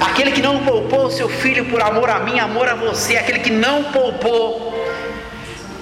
Aquele 0.00 0.30
que 0.30 0.40
não 0.40 0.64
poupou 0.64 1.06
o 1.06 1.10
seu 1.10 1.28
filho 1.28 1.64
por 1.64 1.82
amor 1.82 2.08
a 2.08 2.20
mim, 2.20 2.38
amor 2.38 2.68
a 2.68 2.76
você, 2.76 3.16
aquele 3.16 3.40
que 3.40 3.50
não 3.50 3.82
poupou. 3.84 4.72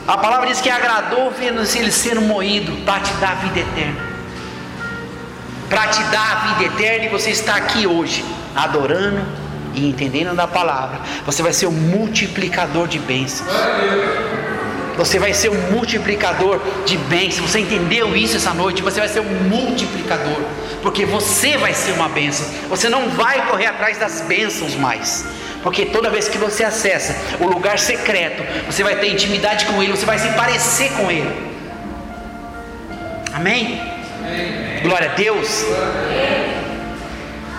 A 0.08 0.16
palavra 0.16 0.46
diz 0.46 0.62
que 0.62 0.70
agradou 0.70 1.30
vendo 1.30 1.60
ele 1.60 1.92
sendo 1.92 2.22
moído 2.22 2.72
para 2.86 3.00
te 3.00 3.12
dar 3.14 3.32
a 3.32 3.34
vida 3.34 3.60
eterna. 3.60 4.00
Para 5.68 5.86
te 5.88 6.02
dar 6.04 6.32
a 6.32 6.34
vida 6.54 6.64
eterna 6.64 7.04
e 7.04 7.08
você 7.08 7.30
está 7.30 7.56
aqui 7.56 7.86
hoje, 7.86 8.24
adorando 8.56 9.43
e 9.74 9.88
entendendo 9.88 10.34
da 10.34 10.46
palavra. 10.46 11.00
Você 11.26 11.42
vai 11.42 11.52
ser 11.52 11.66
um 11.66 11.72
multiplicador 11.72 12.88
de 12.88 12.98
bênçãos. 12.98 13.48
Você 14.96 15.18
vai 15.18 15.34
ser 15.34 15.50
um 15.50 15.72
multiplicador 15.72 16.60
de 16.86 16.96
bênçãos. 16.96 17.50
Você 17.50 17.60
entendeu 17.60 18.16
isso 18.16 18.36
essa 18.36 18.54
noite? 18.54 18.82
Você 18.82 19.00
vai 19.00 19.08
ser 19.08 19.20
um 19.20 19.48
multiplicador. 19.48 20.40
Porque 20.82 21.04
você 21.04 21.56
vai 21.56 21.74
ser 21.74 21.92
uma 21.92 22.08
bênção. 22.08 22.46
Você 22.68 22.88
não 22.88 23.08
vai 23.10 23.46
correr 23.48 23.66
atrás 23.66 23.98
das 23.98 24.20
bênçãos 24.20 24.76
mais. 24.76 25.24
Porque 25.62 25.86
toda 25.86 26.10
vez 26.10 26.28
que 26.28 26.38
você 26.38 26.62
acessa 26.62 27.16
o 27.40 27.46
lugar 27.46 27.78
secreto, 27.78 28.42
você 28.66 28.84
vai 28.84 28.96
ter 28.96 29.08
intimidade 29.08 29.64
com 29.64 29.82
Ele, 29.82 29.92
você 29.92 30.04
vai 30.04 30.18
se 30.18 30.28
parecer 30.34 30.92
com 30.92 31.10
Ele. 31.10 31.54
Amém? 33.32 33.80
Amém. 34.20 34.82
Glória 34.82 35.10
a 35.10 35.14
Deus. 35.14 35.64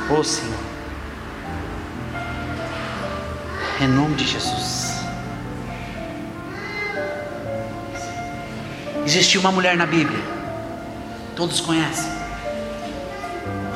Ô 0.09 0.19
oh, 0.19 0.23
Senhor. 0.23 0.54
Em 3.79 3.87
nome 3.87 4.15
de 4.15 4.25
Jesus. 4.25 4.95
Existia 9.05 9.39
uma 9.39 9.51
mulher 9.51 9.75
na 9.75 9.85
Bíblia, 9.85 10.19
todos 11.35 11.59
conhecem. 11.59 12.11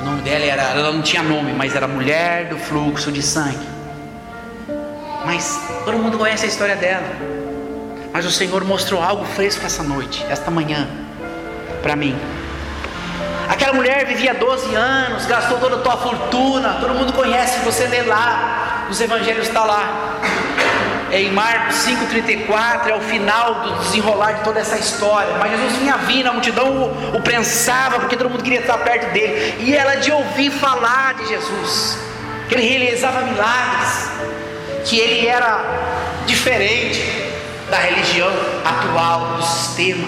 O 0.02 0.06
nome 0.06 0.22
dela 0.22 0.45
era, 0.45 0.64
ela 0.64 0.91
não 0.91 1.02
tinha 1.02 1.22
nome, 1.22 1.54
mas 1.54 1.76
era 1.76 1.88
mulher 1.88 2.50
do 2.50 2.58
fluxo 2.58 3.12
de 3.12 3.22
sangue. 3.22 3.68
Mas 5.26 5.62
todo 5.84 5.97
mundo 5.97 6.18
conhece 6.18 6.45
a 6.45 6.47
história 6.47 6.76
dela. 6.76 7.06
Mas 8.12 8.26
o 8.26 8.32
Senhor 8.32 8.64
mostrou 8.64 9.04
algo 9.04 9.26
fresco 9.26 9.66
essa 9.66 9.84
noite, 9.84 10.26
esta 10.30 10.50
manhã, 10.50 10.88
para 11.84 11.95
mim. 11.95 12.18
Aquela 13.50 13.74
mulher 13.74 14.06
vivia 14.06 14.34
12 14.34 14.74
anos, 14.74 15.26
gastou 15.26 15.60
toda 15.60 15.76
a 15.76 15.80
tua 15.80 15.97
fortuna, 15.97 16.76
todo 16.80 16.93
mundo 16.93 17.14
conhece, 17.14 17.60
você 17.60 17.86
lê 17.88 18.02
lá, 18.04 18.68
os 18.89 18.99
evangelhos 18.99 19.47
está 19.47 19.63
lá 19.63 20.19
é 21.11 21.21
em 21.21 21.31
Marcos 21.31 21.75
5,34, 21.87 22.87
é 22.87 22.95
o 22.95 23.01
final 23.01 23.55
do 23.61 23.79
desenrolar 23.79 24.33
de 24.33 24.43
toda 24.43 24.59
essa 24.59 24.77
história. 24.77 25.33
Mas 25.39 25.51
Jesus 25.51 25.77
vinha 25.77 25.97
vindo, 25.97 26.27
a 26.27 26.33
multidão 26.33 26.67
o, 26.67 27.17
o 27.17 27.21
prensava, 27.21 27.99
porque 27.99 28.15
todo 28.15 28.29
mundo 28.29 28.43
queria 28.43 28.59
estar 28.59 28.77
perto 28.77 29.11
dele. 29.11 29.55
E 29.59 29.75
ela 29.75 29.95
de 29.95 30.11
ouvir 30.11 30.51
falar 30.51 31.15
de 31.15 31.27
Jesus, 31.27 31.97
que 32.47 32.55
ele 32.55 32.67
realizava 32.67 33.21
milagres, 33.21 34.11
que 34.85 34.99
ele 34.99 35.27
era 35.27 35.63
diferente 36.27 37.01
da 37.71 37.77
religião 37.77 38.31
atual, 38.63 39.37
do 39.37 39.43
sistema. 39.43 40.07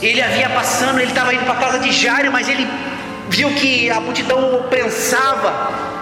Ele 0.00 0.22
havia 0.22 0.48
passando, 0.50 1.00
ele 1.00 1.10
estava 1.10 1.34
indo 1.34 1.44
para 1.44 1.54
a 1.54 1.56
casa 1.56 1.78
de 1.80 1.90
Jairo, 1.90 2.30
mas 2.30 2.48
ele 2.48 2.68
viu 3.28 3.50
que 3.54 3.90
a 3.90 3.98
multidão 4.00 4.54
o 4.54 4.64
prensava 4.64 5.95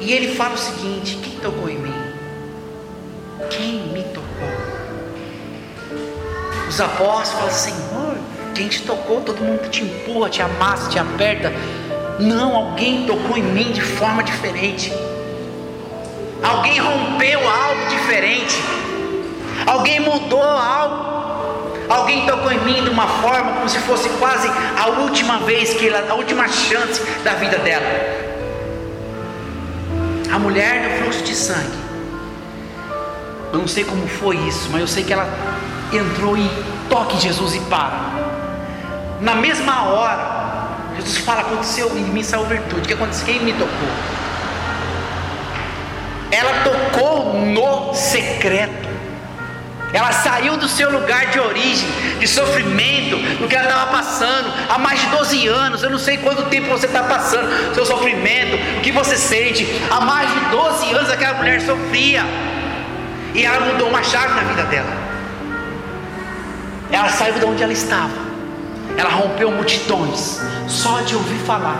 e 0.00 0.12
ele 0.12 0.34
fala 0.34 0.54
o 0.54 0.58
seguinte: 0.58 1.18
quem 1.22 1.38
tocou 1.40 1.68
em 1.68 1.78
mim? 1.78 1.94
Quem 3.50 3.72
me 3.92 4.02
tocou? 4.04 4.48
Os 6.68 6.80
apóstolos 6.80 7.30
falam: 7.32 7.50
Senhor, 7.50 8.16
quem 8.54 8.68
te 8.68 8.82
tocou? 8.82 9.20
Todo 9.20 9.42
mundo 9.42 9.68
te 9.68 9.84
empurra, 9.84 10.30
te 10.30 10.40
amassa, 10.42 10.88
te 10.88 10.98
aperta. 10.98 11.52
Não, 12.18 12.54
alguém 12.56 13.06
tocou 13.06 13.36
em 13.36 13.42
mim 13.42 13.72
de 13.72 13.82
forma 13.82 14.22
diferente. 14.22 14.92
Alguém 16.42 16.78
rompeu 16.78 17.40
algo 17.48 17.86
diferente. 17.90 18.56
Alguém 19.66 20.00
mudou 20.00 20.42
algo. 20.42 21.10
Alguém 21.88 22.24
tocou 22.24 22.52
em 22.52 22.60
mim 22.60 22.84
de 22.84 22.90
uma 22.90 23.06
forma 23.06 23.52
como 23.52 23.68
se 23.68 23.78
fosse 23.80 24.08
quase 24.10 24.48
a 24.78 24.86
última 25.00 25.40
vez 25.40 25.74
que 25.74 25.88
ela, 25.88 26.08
a 26.08 26.14
última 26.14 26.46
chance 26.48 27.02
da 27.24 27.34
vida 27.34 27.58
dela 27.58 28.19
a 30.32 30.38
mulher 30.38 30.82
do 30.82 31.02
fluxo 31.02 31.22
de 31.24 31.34
sangue. 31.34 31.78
Eu 33.52 33.58
não 33.58 33.68
sei 33.68 33.84
como 33.84 34.06
foi 34.06 34.36
isso, 34.36 34.68
mas 34.70 34.80
eu 34.80 34.86
sei 34.86 35.02
que 35.02 35.12
ela 35.12 35.28
entrou 35.92 36.36
e 36.36 36.48
toque 36.88 37.18
Jesus 37.20 37.54
e 37.56 37.60
para. 37.62 38.10
Na 39.20 39.34
mesma 39.34 39.84
hora, 39.84 40.40
Jesus 40.96 41.18
fala: 41.18 41.40
aconteceu 41.40 41.96
em 41.96 42.04
mim 42.04 42.22
saiu 42.22 42.44
virtude. 42.46 42.82
O 42.82 42.86
que 42.86 42.94
aconteceu? 42.94 43.26
Quem 43.26 43.40
me 43.42 43.52
tocou? 43.52 43.88
Ela 46.30 46.62
tocou 46.62 47.34
no 47.34 47.92
secreto. 47.94 48.79
Ela 49.92 50.12
saiu 50.12 50.56
do 50.56 50.68
seu 50.68 50.90
lugar 50.90 51.26
de 51.26 51.40
origem, 51.40 51.88
de 52.18 52.28
sofrimento, 52.28 53.16
do 53.38 53.48
que 53.48 53.56
ela 53.56 53.68
estava 53.68 53.90
passando 53.90 54.52
há 54.68 54.78
mais 54.78 55.00
de 55.00 55.06
12 55.06 55.48
anos. 55.48 55.82
Eu 55.82 55.90
não 55.90 55.98
sei 55.98 56.18
quanto 56.18 56.44
tempo 56.44 56.68
você 56.68 56.86
está 56.86 57.02
passando, 57.02 57.74
seu 57.74 57.84
sofrimento, 57.84 58.56
o 58.78 58.80
que 58.80 58.92
você 58.92 59.16
sente. 59.16 59.66
Há 59.90 60.00
mais 60.00 60.32
de 60.32 60.40
12 60.50 60.92
anos 60.92 61.10
aquela 61.10 61.34
mulher 61.34 61.60
sofria. 61.60 62.24
E 63.34 63.44
ela 63.44 63.66
mudou 63.66 63.88
uma 63.88 64.02
chave 64.02 64.34
na 64.34 64.42
vida 64.42 64.64
dela. 64.64 64.90
Ela 66.92 67.08
saiu 67.08 67.34
de 67.34 67.44
onde 67.44 67.62
ela 67.62 67.72
estava. 67.72 68.30
Ela 68.96 69.10
rompeu 69.10 69.50
multidões 69.50 70.40
só 70.68 71.00
de 71.00 71.14
ouvir 71.14 71.38
falar. 71.40 71.78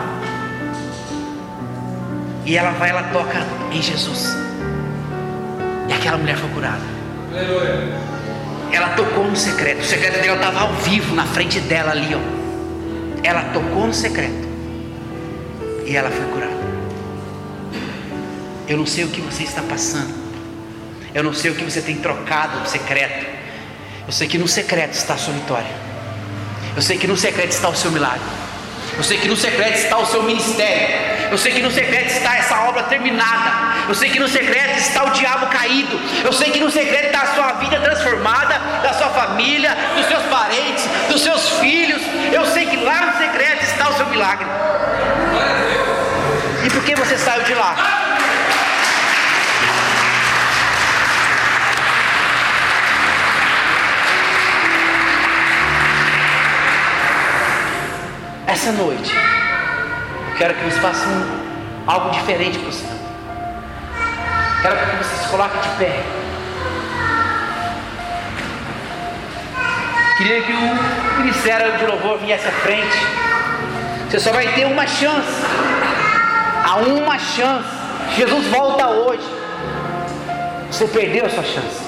E 2.44 2.56
ela 2.56 2.70
vai, 2.72 2.90
ela 2.90 3.04
toca 3.12 3.38
em 3.70 3.82
Jesus. 3.82 4.36
E 5.88 5.92
aquela 5.92 6.16
mulher 6.16 6.36
foi 6.36 6.48
curada. 6.50 6.99
Ela 8.72 8.90
tocou 8.90 9.24
no 9.24 9.36
secreto. 9.36 9.80
O 9.80 9.84
secreto 9.84 10.20
dela 10.20 10.36
estava 10.36 10.60
ao 10.60 10.72
vivo 10.74 11.14
na 11.14 11.26
frente 11.26 11.60
dela 11.60 11.90
ali, 11.90 12.14
ó. 12.14 12.20
Ela 13.22 13.44
tocou 13.52 13.86
no 13.86 13.94
secreto. 13.94 14.48
E 15.86 15.96
ela 15.96 16.10
foi 16.10 16.24
curada. 16.26 16.60
Eu 18.68 18.76
não 18.78 18.86
sei 18.86 19.04
o 19.04 19.08
que 19.08 19.20
você 19.20 19.42
está 19.42 19.62
passando. 19.62 20.14
Eu 21.12 21.24
não 21.24 21.34
sei 21.34 21.50
o 21.50 21.54
que 21.54 21.64
você 21.64 21.80
tem 21.80 21.96
trocado 21.96 22.60
no 22.60 22.66
secreto. 22.66 23.26
Eu 24.06 24.12
sei 24.12 24.28
que 24.28 24.38
no 24.38 24.46
secreto 24.46 24.92
está 24.92 25.14
a 25.14 25.18
sua 25.18 25.34
vitória. 25.34 25.70
Eu 26.76 26.82
sei 26.82 26.96
que 26.96 27.06
no 27.06 27.16
secreto 27.16 27.50
está 27.50 27.68
o 27.68 27.74
seu 27.74 27.90
milagre. 27.90 28.22
Eu 28.96 29.02
sei 29.02 29.18
que 29.18 29.28
no 29.28 29.36
secreto 29.36 29.76
está 29.76 29.98
o 29.98 30.06
seu 30.06 30.22
ministério. 30.22 31.09
Eu 31.30 31.38
sei 31.38 31.52
que 31.52 31.62
no 31.62 31.70
secreto 31.70 32.10
está 32.10 32.36
essa 32.36 32.60
obra 32.62 32.82
terminada. 32.84 33.50
Eu 33.88 33.94
sei 33.94 34.10
que 34.10 34.18
no 34.18 34.26
secreto 34.26 34.78
está 34.78 35.04
o 35.04 35.10
diabo 35.10 35.46
caído. 35.46 36.00
Eu 36.24 36.32
sei 36.32 36.50
que 36.50 36.58
no 36.58 36.70
secreto 36.70 37.06
está 37.06 37.22
a 37.22 37.34
sua 37.34 37.52
vida 37.52 37.78
transformada, 37.80 38.58
da 38.82 38.92
sua 38.94 39.10
família, 39.10 39.76
dos 39.94 40.06
seus 40.06 40.24
parentes, 40.24 40.84
dos 41.08 41.22
seus 41.22 41.50
filhos. 41.60 42.02
Eu 42.32 42.44
sei 42.46 42.66
que 42.66 42.76
lá 42.76 43.06
no 43.06 43.18
secreto 43.18 43.62
está 43.62 43.90
o 43.90 43.92
seu 43.94 44.06
milagre. 44.06 44.46
E 46.64 46.70
por 46.70 46.82
que 46.82 46.96
você 46.96 47.16
saiu 47.16 47.44
de 47.44 47.54
lá? 47.54 47.76
Essa 58.48 58.72
noite 58.72 59.29
Quero 60.40 60.54
que 60.54 60.64
vocês 60.64 60.78
façam 60.78 61.12
algo 61.86 62.08
diferente 62.12 62.58
para 62.58 62.70
o 62.70 62.72
Senhor. 62.72 62.96
Quero 64.62 64.74
que 64.74 65.04
você 65.04 65.16
se 65.22 65.28
coloque 65.28 65.58
de 65.58 65.68
pé. 65.76 66.02
Queria 70.16 70.40
que 70.40 70.52
o 70.52 71.20
ministério 71.20 71.76
de 71.76 71.84
louvor 71.84 72.16
viesse 72.20 72.48
à 72.48 72.52
frente. 72.52 73.06
Você 74.08 74.18
só 74.18 74.32
vai 74.32 74.46
ter 74.54 74.64
uma 74.64 74.86
chance. 74.86 75.44
Há 76.64 76.76
uma 76.76 77.18
chance. 77.18 77.68
Jesus 78.16 78.46
volta 78.46 78.88
hoje. 78.88 79.28
Você 80.70 80.86
perdeu 80.86 81.26
a 81.26 81.28
sua 81.28 81.44
chance. 81.44 81.79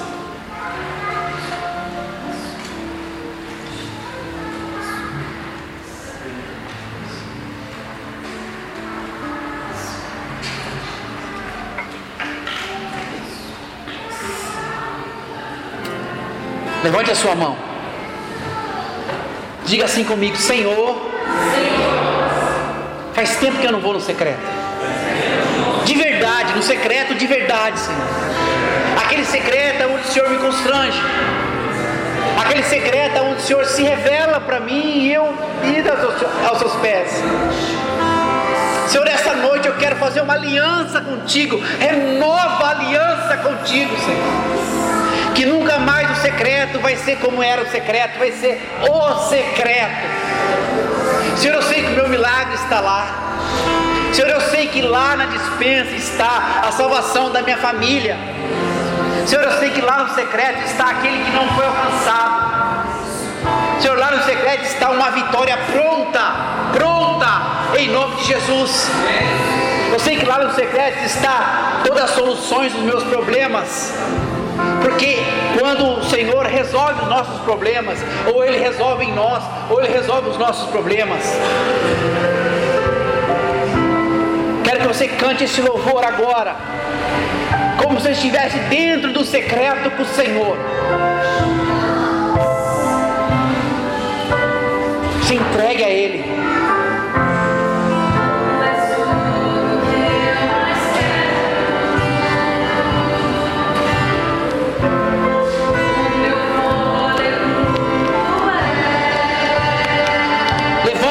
Levante 16.93 17.09
a 17.09 17.15
sua 17.15 17.33
mão. 17.33 17.57
Diga 19.65 19.85
assim 19.85 20.03
comigo: 20.03 20.37
Senhor, 20.37 20.95
Faz 23.13 23.35
tempo 23.37 23.57
que 23.57 23.65
eu 23.65 23.71
não 23.71 23.81
vou 23.81 23.93
no 23.93 23.99
secreto. 23.99 24.39
De 25.85 25.95
verdade, 25.95 26.53
no 26.53 26.61
secreto 26.61 27.15
de 27.15 27.25
verdade, 27.25 27.79
Senhor. 27.79 27.99
Aquele 29.03 29.25
secreto 29.25 29.81
é 29.81 29.87
onde 29.87 30.07
o 30.07 30.11
Senhor 30.11 30.29
me 30.29 30.37
constrange. 30.37 31.01
Aquele 32.39 32.61
secreto 32.61 33.17
é 33.17 33.21
onde 33.21 33.41
o 33.41 33.41
Senhor 33.41 33.65
se 33.65 33.81
revela 33.81 34.39
para 34.39 34.59
mim 34.59 34.99
e 34.99 35.13
eu 35.13 35.33
ir 35.63 35.83
aos 36.47 36.59
seus 36.59 36.75
pés. 36.75 37.09
Senhor, 38.87 39.07
essa 39.07 39.33
noite 39.33 39.67
eu 39.67 39.75
quero 39.77 39.95
fazer 39.95 40.21
uma 40.21 40.35
aliança 40.35 41.01
contigo. 41.01 41.59
Renova 41.79 42.67
a 42.67 42.69
aliança 42.69 43.37
contigo, 43.37 43.97
Senhor. 43.97 45.02
Que 45.35 45.45
nunca 45.45 45.79
mais 45.79 46.09
o 46.11 46.21
secreto 46.21 46.79
vai 46.79 46.95
ser 46.95 47.17
como 47.17 47.41
era 47.41 47.61
o 47.63 47.69
secreto, 47.69 48.19
vai 48.19 48.31
ser 48.31 48.61
o 48.89 49.29
secreto. 49.29 50.07
Senhor, 51.37 51.55
eu 51.55 51.61
sei 51.63 51.83
que 51.83 51.87
o 51.89 51.95
meu 51.95 52.09
milagre 52.09 52.53
está 52.55 52.79
lá. 52.79 53.07
Senhor, 54.13 54.29
eu 54.29 54.41
sei 54.41 54.67
que 54.67 54.81
lá 54.81 55.15
na 55.15 55.25
dispensa 55.25 55.95
está 55.95 56.61
a 56.67 56.71
salvação 56.71 57.31
da 57.31 57.41
minha 57.41 57.57
família. 57.57 58.15
Senhor, 59.25 59.43
eu 59.43 59.59
sei 59.59 59.71
que 59.71 59.81
lá 59.81 60.03
no 60.03 60.13
secreto 60.13 60.63
está 60.65 60.91
aquele 60.91 61.23
que 61.23 61.31
não 61.31 61.47
foi 61.55 61.65
alcançado. 61.65 62.53
Senhor, 63.79 63.97
lá 63.97 64.11
no 64.11 64.23
secreto 64.23 64.65
está 64.65 64.91
uma 64.91 65.09
vitória 65.11 65.57
pronta, 65.71 66.21
pronta, 66.71 67.27
em 67.77 67.89
nome 67.89 68.15
de 68.17 68.25
Jesus. 68.25 68.87
Eu 69.91 69.99
sei 69.99 70.17
que 70.17 70.25
lá 70.25 70.39
no 70.39 70.53
secreto 70.53 71.03
está 71.05 71.81
todas 71.83 72.03
as 72.03 72.11
soluções 72.11 72.71
dos 72.71 72.83
meus 72.83 73.03
problemas. 73.03 73.93
Porque 74.81 75.17
quando 75.59 75.99
o 75.99 76.03
Senhor 76.03 76.45
resolve 76.45 77.01
os 77.01 77.09
nossos 77.09 77.39
problemas, 77.41 77.99
ou 78.33 78.43
Ele 78.43 78.57
resolve 78.57 79.05
em 79.05 79.13
nós, 79.13 79.43
ou 79.69 79.81
Ele 79.81 79.91
resolve 79.91 80.29
os 80.29 80.37
nossos 80.37 80.69
problemas. 80.69 81.21
Quero 84.63 84.79
que 84.79 84.87
você 84.87 85.07
cante 85.07 85.43
esse 85.43 85.61
louvor 85.61 86.03
agora, 86.03 86.55
como 87.83 87.99
se 87.99 88.11
estivesse 88.11 88.57
dentro 88.69 89.11
do 89.13 89.23
secreto 89.23 89.91
com 89.91 90.03
o 90.03 90.05
Senhor. 90.05 90.57
se 95.33 95.35
entregue 95.35 95.83
a 95.83 95.89
Ele. 95.89 96.32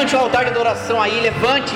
Levante 0.03 0.17
o 0.17 0.19
altar 0.19 0.43
de 0.43 0.51
adoração 0.51 1.01
aí, 1.01 1.21
levante. 1.21 1.73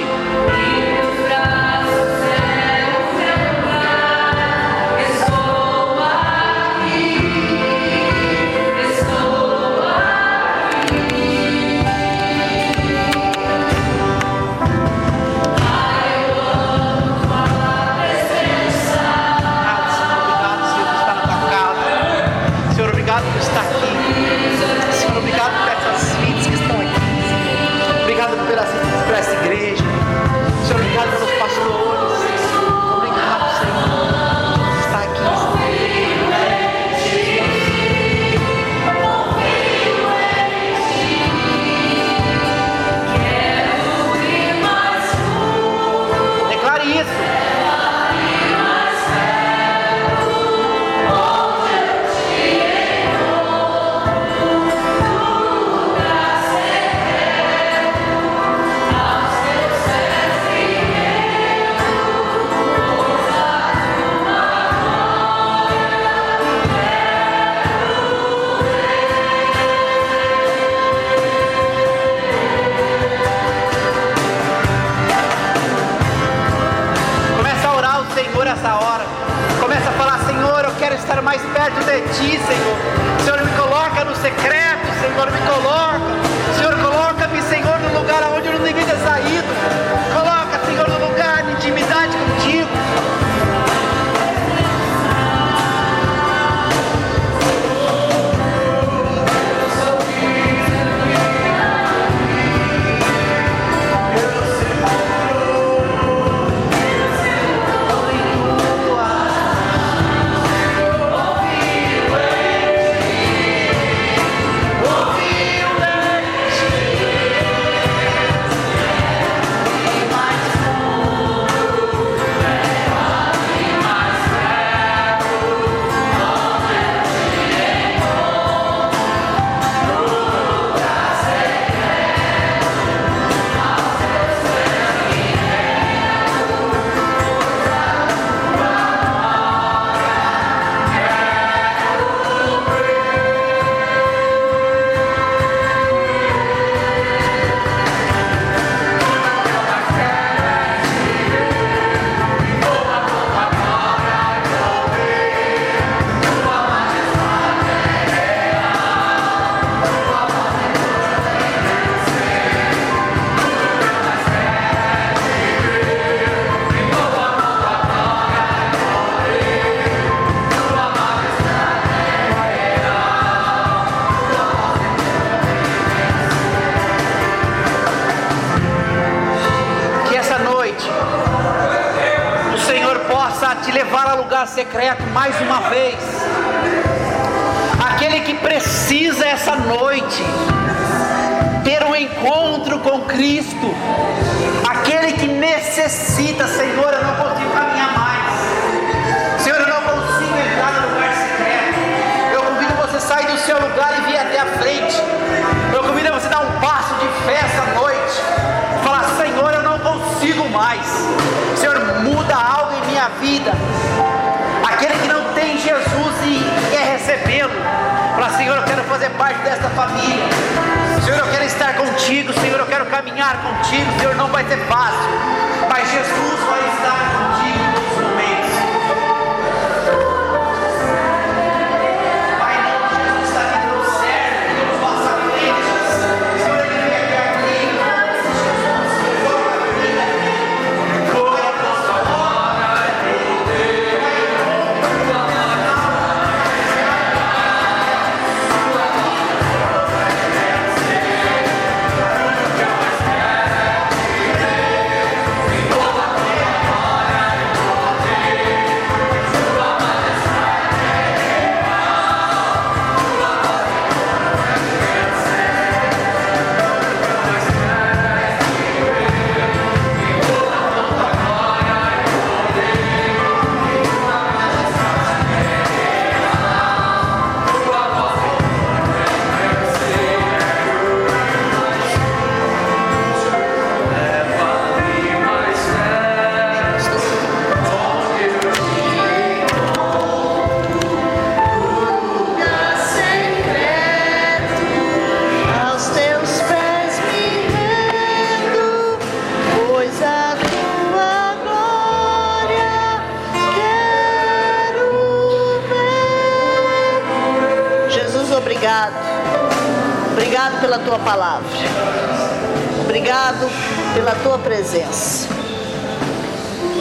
Presença. 314.68 315.30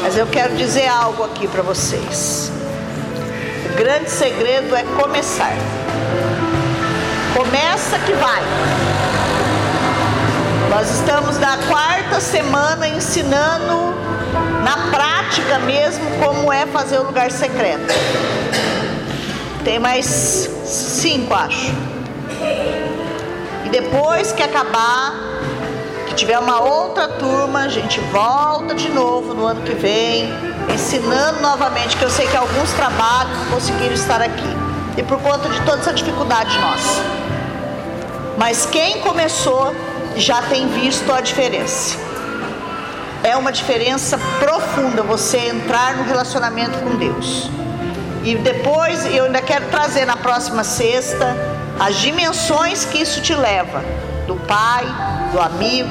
Mas 0.03 0.17
eu 0.17 0.27
quero 0.27 0.57
dizer 0.57 0.87
algo 0.89 1.25
aqui 1.25 1.47
para 1.47 1.63
vocês. 1.63 2.51
O 3.73 3.77
grande 3.77 4.11
segredo 4.11 4.75
é 4.75 4.83
começar. 5.01 5.53
Começa 7.35 7.99
que 8.01 8.13
vai. 8.15 8.43
Nós 10.71 10.91
estamos 10.91 11.39
na 11.39 11.57
quarta 11.69 12.21
semana 12.21 12.89
ensinando 12.89 13.95
na 14.65 14.91
prática 14.91 15.59
mesmo 15.61 16.05
como 16.23 16.53
é 16.53 16.67
fazer 16.67 16.99
o 16.99 17.05
lugar 17.05 17.31
secreto. 17.31 17.95
Tem 19.65 19.79
mais 19.79 20.07
cinco, 20.65 21.35
acho. 21.35 21.86
E 23.67 23.69
depois 23.69 24.31
que 24.31 24.45
acabar, 24.45 25.13
tiver 26.15 26.39
uma 26.39 26.61
outra 26.61 27.09
turma, 27.09 27.63
a 27.65 27.69
gente 27.69 27.99
volta 28.13 28.77
de 28.77 28.89
novo 28.91 29.35
no 29.35 29.45
ano 29.45 29.63
que 29.63 29.75
vem, 29.75 30.29
ensinando 30.73 31.41
novamente, 31.41 31.97
que 31.97 32.05
eu 32.05 32.09
sei 32.09 32.29
que 32.29 32.37
alguns 32.37 32.71
trabalhos 32.75 33.37
não 33.37 33.47
conseguiram 33.47 33.93
estar 33.93 34.23
aqui. 34.23 34.57
E 34.97 35.03
por 35.03 35.21
conta 35.21 35.49
de 35.49 35.61
toda 35.63 35.79
essa 35.79 35.93
dificuldade 35.93 36.57
nossa. 36.61 37.03
Mas 38.39 38.67
quem 38.67 39.01
começou 39.01 39.75
já 40.15 40.43
tem 40.43 40.69
visto 40.69 41.13
a 41.13 41.21
diferença. 41.21 41.99
É 43.25 43.37
uma 43.37 43.51
diferença 43.51 44.17
profunda 44.39 45.03
você 45.03 45.39
entrar 45.39 45.97
no 45.97 46.05
relacionamento 46.05 46.79
com 46.79 46.95
Deus. 46.95 47.51
E 48.23 48.37
depois 48.37 49.05
eu 49.13 49.25
ainda 49.25 49.43
quero 49.43 49.67
trazer 49.71 50.07
na 50.07 50.17
próxima 50.17 50.63
sexta 50.63 51.56
as 51.79 51.97
dimensões 51.97 52.85
que 52.85 52.99
isso 52.99 53.21
te 53.21 53.35
leva 53.35 53.85
do 54.27 54.37
pai, 54.37 54.85
do 55.33 55.41
amigo, 55.41 55.91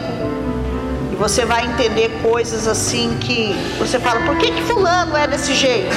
e 1.11 1.15
você 1.15 1.45
vai 1.45 1.65
entender 1.65 2.09
coisas 2.21 2.67
assim 2.67 3.17
que 3.21 3.53
você 3.77 3.99
fala, 3.99 4.21
por 4.21 4.37
que, 4.37 4.51
que 4.51 4.61
fulano 4.63 5.15
é 5.15 5.27
desse 5.27 5.53
jeito? 5.53 5.95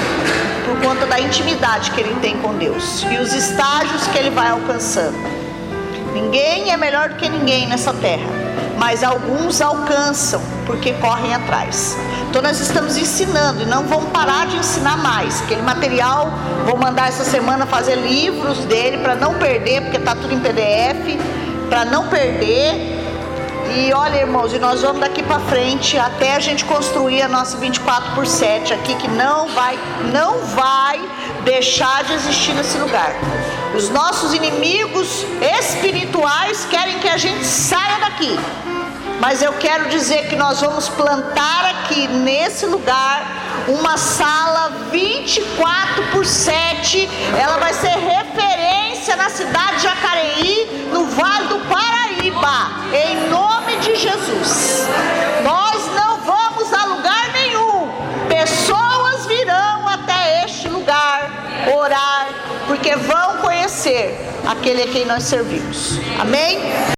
Por 0.65 0.81
conta 0.81 1.07
da 1.07 1.19
intimidade 1.19 1.91
que 1.91 2.01
ele 2.01 2.15
tem 2.21 2.37
com 2.39 2.55
Deus 2.55 3.05
e 3.11 3.17
os 3.17 3.33
estágios 3.33 4.07
que 4.07 4.19
ele 4.19 4.31
vai 4.31 4.51
alcançando. 4.51 5.17
Ninguém 6.13 6.71
é 6.71 6.77
melhor 6.77 7.09
do 7.09 7.17
que 7.17 7.29
ninguém 7.29 7.67
nessa 7.67 7.93
terra, 7.95 8.29
mas 8.79 9.03
alguns 9.03 9.61
alcançam 9.61 10.41
porque 10.69 10.93
correm 10.93 11.35
atrás. 11.35 11.99
Então 12.31 12.41
nós 12.41 12.61
estamos 12.61 12.97
ensinando 12.97 13.63
e 13.63 13.67
não 13.67 13.85
vamos 13.85 14.11
parar 14.11 14.47
de 14.47 14.57
ensinar 14.57 14.99
mais. 14.99 15.43
Aquele 15.43 15.63
material, 15.63 16.31
vou 16.65 16.77
mandar 16.77 17.09
essa 17.09 17.25
semana 17.25 17.67
fazer 17.67 17.97
livros 17.97 18.59
dele 18.67 18.99
para 18.99 19.17
não 19.17 19.35
perder, 19.35 19.81
porque 19.83 19.97
está 19.97 20.15
tudo 20.15 20.33
em 20.33 20.39
PDF, 20.39 21.19
para 21.69 21.85
não 21.87 22.07
perder 22.09 22.99
e 23.71 23.93
olha, 23.93 24.21
irmãos, 24.21 24.53
e 24.55 24.59
nós 24.59 24.81
vamos 24.81 25.01
daqui 25.01 25.23
para 25.23 25.39
frente 25.41 25.99
até 25.99 26.35
a 26.35 26.41
gente 26.41 26.65
construir 26.65 27.21
a 27.23 27.29
nossa 27.29 27.59
24 27.59 28.15
por 28.15 28.27
7 28.27 28.73
aqui 28.73 28.95
que 28.95 29.09
não 29.09 29.49
vai, 29.49 29.79
não 30.11 30.39
vai 30.47 31.01
deixar 31.45 32.03
de 32.05 32.15
existir 32.15 32.55
nesse 32.55 32.79
lugar. 32.79 33.13
Os 33.77 33.91
nossos 33.91 34.33
inimigos 34.33 35.25
espirituais 35.61 36.67
querem 36.71 36.99
que 36.99 37.09
a 37.09 37.19
gente 37.19 37.45
saia 37.45 37.99
daqui. 38.01 38.39
Mas 39.21 39.43
eu 39.43 39.53
quero 39.55 39.89
dizer 39.89 40.29
que 40.29 40.37
nós 40.37 40.61
vamos 40.61 40.89
plantar 40.89 41.65
aqui 41.67 42.07
nesse 42.07 42.67
lugar 42.67 43.27
uma 43.67 43.97
sala 43.97 44.71
24 44.91 46.05
por 46.13 46.25
7. 46.25 47.09
Ela 47.37 47.59
vai 47.59 47.73
ser 47.75 47.89
referência 47.89 49.17
na 49.17 49.29
cidade 49.29 49.77
de 49.77 49.83
Jacareí, 49.83 50.89
no 50.93 51.05
Vale 51.07 51.49
do 51.49 51.59
Paraíba. 51.69 52.71
Em 52.93 53.29
nome 53.29 53.77
de 53.79 53.97
Jesus. 53.97 54.87
Nós 55.43 55.87
não 55.95 56.19
vamos 56.21 56.73
a 56.73 56.85
lugar 56.85 57.33
nenhum. 57.33 57.91
Pessoas 58.29 59.27
virão 59.27 59.89
até 59.89 60.45
este 60.45 60.69
lugar 60.69 61.31
orar, 61.75 62.29
porque 62.67 62.95
vão 62.97 63.39
conhecer 63.39 64.17
aquele 64.47 64.83
a 64.83 64.87
quem 64.87 65.05
nós 65.05 65.25
servimos. 65.25 65.99
Amém? 66.19 66.59